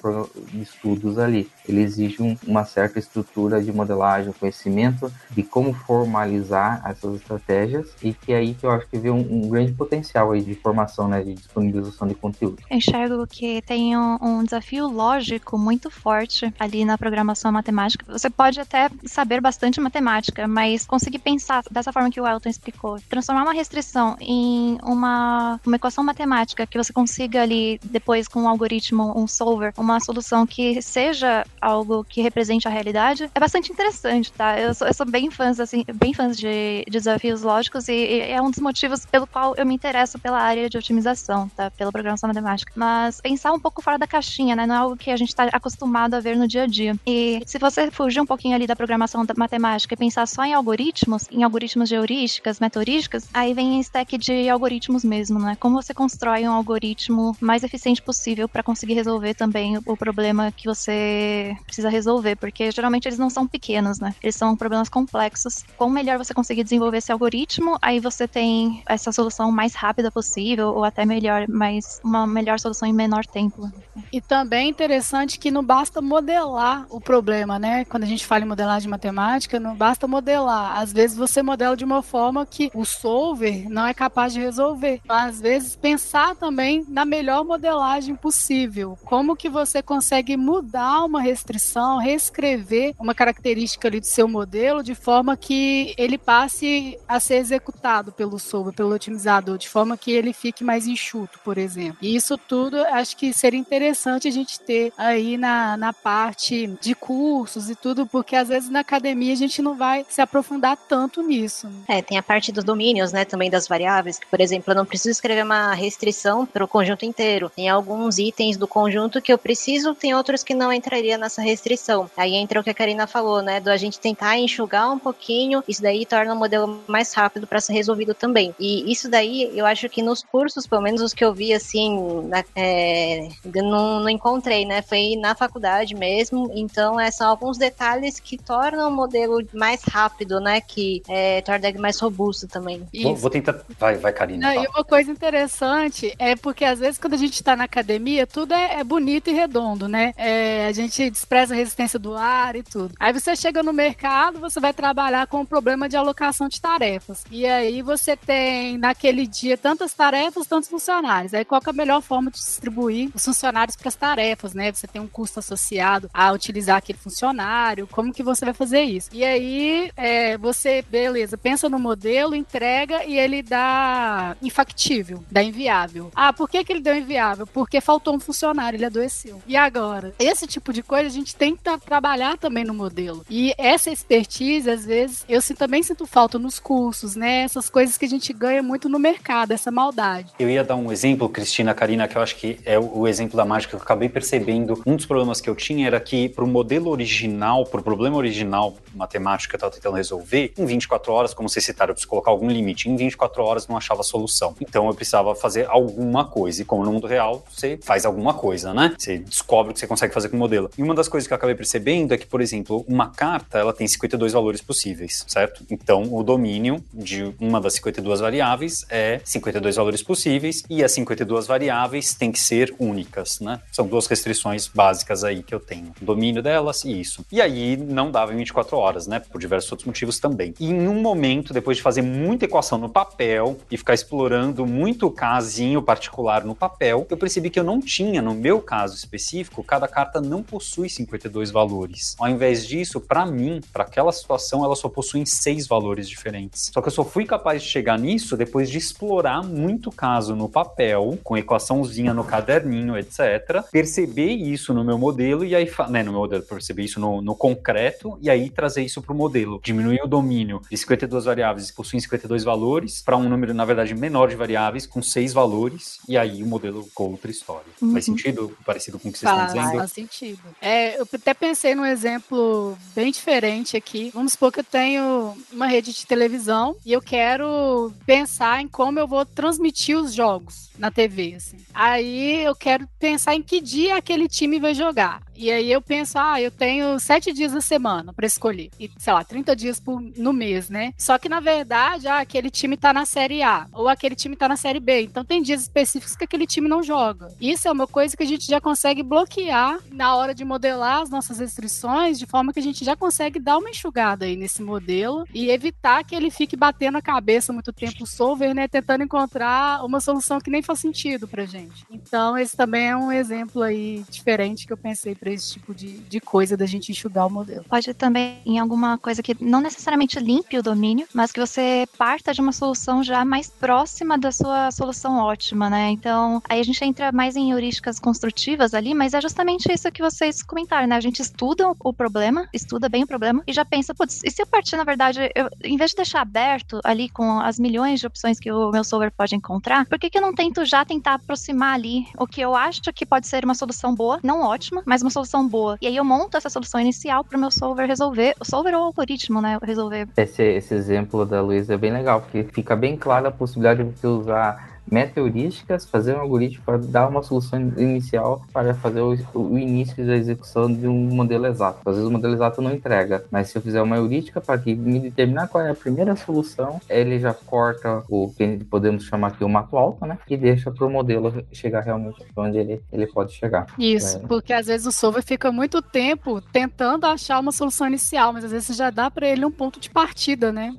estudos 0.54 1.18
ali. 1.18 1.50
Ele 1.68 1.82
exige 1.82 2.22
um- 2.22 2.38
uma 2.48 2.64
certa 2.66 3.00
estrutura 3.00 3.62
de 3.62 3.72
modelagem, 3.72 4.34
conhecimento 4.34 5.12
de 5.32 5.44
como 5.44 5.74
formalizar 5.74 6.82
essas 6.86 7.16
estratégias 7.16 7.88
e 8.02 8.14
que 8.14 8.34
é 8.34 8.38
aí 8.38 8.54
que 8.54 8.66
eu 8.66 8.72
acho 8.72 8.88
que 8.88 8.98
vê 8.98 9.10
um, 9.10 9.20
um 9.20 9.50
grande 9.50 9.72
potencial 9.74 10.32
aí 10.32 10.42
de 10.42 10.56
formação, 10.56 11.08
né, 11.08 11.24
de 11.24 11.34
disponibilização 11.34 12.08
de 12.08 12.16
conteúdo. 12.16 12.58
Eu 12.70 12.78
enxergo 12.78 13.26
que 13.28 13.62
tem 13.64 13.98
um, 13.98 14.18
um 14.22 14.44
desafio 14.44 14.88
lógico 14.88 15.58
muito 15.58 15.90
forte 15.90 16.54
ali 16.60 16.86
na 16.86 16.98
programação 16.98 17.52
matemática. 17.52 18.06
Você 18.12 18.30
pode 18.30 18.60
até 18.60 18.90
saber 19.06 19.42
bastante 19.42 19.80
matemática, 19.82 20.48
mas 20.48 20.86
conseguir 20.86 21.20
pensar 21.20 21.64
dessa 21.86 21.94
forma 21.94 22.10
que 22.10 22.20
o 22.20 22.28
Elton 22.28 22.50
explicou, 22.50 22.98
transformar 23.08 23.44
uma 23.44 23.54
restrição 23.54 24.18
em 24.20 24.78
uma, 24.82 25.60
uma 25.66 25.76
equação 25.76 26.04
matemática 26.04 26.66
que 26.66 26.78
você 26.78 26.92
consiga 26.92 27.44
ali, 27.44 27.80
depois 27.84 28.28
com 28.28 28.42
um 28.42 28.50
algoritmo, 28.50 29.14
um 29.16 29.28
solver, 29.28 29.74
uma 29.78 30.00
solução 30.00 30.48
que 30.48 30.82
seja 30.82 31.46
algo 31.62 32.04
que 32.04 32.22
represente 32.22 32.68
a 32.68 32.72
realidade, 32.72 33.30
é 33.34 33.40
bastante 33.40 33.72
interessante, 33.72 34.32
tá? 34.32 34.60
Eu 34.60 34.74
sou, 34.74 34.88
eu 34.88 34.94
sou 34.94 35.06
bem 35.06 35.30
fãs, 35.30 35.60
assim, 35.60 35.86
bem 35.94 36.14
fãs 36.14 36.38
de, 36.38 36.84
de 36.86 36.92
desafios 36.92 37.44
lógicos 37.44 37.88
e, 37.88 37.94
e 37.94 38.32
é 38.32 38.42
um 38.42 38.50
dos 38.50 38.60
motivos 38.60 39.06
pelo 39.06 39.28
qual 39.28 39.54
eu 39.56 39.66
me 39.66 39.76
interesso 39.76 40.18
pela 40.18 40.40
área 40.40 40.70
de 40.70 40.78
otimização, 40.78 41.48
tá? 41.50 41.70
Pela 41.72 41.92
programação 41.92 42.28
matemática. 42.28 42.72
Mas 42.76 43.22
pensar 43.22 43.52
um 43.52 43.60
pouco 43.60 43.82
fora 43.82 44.00
da 44.00 44.08
caixinha, 44.08 44.56
né? 44.56 44.66
Não 44.66 44.76
é 44.76 44.78
algo 44.80 44.98
que 44.98 45.12
a 45.12 45.18
gente 45.18 45.30
está 45.30 45.44
acostumado 45.52 46.16
a 46.16 46.20
ver 46.20 46.36
no 46.36 46.48
dia 46.48 46.64
a 46.64 46.68
dia. 46.68 46.96
E 47.06 47.42
se 47.46 47.60
você 47.60 47.92
fugir 47.92 48.20
um 48.20 48.26
pouquinho 48.26 48.56
ali 48.56 48.66
da 48.66 48.76
programação 48.76 49.24
matemática 49.38 49.94
e 49.94 49.98
pensar 49.98 50.28
só 50.28 50.44
em 50.44 50.54
algoritmos, 50.54 51.28
em 51.32 51.44
algoritmos 51.44 51.75
algoritmos 51.76 51.90
de 51.90 51.96
heurísticas, 51.96 52.60
metorísticas, 52.60 53.28
aí 53.34 53.54
vem 53.54 53.78
a 53.78 53.82
stack 53.82 54.18
de 54.18 54.50
algoritmos 54.50 55.04
mesmo, 55.04 55.40
né? 55.40 55.56
Como 55.60 55.82
você 55.82 55.94
constrói 55.94 56.48
um 56.48 56.52
algoritmo 56.52 57.36
mais 57.40 57.64
eficiente 57.64 58.02
possível 58.02 58.48
para 58.48 58.64
conseguir 58.64 58.94
resolver 58.94 59.34
também 59.34 59.78
o 59.86 59.98
problema 59.98 60.52
que 60.52 60.66
você 60.66 61.56
precisa 61.66 61.90
resolver, 61.90 62.36
porque 62.38 62.72
geralmente 62.72 63.08
eles 63.08 63.20
não 63.20 63.30
são 63.30 63.46
pequenos, 63.48 64.00
né? 64.00 64.16
Eles 64.24 64.36
são 64.36 64.56
problemas 64.56 64.90
complexos. 64.90 65.64
Como 65.78 65.94
melhor 65.94 66.18
você 66.18 66.34
conseguir 66.34 66.64
desenvolver 66.64 66.98
esse 66.98 67.12
algoritmo, 67.12 67.78
aí 67.82 68.00
você 68.00 68.28
tem 68.28 68.82
essa 68.88 69.12
solução 69.12 69.52
mais 69.52 69.76
rápida 69.76 70.10
possível, 70.10 70.70
ou 70.70 70.84
até 70.84 71.06
melhor, 71.06 71.46
mas 71.50 72.00
uma 72.04 72.26
melhor 72.26 72.60
solução 72.60 72.88
em 72.88 72.94
menor 72.94 73.26
tempo. 73.26 73.70
E 74.12 74.22
também 74.22 74.68
é 74.68 74.70
interessante 74.70 75.38
que 75.38 75.52
não 75.52 75.64
basta 75.64 76.02
modelar 76.02 76.86
o 76.90 77.02
problema, 77.02 77.60
né? 77.60 77.86
Quando 77.86 78.04
a 78.04 78.08
gente 78.08 78.26
fala 78.26 78.46
em 78.46 78.48
modelagem 78.48 78.90
matemática, 78.90 79.60
não 79.60 79.76
basta 79.76 80.08
modelar. 80.08 80.78
Às 80.78 80.94
vezes 80.94 81.18
você 81.18 81.42
modela 81.42 81.65
de 81.74 81.86
uma 81.86 82.02
forma 82.02 82.46
que 82.46 82.70
o 82.74 82.84
solver 82.84 83.70
não 83.70 83.88
é 83.88 83.94
capaz 83.94 84.34
de 84.34 84.42
resolver. 84.42 85.00
Às 85.08 85.40
vezes 85.40 85.78
pensar 85.78 86.36
também 86.36 86.86
na 86.90 87.06
melhor 87.06 87.46
modelagem 87.46 88.14
possível. 88.14 88.98
Como 89.06 89.38
que 89.38 89.48
você 89.48 89.82
consegue 89.82 90.36
mudar 90.36 91.06
uma 91.06 91.22
restrição, 91.22 91.98
reescrever 91.98 92.94
uma 93.00 93.16
característica 93.16 93.88
ali 93.88 94.02
do 94.02 94.06
seu 94.06 94.28
modelo 94.28 94.84
de 94.84 94.96
forma 94.96 95.38
que 95.38 95.94
ele 95.98 96.18
passe 96.18 97.00
a 97.08 97.20
ser 97.20 97.36
executado 97.36 98.12
pelo 98.12 98.38
solver, 98.38 98.74
pelo 98.74 98.94
otimizador, 98.94 99.58
de 99.58 99.70
forma 99.70 99.96
que 99.96 100.12
ele 100.12 100.34
fique 100.34 100.64
mais 100.64 100.88
enxuto, 100.88 101.40
por 101.44 101.58
exemplo. 101.58 101.98
E 102.02 102.16
isso 102.16 102.38
tudo 102.38 102.78
acho 102.88 103.16
que 103.16 103.32
seria 103.34 103.60
interessante 103.60 104.28
a 104.28 104.32
gente 104.32 104.60
ter 104.60 104.92
aí 104.98 105.38
na, 105.38 105.78
na 105.78 105.94
parte 105.94 106.68
de 106.82 106.96
cursos 106.96 107.70
e 107.70 107.76
tudo, 107.76 108.06
porque 108.06 108.36
às 108.36 108.50
vezes 108.50 108.70
na 108.70 108.80
academia 108.80 109.34
a 109.34 109.38
gente 109.38 109.62
não 109.62 109.76
vai 109.76 110.06
se 110.10 110.22
aprofundar 110.22 110.76
tanto 110.76 111.22
nisso. 111.22 111.55
É, 111.88 112.02
tem 112.02 112.18
a 112.18 112.24
parte 112.24 112.52
dos 112.52 112.64
domínios, 112.64 113.12
né, 113.12 113.24
também 113.24 113.50
das 113.50 113.68
variáveis, 113.68 114.20
que, 114.20 114.28
por 114.28 114.42
exemplo, 114.42 114.72
eu 114.72 114.76
não 114.76 114.86
preciso 114.86 115.12
escrever 115.12 115.44
uma 115.44 115.74
restrição 115.74 116.46
para 116.46 116.64
o 116.64 116.68
conjunto 116.68 117.06
inteiro. 117.06 117.52
Tem 117.56 117.70
alguns 117.70 118.18
itens 118.18 118.58
do 118.58 118.68
conjunto 118.68 119.22
que 119.22 119.32
eu 119.32 119.38
preciso, 119.38 119.96
tem 119.96 120.14
outros 120.14 120.44
que 120.44 120.54
não 120.54 120.72
entraria 120.74 121.18
nessa 121.18 121.42
restrição. 121.42 122.10
Aí 122.18 122.36
entra 122.36 122.60
o 122.60 122.64
que 122.64 122.70
a 122.70 122.74
Karina 122.74 123.08
falou, 123.08 123.42
né, 123.42 123.60
do 123.60 123.70
a 123.70 123.78
gente 123.78 124.00
tentar 124.00 124.38
enxugar 124.38 124.92
um 124.92 125.00
pouquinho, 125.00 125.64
isso 125.68 125.82
daí 125.82 126.06
torna 126.06 126.34
o 126.34 126.38
modelo 126.38 126.82
mais 126.88 127.14
rápido 127.14 127.48
para 127.48 127.62
ser 127.62 127.74
resolvido 127.74 128.14
também. 128.14 128.56
E 128.60 128.92
isso 128.92 129.10
daí, 129.10 129.52
eu 129.58 129.66
acho 129.66 129.88
que 129.90 130.02
nos 130.02 130.24
cursos, 130.24 130.66
pelo 130.66 130.82
menos 130.82 131.02
os 131.02 131.14
que 131.14 131.24
eu 131.24 131.34
vi, 131.34 131.54
assim, 131.54 132.24
na, 132.28 132.44
é, 132.56 133.30
não, 133.44 134.00
não 134.00 134.10
encontrei, 134.10 134.66
né, 134.66 134.82
foi 134.82 135.16
na 135.16 135.36
faculdade 135.36 135.96
mesmo, 135.96 136.52
então 136.54 137.00
é, 137.00 137.12
são 137.12 137.30
alguns 137.30 137.58
detalhes 137.58 138.20
que 138.20 138.38
tornam 138.38 138.90
o 138.90 138.92
modelo 138.96 139.40
mais 139.54 139.84
rápido, 139.84 140.40
né, 140.40 140.62
que 140.62 141.02
é, 141.08 141.42
torna 141.46 141.70
ele 141.70 141.78
mais 141.78 142.00
robusto 142.00 142.48
também. 142.48 142.86
Vou, 143.04 143.16
vou, 143.16 143.30
tentar, 143.30 143.62
vai, 143.80 143.96
vai, 143.96 144.12
Karina. 144.12 144.48
Não, 144.48 144.64
e 144.64 144.68
uma 144.68 144.84
coisa 144.84 145.12
interessante 145.12 146.14
é 146.18 146.36
porque 146.36 146.66
às 146.66 146.80
vezes 146.80 146.98
quando 146.98 147.14
a 147.14 147.18
gente 147.18 147.36
está 147.36 147.56
na 147.56 147.66
academia, 147.66 148.26
tudo 148.26 148.54
é, 148.54 148.80
é, 148.80 148.84
bonito 148.84 149.30
e 149.30 149.34
redondo, 149.34 149.88
né, 149.88 150.14
é, 150.18 150.66
a 150.68 150.72
gente 150.72 151.10
despreza 151.10 151.54
a 151.54 151.58
resistência 151.58 152.00
do 152.00 152.16
ar 152.16 152.56
e 152.56 152.64
tudo. 152.64 152.94
Aí 153.00 153.14
você 153.14 153.36
chega 153.36 153.62
no 153.62 153.72
mercado, 153.72 154.40
você 154.40 154.60
vai 154.60 154.74
trabalhar 154.74 155.28
com 155.28 155.42
o 155.42 155.46
problema 155.46 155.88
de 155.88 155.96
alocação 155.96 156.50
de 156.50 156.60
tarefas. 156.60 157.24
E 157.30 157.46
aí 157.46 157.82
você 157.82 158.18
tem 158.18 158.78
naquele 158.78 159.28
dia 159.28 159.58
tantas 159.58 159.94
tarefas, 159.94 160.48
tantos 160.48 160.70
funcionários. 160.70 161.34
Aí 161.34 161.46
qual 161.46 161.62
é 161.66 161.70
a 161.70 161.74
melhor 161.74 162.02
forma 162.02 162.32
de 162.32 162.38
distribuir 162.38 163.12
os 163.14 163.24
funcionários 163.24 163.76
para 163.76 163.90
as 163.90 163.96
tarefas, 163.96 164.54
né? 164.54 164.72
Você 164.72 164.88
tem 164.88 165.02
um 165.02 165.08
custo 165.08 165.40
associado 165.40 166.10
a 166.14 166.32
utilizar 166.32 166.78
aquele 166.78 166.98
funcionário, 166.98 167.88
como 167.88 168.14
que 168.14 168.24
você 168.24 168.46
vai 168.46 168.54
fazer 168.54 168.82
isso? 168.82 169.10
E 169.14 169.24
aí 169.24 169.92
é, 169.96 170.38
você, 170.38 170.82
beleza, 170.82 171.35
pensa 171.38 171.70
no 171.70 171.80
modelo, 171.80 172.36
entrega 172.36 173.04
e 173.06 173.18
ele 173.18 173.42
dá 173.42 174.36
infactível, 174.42 175.24
dá 175.30 175.44
inviável. 175.44 176.12
Ah, 176.16 176.34
por 176.34 176.50
que, 176.50 176.64
que 176.64 176.74
ele 176.74 176.82
deu 176.82 176.96
inviável? 176.96 177.48
Porque 177.48 177.82
faltou 177.82 178.16
um 178.16 178.20
funcionário, 178.20 178.78
ele 178.78 178.86
adoeceu. 178.86 179.42
E 179.48 179.56
agora? 179.56 180.14
Esse 180.20 180.48
tipo 180.48 180.72
de 180.74 180.84
coisa 180.84 181.08
a 181.08 181.12
gente 181.12 181.36
tem 181.36 181.56
que 181.56 181.64
trabalhar 181.86 182.38
também 182.38 182.64
no 182.64 182.74
modelo. 182.74 183.26
E 183.30 183.54
essa 183.58 183.90
expertise, 183.90 184.70
às 184.70 184.86
vezes, 184.86 185.26
eu 185.28 185.42
também 185.56 185.82
sinto 185.84 186.06
falta 186.06 186.38
nos 186.38 186.60
cursos, 186.60 187.16
né? 187.16 187.42
Essas 187.44 187.70
coisas 187.70 187.98
que 187.98 188.06
a 188.06 188.10
gente 188.10 188.34
ganha 188.34 188.62
muito 188.62 188.90
no 188.90 189.00
mercado, 189.00 189.52
essa 189.52 189.72
maldade. 189.72 190.32
Eu 190.40 190.50
ia 190.50 190.64
dar 190.64 190.76
um 190.76 190.92
exemplo, 190.92 191.30
Cristina, 191.30 191.74
Karina, 191.74 192.08
que 192.08 192.18
eu 192.18 192.22
acho 192.22 192.36
que 192.36 192.60
é 192.66 192.78
o 192.78 193.08
exemplo 193.08 193.38
da 193.38 193.46
mágica 193.46 193.72
que 193.72 193.76
eu 193.76 193.84
acabei 193.84 194.10
percebendo. 194.10 194.82
Um 194.86 194.96
dos 194.96 195.06
problemas 195.06 195.40
que 195.40 195.50
eu 195.50 195.56
tinha 195.56 195.88
era 195.88 196.00
que, 196.00 196.30
para 196.30 196.44
o 196.44 196.48
modelo 196.48 196.90
original, 196.90 197.66
para 197.66 197.80
o 197.80 197.84
problema 197.84 198.18
original 198.18 198.76
matemático 198.94 199.50
que 199.50 199.56
eu 199.56 199.58
estava 199.58 199.74
tentando 199.74 199.96
resolver, 199.96 200.54
em 200.58 200.66
24 200.66 201.12
horas, 201.12 201.15
como 201.34 201.50
vocês 201.50 201.66
citaram, 201.66 201.92
eu 201.92 201.96
preciso 201.96 202.10
colocar 202.10 202.32
algum 202.32 202.50
limite. 202.50 202.90
Em 202.90 202.96
24 202.96 203.44
horas 203.44 203.68
não 203.68 203.78
achava 203.78 204.04
solução. 204.04 204.56
Então 204.62 204.88
eu 204.88 204.94
precisava 204.94 205.36
fazer 205.36 205.68
alguma 205.70 206.26
coisa. 206.26 206.62
E 206.62 206.66
como 206.66 206.84
no 206.84 206.92
mundo 206.92 207.08
real, 207.08 207.44
você 207.50 207.78
faz 207.82 208.06
alguma 208.06 208.34
coisa, 208.34 208.74
né? 208.74 208.96
Você 208.98 209.18
descobre 209.20 209.72
o 209.72 209.74
que 209.74 209.80
você 209.80 209.88
consegue 209.88 210.14
fazer 210.14 210.30
com 210.30 210.36
o 210.36 210.40
modelo. 210.40 210.70
E 210.78 210.84
uma 210.84 210.94
das 210.94 211.08
coisas 211.08 211.28
que 211.28 211.34
eu 211.34 211.36
acabei 211.36 211.56
percebendo 211.56 212.14
é 212.14 212.18
que, 212.18 212.26
por 212.26 212.42
exemplo, 212.42 212.86
uma 212.88 213.10
carta 213.10 213.58
ela 213.58 213.74
tem 213.74 213.88
52 213.88 214.34
valores 214.34 214.62
possíveis, 214.62 215.24
certo? 215.28 215.66
Então 215.70 216.04
o 216.14 216.24
domínio 216.24 216.84
de 216.94 217.34
uma 217.40 217.60
das 217.62 217.74
52 217.76 218.20
variáveis 218.20 218.86
é 218.90 219.22
52 219.24 219.76
valores 219.76 220.04
possíveis 220.04 220.64
e 220.70 220.84
as 220.84 220.92
52 220.92 221.48
variáveis 221.48 222.14
têm 222.14 222.32
que 222.32 222.40
ser 222.40 222.74
únicas, 222.80 223.40
né? 223.40 223.62
São 223.72 223.88
duas 223.88 224.08
restrições 224.08 224.68
básicas 224.68 225.24
aí 225.24 225.44
que 225.44 225.54
eu 225.54 225.60
tenho. 225.60 225.94
Domínio 226.02 226.42
delas 226.42 226.84
e 226.84 227.00
isso. 227.00 227.26
E 227.32 227.42
aí 227.42 227.78
não 227.78 228.12
dava 228.12 228.34
em 228.34 228.38
24 228.38 228.78
horas, 228.78 229.08
né? 229.08 229.20
Por 229.20 229.40
diversos 229.40 229.72
outros 229.72 229.88
motivos 229.88 230.20
também. 230.20 230.54
E 230.60 230.70
em 230.70 230.88
um 230.88 231.02
momento, 231.06 231.54
depois 231.54 231.78
de 231.78 231.84
fazer 231.84 232.02
muita 232.02 232.46
equação 232.46 232.80
no 232.80 232.90
papel 232.90 233.60
e 233.70 233.78
ficar 233.78 233.94
explorando 233.94 234.66
muito 234.66 235.12
casinho 235.12 235.80
particular 235.80 236.44
no 236.44 236.56
papel, 236.56 237.06
eu 237.12 237.16
percebi 237.16 237.52
que 237.52 237.60
eu 237.60 237.64
não 237.64 237.80
tinha, 237.80 238.24
no 238.24 238.34
meu 238.34 238.60
caso 238.60 238.96
específico, 238.96 239.64
cada 239.64 239.88
carta 239.88 240.20
não 240.20 240.42
possui 240.42 240.90
52 240.90 241.52
valores. 241.52 242.16
Ao 242.20 242.28
invés 242.28 242.66
disso, 242.66 243.00
para 243.00 243.24
mim, 243.24 243.62
para 243.72 243.84
aquela 243.84 244.12
situação, 244.12 244.66
ela 244.66 244.76
só 244.76 244.90
possui 244.90 245.24
seis 245.28 245.68
valores 245.68 246.10
diferentes. 246.10 246.72
Só 246.74 246.82
que 246.82 246.88
eu 246.88 246.92
só 246.92 247.04
fui 247.04 247.26
capaz 247.26 247.62
de 247.62 247.70
chegar 247.70 248.00
nisso 248.00 248.36
depois 248.36 248.68
de 248.70 248.80
explorar 248.80 249.44
muito 249.44 249.92
caso 249.92 250.36
no 250.36 250.50
papel, 250.50 251.20
com 251.24 251.38
equaçãozinha 251.38 252.16
no 252.16 252.24
caderninho, 252.24 252.98
etc. 252.98 253.64
Perceber 253.72 254.32
isso 254.32 254.74
no 254.74 254.84
meu 254.84 254.98
modelo 254.98 255.46
e 255.46 255.56
aí, 255.56 255.70
né, 255.90 256.02
no 256.02 256.12
meu 256.12 256.22
modelo, 256.22 256.42
perceber 256.42 256.84
isso 256.84 257.00
no, 257.00 257.22
no 257.22 257.36
concreto 257.36 258.18
e 258.22 258.30
aí 258.30 258.50
trazer 258.50 258.84
isso 258.84 259.04
para 259.04 259.14
o 259.14 259.16
modelo. 259.16 259.60
Diminuir 259.64 260.02
o 260.04 260.08
domínio 260.08 260.62
de 260.68 260.76
52 260.96 261.26
variáveis 261.26 261.72
possuem 261.72 262.00
52 262.00 262.44
valores 262.44 263.02
para 263.02 263.18
um 263.18 263.28
número, 263.28 263.54
na 263.54 263.66
verdade, 263.66 263.94
menor 263.94 264.30
de 264.30 264.36
variáveis 264.36 264.86
com 264.86 265.02
seis 265.02 265.34
valores 265.34 266.00
e 266.08 266.18
aí 266.18 266.42
o 266.42 266.48
modelo 266.48 266.84
ficou 266.84 267.12
outra 267.12 267.30
história. 267.30 267.66
Uhum. 267.82 267.92
Faz 267.92 268.06
sentido? 268.06 268.58
Parecido 268.66 269.00
com 269.00 269.10
o 269.10 269.12
que 269.12 269.20
vocês 269.20 269.30
faz, 269.30 269.48
estão 269.48 269.62
dizendo? 269.62 269.80
Faz 269.80 269.92
sentido. 269.92 270.42
É, 270.62 271.00
eu 271.00 271.08
até 271.14 271.34
pensei 271.34 271.76
num 271.76 271.86
exemplo 271.86 272.78
bem 272.96 273.12
diferente 273.12 273.78
aqui. 273.78 274.12
Vamos 274.14 274.34
supor 274.34 274.52
que 274.52 274.60
eu 274.60 274.64
tenho 274.64 275.38
uma 275.52 275.68
rede 275.68 275.94
de 275.94 276.06
televisão 276.06 276.76
e 276.86 276.94
eu 276.94 277.02
quero 277.02 277.94
pensar 278.06 278.62
em 278.62 278.68
como 278.68 279.00
eu 279.00 279.08
vou 279.08 279.26
transmitir 279.26 279.98
os 279.98 280.14
jogos 280.14 280.70
na 280.78 280.92
TV, 280.92 281.36
assim. 281.36 281.58
Aí 281.74 282.44
eu 282.44 282.56
quero 282.56 282.88
pensar 283.00 283.36
em 283.36 283.42
que 283.42 283.62
dia 283.62 283.98
aquele 283.98 284.28
time 284.28 284.60
vai 284.60 284.74
jogar. 284.74 285.22
E 285.36 285.52
aí 285.52 285.72
eu 285.72 285.82
penso, 285.82 286.18
ah, 286.18 286.42
eu 286.42 286.52
tenho 286.52 287.00
sete 287.00 287.34
dias 287.34 287.54
na 287.54 287.62
semana 287.62 288.14
para 288.14 288.26
escolher. 288.26 288.70
E, 288.80 288.90
sei 288.98 289.14
lá, 289.14 289.24
30 289.24 289.56
dias 289.56 289.80
por, 289.80 290.02
no 290.02 290.34
mês, 290.34 290.70
né? 290.70 290.94
Só 290.98 291.18
que, 291.18 291.30
na 291.30 291.40
verdade, 291.40 292.08
ah, 292.08 292.20
aquele 292.20 292.50
time 292.50 292.78
tá 292.78 292.94
na 292.94 293.06
Série 293.06 293.44
A. 293.44 293.68
Ou 293.74 293.88
aquele 293.88 294.16
time 294.16 294.36
tá 294.36 294.48
na 294.48 294.58
Série 294.58 294.80
B. 294.80 295.02
Então 295.02 295.26
tem 295.26 295.42
dias 295.42 295.62
específicos 295.62 296.16
que 296.16 296.24
aquele 296.24 296.48
time 296.48 296.70
não 296.70 296.82
joga. 296.82 297.30
Isso 297.40 297.68
é 297.68 297.72
uma 297.72 297.88
coisa 297.88 298.16
que 298.16 298.24
a 298.24 298.28
gente 298.28 298.48
já 298.48 298.62
consegue 298.62 299.04
bloquear 299.04 299.80
na 299.92 300.16
hora 300.16 300.34
de 300.34 300.46
modelar 300.46 301.02
as 301.02 301.10
nossas 301.10 301.40
restrições, 301.40 302.18
de 302.18 302.26
forma 302.26 302.54
que 302.54 302.60
a 302.60 302.64
gente 302.64 302.84
já 302.86 302.96
consegue 302.96 303.40
dar 303.40 303.58
uma 303.58 303.70
enxugada 303.70 304.26
aí 304.26 304.36
nesse 304.36 304.62
modelo 304.62 305.26
e 305.34 305.50
evitar 305.50 306.04
que 306.04 306.16
ele 306.16 306.30
fique 306.30 306.56
batendo 306.56 306.98
a 306.98 307.02
cabeça 307.02 307.54
muito 307.54 307.74
tempo 307.74 308.04
o 308.04 308.08
solver, 308.08 308.54
né? 308.54 308.68
Tentando 308.68 309.04
encontrar 309.04 309.84
uma 309.86 310.00
solução 310.00 310.40
que 310.40 310.50
nem 310.50 310.62
faz 310.62 310.80
sentido 310.80 311.28
pra 311.28 311.46
gente. 311.46 311.86
Então, 311.90 312.38
esse 312.38 312.56
também 312.56 312.88
é 312.88 312.98
um 312.98 313.12
exemplo 313.12 313.62
aí 313.62 314.04
diferente 314.10 314.66
que 314.66 314.74
eu 314.74 314.78
pensei 314.78 315.16
para 315.26 315.34
esse 315.34 315.54
tipo 315.54 315.74
de, 315.74 315.98
de 315.98 316.20
coisa 316.20 316.56
da 316.56 316.68
gente 316.68 316.92
enxugar 316.92 317.26
o 317.26 317.32
modelo. 317.32 317.66
Pode 317.68 317.92
também 317.96 318.38
em 318.46 318.60
alguma 318.60 318.96
coisa 318.96 319.24
que 319.24 319.36
não 319.44 319.60
necessariamente 319.60 320.20
limpe 320.20 320.56
o 320.56 320.62
domínio, 320.62 321.08
mas 321.16 321.32
que 321.32 321.40
você 321.40 321.88
parta 321.98 322.32
de 322.32 322.42
uma 322.42 322.52
solução 322.52 323.04
já 323.04 323.26
mais 323.26 323.50
próxima 323.50 324.20
da 324.20 324.32
sua 324.32 324.70
solução 324.70 325.18
ótima, 325.18 325.68
né? 325.68 325.90
Então, 325.90 326.44
aí 326.48 326.60
a 326.60 326.64
gente 326.64 326.84
entra 326.86 327.12
mais 327.12 327.36
em 327.36 327.50
heurísticas 327.50 328.00
construtivas 328.00 328.76
ali, 328.76 328.94
mas 328.94 329.16
é 329.16 329.22
justamente 329.22 329.72
isso 329.74 329.92
que 329.92 330.04
vocês 330.04 330.44
comentaram, 330.44 330.86
né? 330.86 330.96
A 330.96 331.02
gente 331.02 331.24
estuda 331.24 331.74
o 331.80 331.92
problema, 331.92 332.48
estuda 332.54 332.88
bem 332.88 333.04
o 333.04 333.08
problema 333.08 333.42
e 333.48 333.54
já 333.54 333.66
pensa, 333.66 333.96
putz, 333.96 334.22
e 334.24 334.30
se 334.30 334.44
eu 334.44 334.46
partir, 334.46 334.78
na 334.78 334.84
verdade, 334.84 335.32
eu, 335.34 335.50
em 335.64 335.76
vez 335.76 335.90
de 335.90 335.98
deixar 335.98 336.22
aberto 336.22 336.80
ali 336.84 337.10
com 337.10 337.40
as 337.40 337.58
milhões 337.58 338.00
de 338.00 338.06
opções 338.06 338.40
que 338.40 338.52
o 338.52 338.70
meu 338.70 338.84
solver 338.84 339.12
pode 339.12 339.36
encontrar, 339.36 339.88
por 339.88 339.98
que, 339.98 340.08
que 340.08 340.20
eu 340.20 340.22
não 340.22 340.36
tento 340.36 340.64
já 340.66 340.86
tentar 340.86 341.16
aproximar 341.16 341.74
ali 341.74 342.06
o 342.16 342.28
que 342.28 342.42
eu 342.42 342.56
acho 342.56 342.94
que 342.94 343.08
pode 343.08 343.26
ser 343.26 343.44
uma 343.44 343.56
solução 343.56 343.96
boa, 343.96 344.20
não 344.22 344.44
ótima, 344.44 344.84
mas 344.86 345.02
uma 345.02 345.15
solução 345.16 345.48
boa. 345.48 345.78
E 345.82 345.88
aí 345.88 345.96
eu 345.96 346.04
monto 346.04 346.38
essa 346.38 346.50
solução 346.50 346.80
inicial 346.80 347.24
para 347.24 347.38
o 347.38 347.40
meu 347.40 347.52
solver 347.52 347.88
resolver, 347.88 348.36
o 348.40 348.46
solver 348.46 348.74
ou 348.74 348.82
o 348.82 348.86
algoritmo, 348.86 349.42
né, 349.42 349.58
resolver. 349.64 350.08
Esse, 350.18 350.44
esse 350.44 350.74
exemplo 350.74 351.26
da 351.26 351.42
Luísa 351.42 351.74
é 351.74 351.78
bem 351.78 351.92
legal, 351.92 352.22
porque 352.22 352.44
fica 352.44 352.76
bem 352.76 352.98
clara 352.98 353.30
a 353.30 353.32
possibilidade 353.32 353.84
de 353.84 353.98
você 353.98 354.08
usar 354.08 354.75
metaheurísticas, 354.90 355.86
fazer 355.86 356.16
um 356.16 356.20
algoritmo 356.20 356.64
para 356.66 356.78
dar 356.78 357.08
uma 357.08 357.24
solução 357.24 357.60
inicial 357.78 358.42
para 358.54 358.74
fazer 358.74 359.02
o, 359.02 359.18
o, 359.34 359.58
início 359.58 360.06
da 360.06 360.16
execução 360.16 360.72
de 360.72 360.88
um 360.88 361.10
modelo 361.16 361.48
exato. 361.48 361.80
Às 361.86 361.96
vezes 361.96 362.10
o 362.10 362.12
modelo 362.12 362.34
exato 362.34 362.62
não 362.62 362.74
entrega, 362.74 363.26
mas 363.32 363.50
se 363.50 363.58
eu 363.58 363.62
fizer 363.62 363.82
uma 363.82 363.98
heurística 363.98 364.40
para 364.40 364.58
que 364.58 364.76
me 364.76 365.00
determinar 365.00 365.48
qual 365.48 365.64
é 365.66 365.72
a 365.72 365.76
primeira 365.76 366.16
solução, 366.16 366.80
ele 366.90 367.20
já 367.20 367.34
corta 367.34 368.04
o 368.10 368.32
que 368.36 368.64
podemos 368.66 369.04
chamar 369.04 369.28
aqui 369.28 369.44
o 369.44 369.50
mato 369.50 369.78
alto, 369.78 370.06
né? 370.06 370.18
E 370.30 370.38
deixa 370.38 370.72
para 370.72 370.86
o 370.86 370.90
modelo 370.90 371.44
chegar 371.52 371.82
realmente 371.82 372.24
onde 372.36 372.58
ele, 372.58 372.82
ele 372.92 373.08
pode 373.08 373.34
chegar. 373.34 373.66
Isso, 373.78 374.18
é. 374.18 374.20
porque 374.22 374.54
às 374.54 374.68
vezes 374.68 374.86
o 374.86 374.92
solver 374.92 375.24
fica 375.24 375.52
muito 375.52 375.82
tempo 375.82 376.42
tentando 376.42 377.06
achar 377.06 377.40
uma 377.40 377.52
solução 377.52 377.88
inicial, 377.88 378.34
mas 378.34 378.44
às 378.44 378.52
vezes 378.52 378.76
já 378.76 378.90
dá 378.90 379.10
para 379.10 379.28
ele 379.28 379.46
um 379.46 379.52
ponto 379.52 379.80
de 379.80 379.90
partida, 379.90 380.52
né? 380.52 380.76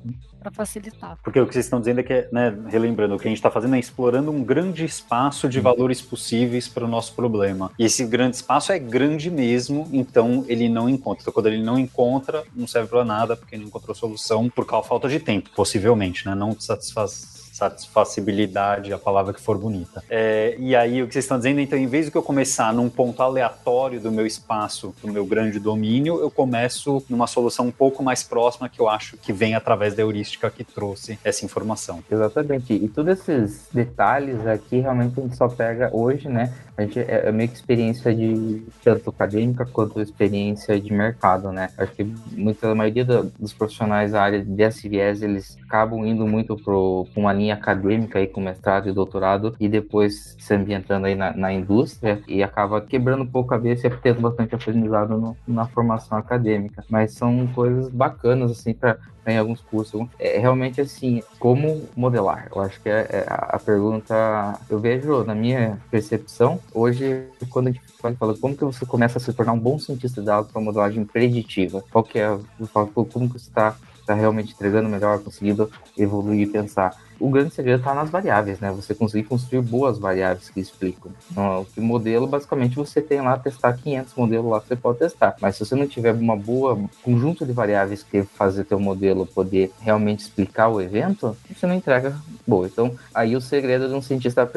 Para 0.47 0.65
facilitar. 0.65 1.17
Porque 1.23 1.39
o 1.39 1.45
que 1.45 1.53
vocês 1.53 1.65
estão 1.65 1.79
dizendo 1.79 1.99
é 1.99 2.03
que, 2.03 2.27
né, 2.31 2.57
relembrando, 2.67 3.15
o 3.15 3.19
que 3.19 3.27
a 3.27 3.29
gente 3.29 3.37
está 3.37 3.51
fazendo 3.51 3.75
é 3.75 3.79
explorando 3.79 4.31
um 4.31 4.43
grande 4.43 4.85
espaço 4.85 5.47
de 5.49 5.59
valores 5.59 6.01
possíveis 6.01 6.67
para 6.67 6.85
o 6.85 6.87
nosso 6.87 7.13
problema. 7.13 7.71
E 7.77 7.85
esse 7.85 8.05
grande 8.05 8.37
espaço 8.37 8.71
é 8.71 8.79
grande 8.79 9.29
mesmo, 9.29 9.87
então 9.91 10.45
ele 10.47 10.69
não 10.69 10.89
encontra. 10.89 11.21
Então, 11.21 11.33
quando 11.33 11.47
ele 11.47 11.61
não 11.61 11.77
encontra, 11.77 12.43
não 12.55 12.67
serve 12.67 12.89
para 12.89 13.03
nada, 13.03 13.35
porque 13.35 13.57
não 13.57 13.65
encontrou 13.65 13.95
solução 13.95 14.49
por 14.49 14.65
causa 14.65 14.87
falta 14.87 15.09
de 15.09 15.19
tempo, 15.19 15.49
possivelmente, 15.55 16.25
né? 16.25 16.33
Não 16.33 16.57
satisfaz 16.59 17.36
satisfacibilidade, 17.57 18.93
a 18.93 18.97
palavra 18.97 19.33
que 19.33 19.41
for 19.41 19.57
bonita. 19.57 20.03
É, 20.09 20.55
e 20.59 20.75
aí, 20.75 21.01
o 21.01 21.07
que 21.07 21.13
vocês 21.13 21.25
estão 21.25 21.37
dizendo, 21.37 21.59
então, 21.59 21.77
em 21.77 21.87
vez 21.87 22.09
de 22.09 22.15
eu 22.15 22.21
começar 22.21 22.73
num 22.73 22.89
ponto 22.89 23.21
aleatório 23.21 23.99
do 23.99 24.11
meu 24.11 24.25
espaço, 24.25 24.93
do 25.01 25.11
meu 25.11 25.25
grande 25.25 25.59
domínio, 25.59 26.19
eu 26.19 26.29
começo 26.29 27.03
numa 27.09 27.27
solução 27.27 27.67
um 27.67 27.71
pouco 27.71 28.03
mais 28.03 28.23
próxima 28.23 28.69
que 28.69 28.79
eu 28.79 28.87
acho 28.87 29.17
que 29.17 29.33
vem 29.33 29.55
através 29.55 29.95
da 29.95 30.03
heurística 30.03 30.49
que 30.49 30.63
trouxe 30.63 31.17
essa 31.23 31.43
informação. 31.43 32.03
Exatamente. 32.09 32.73
E 32.73 32.87
todos 32.87 33.19
esses 33.19 33.67
detalhes 33.73 34.45
aqui, 34.45 34.79
realmente, 34.79 35.19
a 35.19 35.23
gente 35.23 35.35
só 35.35 35.47
pega 35.47 35.89
hoje, 35.91 36.29
né? 36.29 36.53
A 36.77 36.83
gente 36.83 36.99
é, 36.99 37.27
é 37.27 37.31
meio 37.31 37.49
que 37.49 37.55
experiência 37.55 38.13
de 38.13 38.63
tanto 38.83 39.09
acadêmica 39.09 39.65
quanto 39.65 39.99
experiência 39.99 40.79
de 40.79 40.93
mercado, 40.93 41.51
né? 41.51 41.69
Acho 41.75 41.91
que 41.93 42.03
muita 42.31 42.69
a 42.69 42.75
maioria 42.75 43.03
dos 43.03 43.51
profissionais 43.51 44.11
da 44.11 44.21
área 44.21 44.45
de 44.45 44.63
SVS, 44.63 45.23
eles 45.23 45.57
acabam 45.65 46.05
indo 46.05 46.27
muito 46.27 46.55
para 46.55 46.73
uma 47.19 47.33
linha 47.33 47.55
acadêmica 47.55 48.19
aí 48.19 48.27
com 48.27 48.41
mestrado 48.41 48.89
e 48.89 48.93
doutorado 48.93 49.55
e 49.59 49.67
depois 49.67 50.35
se 50.37 50.53
ambientando 50.53 51.07
aí 51.07 51.15
na, 51.15 51.35
na 51.35 51.51
indústria 51.51 52.21
e 52.27 52.43
acaba 52.43 52.79
quebrando 52.79 53.23
um 53.23 53.27
pouco 53.27 53.53
a 53.53 53.57
cabeça 53.57 53.87
e 53.87 53.97
tendo 53.97 54.21
bastante 54.21 54.53
aprendizado 54.53 55.17
no, 55.17 55.35
na 55.47 55.65
formação 55.65 56.15
acadêmica. 56.17 56.83
Mas 56.89 57.13
são 57.13 57.47
coisas 57.47 57.89
bacanas, 57.89 58.51
assim, 58.51 58.73
para 58.73 58.97
em 59.33 59.37
alguns 59.37 59.61
cursos. 59.61 60.07
É 60.19 60.37
realmente 60.37 60.81
assim, 60.81 61.21
como 61.39 61.87
modelar? 61.95 62.49
Eu 62.53 62.61
acho 62.61 62.81
que 62.81 62.89
é, 62.89 63.07
é 63.09 63.25
a 63.27 63.59
pergunta. 63.59 64.59
Eu 64.69 64.79
vejo 64.79 65.23
na 65.23 65.35
minha 65.35 65.79
percepção 65.91 66.59
hoje 66.73 67.25
quando 67.49 67.67
a 67.67 67.71
gente 67.71 67.81
fala 68.17 68.37
como 68.37 68.55
que 68.55 68.63
você 68.63 68.85
começa 68.85 69.17
a 69.17 69.21
se 69.21 69.33
tornar 69.33 69.53
um 69.53 69.59
bom 69.59 69.77
cientista 69.77 70.21
de 70.21 70.27
dados 70.27 70.51
para 70.51 70.61
modelagem 70.61 71.03
preditiva. 71.03 71.83
Qual 71.91 72.03
que 72.03 72.19
é? 72.19 72.37
Como 72.73 73.27
que 73.27 73.39
você 73.39 73.49
está 73.49 73.75
tá 74.05 74.13
realmente 74.13 74.53
entregando 74.53 74.87
melhor, 74.87 75.19
conseguindo 75.19 75.69
evoluir 75.97 76.47
e 76.47 76.51
pensar. 76.51 76.95
O 77.19 77.29
grande 77.29 77.53
segredo 77.53 77.79
está 77.79 77.93
nas 77.93 78.09
variáveis, 78.09 78.59
né? 78.59 78.71
Você 78.71 78.93
conseguir 78.93 79.27
construir 79.27 79.61
boas 79.61 79.97
variáveis 79.97 80.49
que 80.49 80.59
explicam. 80.59 81.11
Então, 81.31 81.65
o 81.75 81.81
modelo, 81.81 82.27
basicamente, 82.27 82.75
você 82.75 83.01
tem 83.01 83.21
lá 83.21 83.37
testar 83.37 83.73
500 83.73 84.13
modelos 84.15 84.51
lá 84.51 84.61
que 84.61 84.67
você 84.67 84.75
pode 84.75 84.99
testar. 84.99 85.35
Mas 85.41 85.55
se 85.55 85.65
você 85.65 85.75
não 85.75 85.87
tiver 85.87 86.13
uma 86.13 86.35
boa 86.35 86.79
conjunto 87.03 87.45
de 87.45 87.53
variáveis 87.53 88.03
que 88.03 88.23
fazer 88.23 88.63
teu 88.65 88.79
modelo 88.79 89.25
poder 89.25 89.71
realmente 89.79 90.19
explicar 90.19 90.67
o 90.67 90.81
evento, 90.81 91.35
você 91.53 91.65
não 91.65 91.75
entrega 91.75 92.15
boa. 92.45 92.67
Então, 92.67 92.93
aí 93.13 93.35
o 93.35 93.41
segredo 93.41 93.87
de 93.87 93.93
um 93.93 94.01
cientista 94.01 94.49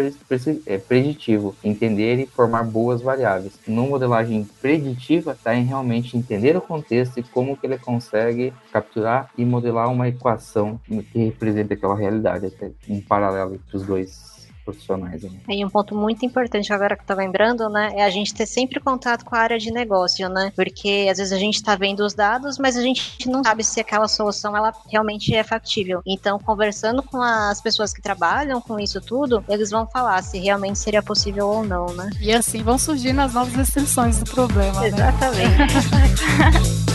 é 0.66 0.78
preditivo, 0.78 1.54
entender 1.64 2.18
e 2.18 2.26
formar 2.26 2.64
boas 2.64 3.00
variáveis. 3.00 3.58
No 3.66 3.88
modelagem 3.88 4.46
preditiva, 4.60 5.32
está 5.32 5.54
em 5.54 5.64
realmente 5.64 6.16
entender 6.16 6.56
o 6.56 6.60
contexto 6.60 7.18
e 7.18 7.22
como 7.22 7.56
que 7.56 7.66
ele 7.66 7.78
consegue 7.78 8.52
capturar 8.72 9.30
e 9.36 9.44
modelar 9.44 9.90
uma 9.90 10.08
equação 10.08 10.80
que 10.86 11.18
representa 11.18 11.74
aquela 11.74 11.96
realidade 11.96 12.49
um 12.88 13.00
paralelo 13.00 13.54
entre 13.54 13.76
os 13.76 13.86
dois 13.86 14.30
profissionais. 14.64 15.22
Né? 15.22 15.30
E 15.48 15.64
um 15.64 15.70
ponto 15.70 15.94
muito 15.94 16.24
importante 16.24 16.72
agora 16.72 16.96
que 16.96 17.02
eu 17.02 17.06
tô 17.06 17.14
lembrando, 17.14 17.68
né, 17.68 17.92
é 17.96 18.04
a 18.04 18.10
gente 18.10 18.32
ter 18.32 18.46
sempre 18.46 18.80
contato 18.80 19.24
com 19.24 19.34
a 19.34 19.38
área 19.38 19.58
de 19.58 19.70
negócio, 19.70 20.28
né? 20.28 20.52
Porque 20.54 21.08
às 21.10 21.18
vezes 21.18 21.32
a 21.32 21.38
gente 21.38 21.56
está 21.56 21.76
vendo 21.76 22.00
os 22.00 22.14
dados, 22.14 22.58
mas 22.58 22.76
a 22.76 22.82
gente 22.82 23.28
não 23.28 23.42
sabe 23.42 23.64
se 23.64 23.80
aquela 23.80 24.08
solução 24.08 24.56
ela 24.56 24.72
realmente 24.88 25.34
é 25.34 25.42
factível. 25.42 26.02
Então, 26.06 26.38
conversando 26.38 27.02
com 27.02 27.20
as 27.20 27.60
pessoas 27.60 27.92
que 27.92 28.00
trabalham 28.00 28.60
com 28.60 28.78
isso 28.78 29.00
tudo, 29.00 29.44
eles 29.48 29.70
vão 29.70 29.86
falar 29.86 30.22
se 30.22 30.38
realmente 30.38 30.78
seria 30.78 31.02
possível 31.02 31.48
ou 31.48 31.64
não, 31.64 31.86
né? 31.94 32.10
E 32.20 32.32
assim 32.32 32.62
vão 32.62 32.78
surgindo 32.78 33.20
as 33.20 33.34
novas 33.34 33.54
restrições 33.54 34.18
do 34.18 34.30
problema. 34.30 34.80
Né? 34.80 34.88
Exatamente. 34.88 35.74
Né? 35.90 36.80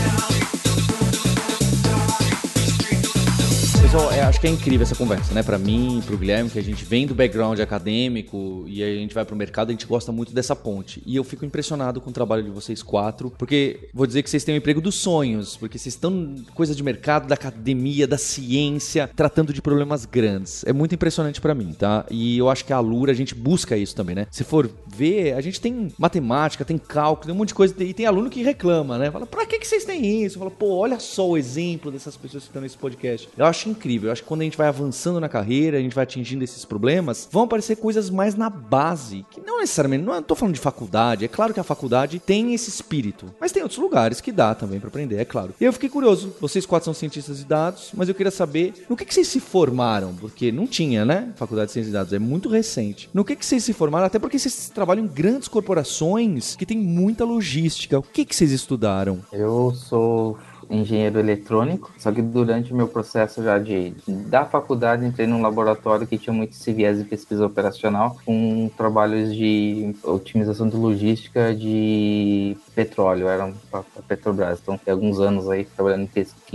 Pessoal, 3.96 4.12
é, 4.12 4.20
acho 4.20 4.38
que 4.38 4.46
é 4.46 4.50
incrível 4.50 4.82
essa 4.82 4.94
conversa, 4.94 5.32
né? 5.32 5.42
Para 5.42 5.56
mim, 5.56 6.02
pro 6.04 6.18
Guilherme, 6.18 6.50
que 6.50 6.58
a 6.58 6.62
gente 6.62 6.84
vem 6.84 7.06
do 7.06 7.14
background 7.14 7.58
acadêmico 7.60 8.66
e 8.66 8.82
a 8.82 8.94
gente 8.94 9.14
vai 9.14 9.24
pro 9.24 9.34
mercado, 9.34 9.70
a 9.70 9.72
gente 9.72 9.86
gosta 9.86 10.12
muito 10.12 10.34
dessa 10.34 10.54
ponte. 10.54 11.02
E 11.06 11.16
eu 11.16 11.24
fico 11.24 11.46
impressionado 11.46 11.98
com 11.98 12.10
o 12.10 12.12
trabalho 12.12 12.42
de 12.42 12.50
vocês 12.50 12.82
quatro, 12.82 13.32
porque 13.38 13.88
vou 13.94 14.06
dizer 14.06 14.22
que 14.22 14.28
vocês 14.28 14.44
têm 14.44 14.54
o 14.54 14.58
emprego 14.58 14.82
dos 14.82 14.96
sonhos, 14.96 15.56
porque 15.56 15.78
vocês 15.78 15.94
estão 15.94 16.34
coisa 16.54 16.74
de 16.74 16.82
mercado, 16.82 17.26
da 17.26 17.36
academia, 17.36 18.06
da 18.06 18.18
ciência, 18.18 19.08
tratando 19.16 19.50
de 19.50 19.62
problemas 19.62 20.04
grandes. 20.04 20.62
É 20.66 20.74
muito 20.74 20.94
impressionante 20.94 21.40
para 21.40 21.54
mim, 21.54 21.72
tá? 21.72 22.04
E 22.10 22.36
eu 22.36 22.50
acho 22.50 22.66
que 22.66 22.74
a 22.74 22.80
Lura, 22.80 23.12
a 23.12 23.14
gente 23.14 23.34
busca 23.34 23.78
isso 23.78 23.96
também, 23.96 24.14
né? 24.14 24.26
Se 24.30 24.44
for 24.44 24.70
ver, 24.94 25.32
a 25.32 25.40
gente 25.40 25.58
tem 25.58 25.88
matemática, 25.96 26.66
tem 26.66 26.76
cálculo, 26.76 27.28
tem 27.28 27.34
um 27.34 27.38
monte 27.38 27.48
de 27.48 27.54
coisa, 27.54 27.74
e 27.82 27.94
tem 27.94 28.04
aluno 28.04 28.28
que 28.28 28.42
reclama, 28.42 28.98
né? 28.98 29.10
Fala, 29.10 29.24
pra 29.24 29.46
que, 29.46 29.58
que 29.58 29.66
vocês 29.66 29.86
têm 29.86 30.22
isso? 30.22 30.38
Fala, 30.38 30.50
pô, 30.50 30.74
olha 30.74 31.00
só 31.00 31.26
o 31.26 31.38
exemplo 31.38 31.90
dessas 31.90 32.14
pessoas 32.14 32.42
que 32.42 32.50
estão 32.50 32.60
nesse 32.60 32.76
podcast. 32.76 33.26
Eu 33.38 33.46
acho 33.46 33.70
incrível. 33.70 33.85
Eu 34.06 34.12
acho 34.12 34.22
que 34.22 34.28
quando 34.28 34.40
a 34.42 34.44
gente 34.44 34.56
vai 34.56 34.68
avançando 34.68 35.20
na 35.20 35.28
carreira, 35.28 35.78
a 35.78 35.80
gente 35.80 35.94
vai 35.94 36.04
atingindo 36.04 36.44
esses 36.44 36.64
problemas, 36.64 37.28
vão 37.30 37.44
aparecer 37.44 37.76
coisas 37.76 38.10
mais 38.10 38.34
na 38.34 38.50
base, 38.50 39.24
que 39.30 39.40
não 39.40 39.60
necessariamente, 39.60 40.04
não 40.04 40.18
estou 40.18 40.36
falando 40.36 40.54
de 40.54 40.60
faculdade, 40.60 41.24
é 41.24 41.28
claro 41.28 41.54
que 41.54 41.60
a 41.60 41.64
faculdade 41.64 42.18
tem 42.18 42.54
esse 42.54 42.68
espírito, 42.68 43.26
mas 43.40 43.52
tem 43.52 43.62
outros 43.62 43.80
lugares 43.80 44.20
que 44.20 44.32
dá 44.32 44.54
também 44.54 44.80
para 44.80 44.88
aprender, 44.88 45.16
é 45.16 45.24
claro. 45.24 45.54
E 45.60 45.64
eu 45.64 45.72
fiquei 45.72 45.88
curioso, 45.88 46.34
vocês 46.40 46.66
quatro 46.66 46.84
são 46.84 46.94
cientistas 46.94 47.38
de 47.38 47.44
dados, 47.44 47.90
mas 47.94 48.08
eu 48.08 48.14
queria 48.14 48.30
saber 48.30 48.74
no 48.88 48.96
que, 48.96 49.04
que 49.04 49.14
vocês 49.14 49.28
se 49.28 49.40
formaram, 49.40 50.14
porque 50.14 50.50
não 50.50 50.66
tinha, 50.66 51.04
né? 51.04 51.32
Faculdade 51.36 51.68
de 51.68 51.72
Ciências 51.72 51.92
de 51.92 51.98
Dados, 51.98 52.12
é 52.12 52.18
muito 52.18 52.48
recente. 52.48 53.08
No 53.14 53.24
que, 53.24 53.36
que 53.36 53.46
vocês 53.46 53.62
se 53.62 53.72
formaram, 53.72 54.06
até 54.06 54.18
porque 54.18 54.38
vocês 54.38 54.68
trabalham 54.68 55.04
em 55.04 55.08
grandes 55.08 55.48
corporações 55.48 56.56
que 56.56 56.66
tem 56.66 56.78
muita 56.78 57.24
logística. 57.24 57.98
O 57.98 58.02
que, 58.02 58.24
que 58.24 58.34
vocês 58.34 58.52
estudaram? 58.52 59.20
Eu 59.32 59.72
sou 59.74 60.38
engenheiro 60.70 61.18
eletrônico, 61.18 61.92
só 61.98 62.10
que 62.12 62.22
durante 62.22 62.72
o 62.72 62.76
meu 62.76 62.88
processo 62.88 63.42
já 63.42 63.58
de 63.58 63.94
da 64.06 64.44
faculdade 64.44 65.04
entrei 65.04 65.26
num 65.26 65.42
laboratório 65.42 66.06
que 66.06 66.18
tinha 66.18 66.32
muito 66.32 66.52
esse 66.52 66.72
viés 66.72 66.98
de 66.98 67.04
pesquisa 67.04 67.46
operacional 67.46 68.16
com 68.24 68.70
trabalhos 68.76 69.34
de 69.34 69.94
otimização 70.02 70.68
de 70.68 70.76
logística 70.76 71.54
de 71.54 72.56
petróleo, 72.74 73.28
era 73.28 73.52
para 73.70 73.84
Petrobras. 74.06 74.60
Então, 74.62 74.78
tem 74.78 74.92
alguns 74.92 75.20
anos 75.20 75.48
aí 75.48 75.64
trabalhando 75.64 76.02
em 76.02 76.06
pesquisa 76.06 76.45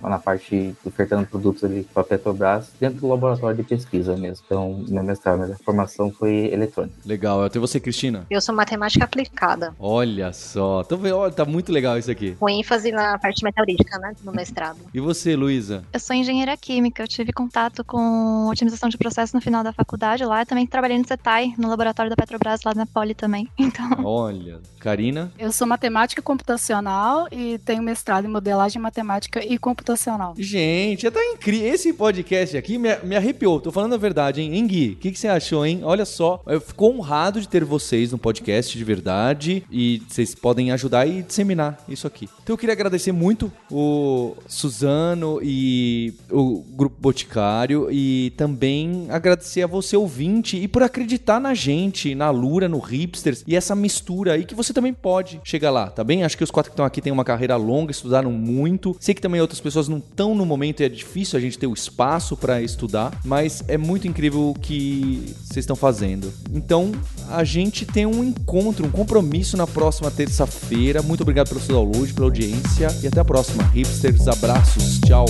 na 0.00 0.18
parte 0.18 0.74
ofertando 0.84 1.26
produtos 1.26 1.64
ali 1.64 1.86
para 1.94 2.04
Petrobras 2.04 2.70
dentro 2.80 3.00
do 3.00 3.08
laboratório 3.08 3.56
de 3.56 3.62
pesquisa 3.62 4.16
mesmo. 4.16 4.44
Então, 4.46 4.84
meu 4.88 5.02
mestrado, 5.02 5.40
minha 5.40 5.56
formação 5.64 6.10
foi 6.10 6.50
eletrônica. 6.52 6.94
Legal. 7.04 7.42
Até 7.44 7.58
você, 7.58 7.80
Cristina? 7.80 8.26
Eu 8.30 8.40
sou 8.40 8.54
matemática 8.54 9.04
aplicada. 9.04 9.74
Olha 9.78 10.32
só. 10.32 10.82
Então, 10.82 11.00
olha, 11.16 11.32
tá 11.32 11.44
muito 11.44 11.72
legal 11.72 11.98
isso 11.98 12.10
aqui. 12.10 12.36
Com 12.38 12.48
ênfase 12.48 12.92
na 12.92 13.18
parte 13.18 13.42
metalúrgica, 13.44 13.98
né, 13.98 14.14
no 14.22 14.32
mestrado. 14.32 14.78
E 14.92 15.00
você, 15.00 15.36
Luísa? 15.36 15.84
Eu 15.92 16.00
sou 16.00 16.14
engenheira 16.14 16.56
química. 16.56 17.02
Eu 17.02 17.08
tive 17.08 17.32
contato 17.32 17.84
com 17.84 18.46
otimização 18.48 18.88
de 18.88 18.98
processo 18.98 19.34
no 19.34 19.42
final 19.42 19.62
da 19.62 19.72
faculdade 19.72 20.24
lá. 20.24 20.42
Eu 20.42 20.46
também 20.46 20.66
trabalhei 20.66 20.98
no 20.98 21.06
CETAI, 21.06 21.54
no 21.58 21.68
laboratório 21.68 22.10
da 22.10 22.16
Petrobras 22.16 22.60
lá 22.64 22.74
na 22.74 22.86
Poli 22.86 23.14
também. 23.14 23.48
Então... 23.70 24.04
Olha. 24.04 24.58
Karina? 24.80 25.30
Eu 25.38 25.52
sou 25.52 25.66
matemática 25.66 26.20
computacional 26.20 27.28
e 27.30 27.58
tenho 27.58 27.82
mestrado 27.82 28.24
em 28.24 28.28
modelagem 28.28 28.80
matemática 28.80 29.44
e 29.52 29.58
computacional. 29.58 30.34
Gente, 30.38 31.06
é 31.06 31.10
tão 31.10 31.22
incrível. 31.22 31.72
Esse 31.72 31.92
podcast 31.92 32.56
aqui 32.56 32.78
me, 32.78 32.94
me 33.02 33.16
arrepiou. 33.16 33.60
Tô 33.60 33.72
falando 33.72 33.94
a 33.94 33.98
verdade, 33.98 34.40
hein? 34.40 34.54
Hein, 34.54 34.66
Gui? 34.66 34.90
O 34.90 34.96
que, 34.96 35.12
que 35.12 35.18
você 35.18 35.28
achou, 35.28 35.64
hein? 35.64 35.80
Olha 35.82 36.04
só. 36.04 36.42
Eu 36.46 36.60
fico 36.60 36.86
honrado 36.86 37.40
de 37.40 37.48
ter 37.48 37.64
vocês 37.64 38.12
no 38.12 38.18
podcast 38.18 38.76
de 38.76 38.84
verdade 38.84 39.64
e 39.70 40.02
vocês 40.08 40.34
podem 40.34 40.70
ajudar 40.72 41.06
e 41.06 41.22
disseminar 41.22 41.82
isso 41.88 42.06
aqui. 42.06 42.28
Então 42.42 42.54
eu 42.54 42.58
queria 42.58 42.72
agradecer 42.72 43.12
muito 43.12 43.30
muito 43.30 43.52
o 43.70 44.34
Suzano 44.48 45.38
e 45.40 46.12
o 46.28 46.64
Grupo 46.72 46.96
Boticário 46.98 47.88
e 47.92 48.32
também 48.36 49.06
agradecer 49.08 49.62
a 49.62 49.68
você 49.68 49.96
ouvinte 49.96 50.56
e 50.56 50.66
por 50.66 50.82
acreditar 50.82 51.38
na 51.38 51.54
gente, 51.54 52.12
na 52.12 52.28
Lura, 52.30 52.68
no 52.68 52.80
Hipsters 52.80 53.44
e 53.46 53.54
essa 53.54 53.76
mistura 53.76 54.32
aí 54.32 54.44
que 54.44 54.54
você 54.54 54.72
também 54.72 54.92
pode 54.92 55.40
chegar 55.44 55.70
lá, 55.70 55.88
tá 55.88 56.02
bem? 56.02 56.24
Acho 56.24 56.36
que 56.36 56.42
os 56.42 56.50
quatro 56.50 56.70
que 56.70 56.74
estão 56.74 56.84
aqui 56.84 57.00
têm 57.00 57.12
uma 57.12 57.24
carreira 57.24 57.54
longa, 57.54 57.92
estudaram 57.92 58.32
muito. 58.32 58.96
Sei 58.98 59.14
que 59.14 59.20
também 59.20 59.29
outras 59.38 59.60
pessoas 59.60 59.86
não 59.86 59.98
estão 59.98 60.34
no 60.34 60.46
momento 60.46 60.80
e 60.80 60.84
é 60.84 60.88
difícil 60.88 61.38
a 61.38 61.40
gente 61.40 61.58
ter 61.58 61.66
o 61.66 61.74
espaço 61.74 62.34
para 62.38 62.62
estudar, 62.62 63.20
mas 63.22 63.62
é 63.68 63.76
muito 63.76 64.08
incrível 64.08 64.50
o 64.50 64.54
que 64.54 65.34
vocês 65.44 65.58
estão 65.58 65.76
fazendo. 65.76 66.32
Então, 66.50 66.90
a 67.28 67.44
gente 67.44 67.84
tem 67.84 68.06
um 68.06 68.24
encontro, 68.24 68.86
um 68.86 68.90
compromisso 68.90 69.58
na 69.58 69.66
próxima 69.66 70.10
terça-feira. 70.10 71.02
Muito 71.02 71.20
obrigado 71.20 71.48
pelo 71.48 71.60
seu 71.60 71.74
download, 71.74 72.14
pela 72.14 72.26
audiência 72.26 72.88
e 73.02 73.06
até 73.06 73.20
a 73.20 73.24
próxima. 73.24 73.62
Hipsters, 73.64 74.26
abraços, 74.26 74.98
tchau. 75.00 75.26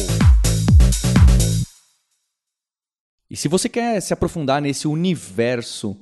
E 3.29 3.37
se 3.37 3.49
você 3.49 3.69
quer 3.69 4.01
se 4.01 4.13
aprofundar 4.13 4.63
nesse 4.63 4.87
universo 4.87 5.97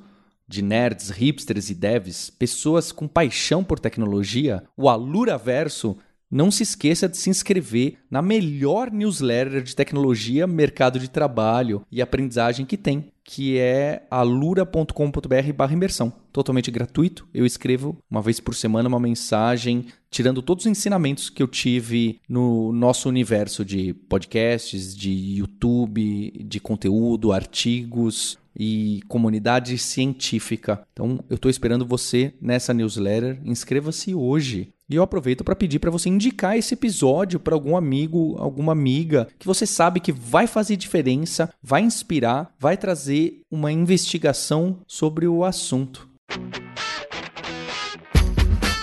de 0.49 0.63
nerds, 0.63 1.11
hipsters 1.11 1.69
e 1.69 1.75
devs, 1.75 2.31
pessoas 2.31 2.91
com 2.91 3.07
paixão 3.07 3.63
por 3.63 3.79
tecnologia, 3.79 4.65
o 4.75 4.89
Alura 4.89 5.37
Verso 5.37 5.99
não 6.31 6.51
se 6.51 6.63
esqueça 6.63 7.09
de 7.09 7.17
se 7.17 7.31
inscrever 7.31 7.99
na 8.11 8.21
melhor 8.21 8.91
newsletter 8.91 9.63
de 9.63 9.75
tecnologia, 9.75 10.47
mercado 10.47 10.99
de 10.99 11.09
trabalho 11.09 11.83
e 11.91 12.03
aprendizagem 12.03 12.67
que 12.67 12.77
tem, 12.77 13.07
que 13.25 13.59
é 13.59 14.07
alura.com.br 14.11 15.73
imersão. 15.73 16.13
Totalmente 16.33 16.71
gratuito. 16.71 17.27
Eu 17.33 17.45
escrevo 17.45 17.99
uma 18.11 18.23
vez 18.23 18.41
por 18.41 18.55
semana 18.55 18.89
uma 18.89 19.01
mensagem 19.01 19.87
tirando 20.11 20.43
todos 20.43 20.65
os 20.65 20.71
ensinamentos 20.71 21.29
que 21.29 21.43
eu 21.43 21.49
tive 21.49 22.21
no 22.29 22.73
nosso 22.73 23.09
universo 23.09 23.65
de 23.65 23.93
podcasts, 23.93 24.97
de 24.97 25.11
YouTube, 25.11 26.45
de 26.47 26.61
conteúdo, 26.61 27.33
artigos 27.33 28.39
e 28.59 29.01
comunidade 29.07 29.77
científica. 29.79 30.83
Então, 30.93 31.23
eu 31.29 31.37
estou 31.37 31.51
esperando 31.51 31.87
você 31.87 32.35
nessa 32.41 32.75
newsletter. 32.75 33.41
Inscreva-se 33.45 34.15
hoje. 34.15 34.73
E 34.91 34.95
eu 34.95 35.03
aproveito 35.03 35.45
para 35.45 35.55
pedir 35.55 35.79
para 35.79 35.91
você 35.91 36.09
indicar 36.09 36.57
esse 36.57 36.73
episódio 36.73 37.39
para 37.39 37.55
algum 37.55 37.77
amigo, 37.77 38.37
alguma 38.39 38.73
amiga 38.73 39.29
que 39.39 39.47
você 39.47 39.67
sabe 39.67 40.01
que 40.01 40.11
vai 40.11 40.47
fazer 40.47 40.77
diferença, 40.77 41.53
vai 41.63 41.83
inspirar, 41.83 42.55
vai 42.59 42.75
trazer 42.75 43.43
uma 43.51 43.71
investigação 43.71 44.79
sobre 44.87 45.27
o 45.27 45.45
assunto. 45.45 46.09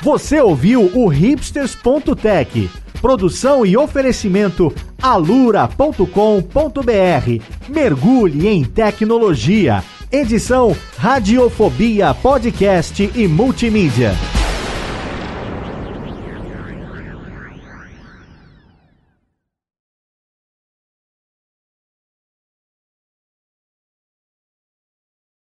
Você 0.03 0.39
ouviu 0.39 0.91
o 0.95 1.07
hipsters.tech. 1.07 2.69
Produção 3.01 3.65
e 3.65 3.75
oferecimento 3.75 4.71
alura.com.br. 5.01 6.05
Mergulhe 7.67 8.47
em 8.47 8.63
tecnologia. 8.63 9.83
Edição 10.11 10.75
Radiofobia 10.97 12.13
Podcast 12.13 13.11
e 13.15 13.27
Multimídia. 13.27 14.13